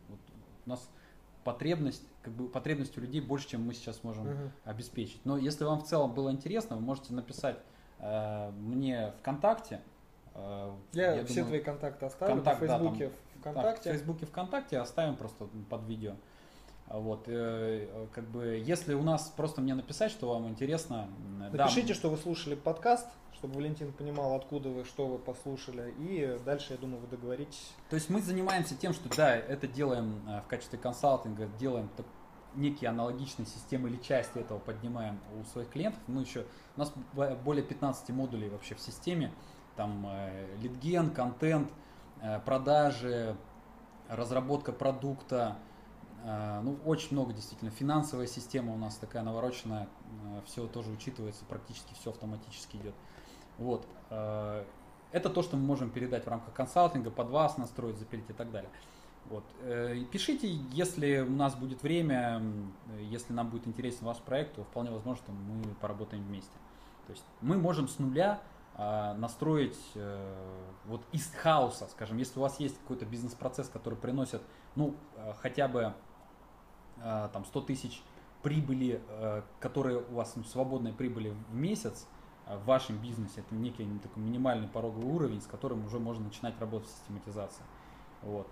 вот 0.10 0.20
у 0.66 0.70
нас 0.70 0.90
потребность, 1.44 2.04
как 2.22 2.34
бы 2.34 2.48
потребность 2.48 2.98
у 2.98 3.02
людей 3.02 3.20
больше, 3.20 3.50
чем 3.50 3.64
мы 3.64 3.74
сейчас 3.74 4.04
можем 4.04 4.28
uh-huh. 4.28 4.52
обеспечить. 4.64 5.20
Но 5.26 5.38
если 5.38 5.66
вам 5.66 5.82
в 5.82 5.84
целом 5.86 6.14
было 6.14 6.32
интересно, 6.32 6.78
вы 6.78 6.82
можете 6.82 7.14
написать 7.14 7.60
мне 8.60 9.14
ВКонтакте. 9.20 9.82
Э, 10.36 10.72
я, 10.94 11.16
я 11.16 11.26
все 11.26 11.44
думаю, 11.44 11.48
твои 11.48 11.60
контакты 11.62 12.06
оставлю 12.06 12.36
контакт, 12.36 12.62
в 12.62 12.66
Фейсбуке, 12.66 13.06
да, 13.08 13.10
там, 13.10 13.42
ВКонтакте. 13.42 13.84
Так, 13.84 13.94
в 13.94 13.98
Фейсбуке, 13.98 14.26
ВКонтакте 14.26 14.80
оставим 14.80 15.16
просто 15.16 15.48
под 15.70 15.84
видео. 15.84 16.14
Вот, 16.88 17.24
э, 17.28 17.88
как 18.14 18.26
бы, 18.26 18.62
если 18.64 18.94
у 18.94 19.04
нас 19.04 19.34
просто 19.36 19.62
мне 19.62 19.74
написать, 19.74 20.12
что 20.12 20.30
вам 20.30 20.48
интересно, 20.50 21.08
напишите, 21.40 21.90
да, 21.90 21.94
что 21.94 22.10
вы 22.10 22.18
слушали 22.18 22.56
подкаст, 22.56 23.08
чтобы 23.34 23.56
Валентин 23.56 23.94
понимал, 23.94 24.36
откуда 24.36 24.70
вы, 24.70 24.84
что 24.84 25.08
вы 25.08 25.18
послушали, 25.18 25.94
и 25.98 26.38
дальше, 26.46 26.74
я 26.74 26.78
думаю, 26.78 27.02
вы 27.02 27.08
договоритесь. 27.08 27.72
То 27.90 27.96
есть 27.96 28.10
мы 28.10 28.22
занимаемся 28.22 28.76
тем, 28.76 28.94
что 28.94 29.10
да, 29.16 29.36
это 29.36 29.68
делаем 29.68 30.22
э, 30.28 30.42
в 30.42 30.48
качестве 30.48 30.78
консалтинга, 30.78 31.48
делаем 31.60 31.90
некие 32.56 32.90
аналогичные 32.90 33.46
системы 33.46 33.90
или 33.90 33.98
части 33.98 34.40
этого 34.40 34.60
поднимаем 34.60 35.20
у 35.40 35.44
своих 35.46 35.70
клиентов. 35.70 36.02
Мы 36.08 36.22
еще, 36.22 36.46
у 36.76 36.80
нас 36.80 36.94
более 37.44 37.64
15 37.64 38.10
модулей 38.10 38.50
вообще 38.50 38.76
в 38.76 38.80
системе, 38.80 39.32
там 39.76 40.06
э, 40.08 40.56
лидген, 40.62 41.12
контент, 41.12 41.72
э, 42.22 42.40
продажи, 42.40 43.36
разработка 44.08 44.72
продукта, 44.72 45.58
э, 46.24 46.62
ну, 46.64 46.78
очень 46.86 47.10
много 47.12 47.34
действительно. 47.34 47.72
Финансовая 47.72 48.28
система 48.28 48.74
у 48.74 48.78
нас 48.78 48.96
такая 48.96 49.24
навороченная, 49.24 49.88
все 50.46 50.68
тоже 50.68 50.92
учитывается, 50.92 51.46
практически 51.46 51.94
все 51.94 52.12
автоматически 52.12 52.78
идет. 52.78 52.96
Вот. 53.58 53.88
Это 54.10 55.30
то, 55.30 55.44
что 55.44 55.58
мы 55.58 55.64
можем 55.64 55.92
передать 55.92 56.26
в 56.26 56.28
рамках 56.28 56.54
консалтинга, 56.54 57.12
под 57.12 57.30
вас 57.30 57.58
настроить, 57.58 57.98
запилить 57.98 58.30
и 58.30 58.34
так 58.34 58.52
далее. 58.52 58.70
Вот. 59.30 59.44
Пишите, 60.12 60.48
если 60.72 61.20
у 61.20 61.32
нас 61.32 61.56
будет 61.56 61.82
время, 61.82 62.42
если 63.00 63.34
нам 63.34 63.50
будет 63.50 63.68
интересен 63.68 64.06
ваш 64.06 64.18
проект, 64.18 64.56
то 64.56 64.64
вполне 64.64 64.92
возможно, 64.92 65.24
что 65.24 65.32
мы 65.32 65.64
поработаем 65.76 66.24
вместе. 66.24 66.52
То 67.08 67.14
есть 67.14 67.24
мы 67.42 67.58
можем 67.58 67.88
с 67.88 68.00
нуля 68.00 68.42
а, 68.76 69.14
настроить 69.14 69.78
э, 69.94 70.68
вот 70.86 71.04
из 71.12 71.32
хаоса, 71.32 71.88
скажем, 71.92 72.18
если 72.18 72.40
у 72.40 72.42
вас 72.42 72.60
есть 72.60 72.76
какой-то 72.80 73.06
бизнес-процесс, 73.06 73.70
который 73.70 73.96
приносит, 73.96 74.42
ну, 74.76 74.96
э, 75.16 75.34
хотя 75.40 75.68
бы 75.68 75.94
э, 76.98 77.30
там 77.32 77.46
100 77.46 77.62
тысяч 77.62 78.02
прибыли, 78.42 79.02
которые 79.62 80.00
у 80.00 80.16
вас 80.16 80.36
ну, 80.36 80.44
свободной 80.44 80.92
прибыли 80.92 81.30
в 81.30 81.56
месяц 81.56 82.08
в 82.46 82.66
вашем 82.66 82.98
бизнесе, 82.98 83.40
это 83.40 83.56
некий 83.56 83.88
такой 84.00 84.22
минимальный 84.22 84.68
пороговый 84.68 85.10
уровень, 85.10 85.40
с 85.40 85.48
которым 85.48 85.86
уже 85.86 85.98
можно 85.98 86.26
начинать 86.26 86.60
работать 86.60 86.90
в 86.90 86.92
систематизации. 86.92 87.64
Вот. 88.22 88.46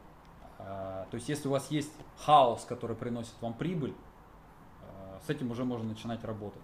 А, 0.65 1.07
то 1.09 1.15
есть, 1.15 1.29
если 1.29 1.47
у 1.47 1.51
вас 1.51 1.69
есть 1.71 1.91
хаос, 2.25 2.65
который 2.65 2.95
приносит 2.95 3.33
вам 3.41 3.53
прибыль, 3.53 3.93
с 5.25 5.29
этим 5.29 5.51
уже 5.51 5.65
можно 5.65 5.87
начинать 5.87 6.23
работать. 6.23 6.61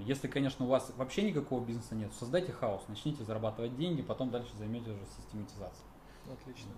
Если, 0.00 0.26
конечно, 0.26 0.64
у 0.64 0.68
вас 0.68 0.92
вообще 0.96 1.22
никакого 1.22 1.64
бизнеса 1.64 1.94
нет, 1.94 2.10
создайте 2.18 2.50
хаос, 2.50 2.82
начните 2.88 3.22
зарабатывать 3.22 3.76
деньги, 3.76 4.02
потом 4.02 4.30
дальше 4.30 4.50
займете 4.56 4.90
уже 4.90 5.04
систематизацией. 5.16 5.86
Отлично. 6.32 6.70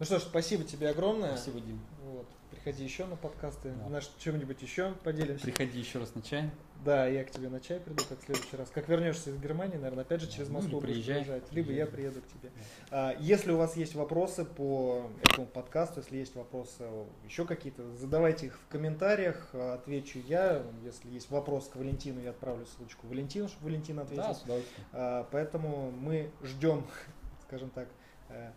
Ну 0.00 0.04
что 0.04 0.18
ж, 0.18 0.22
спасибо 0.22 0.64
тебе 0.64 0.88
огромное. 0.88 1.36
Спасибо, 1.36 1.60
Дим. 1.60 1.80
Вот. 2.02 2.26
Приходи 2.50 2.82
еще 2.82 3.06
на 3.06 3.16
подкасты. 3.16 3.72
Да. 3.72 3.88
Наш 3.90 4.10
чем-нибудь 4.18 4.60
еще 4.60 4.92
поделимся. 5.04 5.44
Приходи 5.44 5.78
еще 5.78 5.98
раз 6.00 6.14
на 6.14 6.22
чай. 6.22 6.50
Да, 6.84 7.06
я 7.06 7.24
к 7.24 7.30
тебе 7.30 7.48
на 7.48 7.60
чай 7.60 7.78
приду, 7.78 8.02
как 8.08 8.20
в 8.20 8.24
следующий 8.24 8.56
раз. 8.56 8.70
Как 8.70 8.88
вернешься 8.88 9.30
из 9.30 9.38
Германии, 9.38 9.76
наверное, 9.76 10.02
опять 10.02 10.20
же 10.20 10.30
через 10.30 10.48
Москву 10.48 10.74
ну, 10.74 10.80
приезжай, 10.80 11.22
приезжать. 11.22 11.52
Либо 11.52 11.72
я 11.72 11.86
приеду 11.86 12.20
к 12.20 12.26
тебе. 12.26 12.50
А, 12.90 13.14
если 13.20 13.52
у 13.52 13.56
вас 13.56 13.76
есть 13.76 13.94
вопросы 13.94 14.44
по 14.44 15.10
этому 15.22 15.46
подкасту, 15.46 16.00
если 16.00 16.16
есть 16.18 16.34
вопросы 16.34 16.84
еще 17.24 17.46
какие-то, 17.46 17.90
задавайте 17.96 18.46
их 18.46 18.58
в 18.58 18.66
комментариях, 18.68 19.48
а, 19.52 19.74
отвечу 19.74 20.18
я. 20.26 20.62
Если 20.82 21.08
есть 21.08 21.30
вопрос 21.30 21.68
к 21.68 21.76
Валентину, 21.76 22.20
я 22.20 22.30
отправлю 22.30 22.66
ссылочку 22.66 23.06
Валентину, 23.06 23.48
чтобы 23.48 23.66
Валентин 23.66 24.00
ответил. 24.00 24.24
Да, 24.24 24.34
с 24.34 24.42
удовольствием. 24.42 24.86
А, 24.92 25.28
поэтому 25.30 25.90
мы 25.92 26.30
ждем, 26.42 26.84
скажем 27.46 27.70
так, 27.70 27.88
э, 28.28 28.50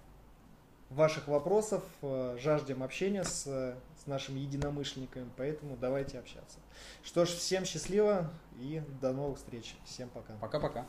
ваших 0.89 1.27
вопросов, 1.27 1.83
э, 2.01 2.37
жаждем 2.39 2.83
общения 2.83 3.23
с, 3.23 3.43
с 3.43 4.07
нашими 4.07 4.39
единомышленниками, 4.39 5.29
поэтому 5.37 5.77
давайте 5.77 6.19
общаться. 6.19 6.59
Что 7.03 7.25
ж, 7.25 7.29
всем 7.29 7.65
счастливо 7.65 8.29
и 8.59 8.81
до 9.01 9.13
новых 9.13 9.37
встреч. 9.37 9.75
Всем 9.85 10.09
пока. 10.09 10.33
Пока-пока. 10.39 10.85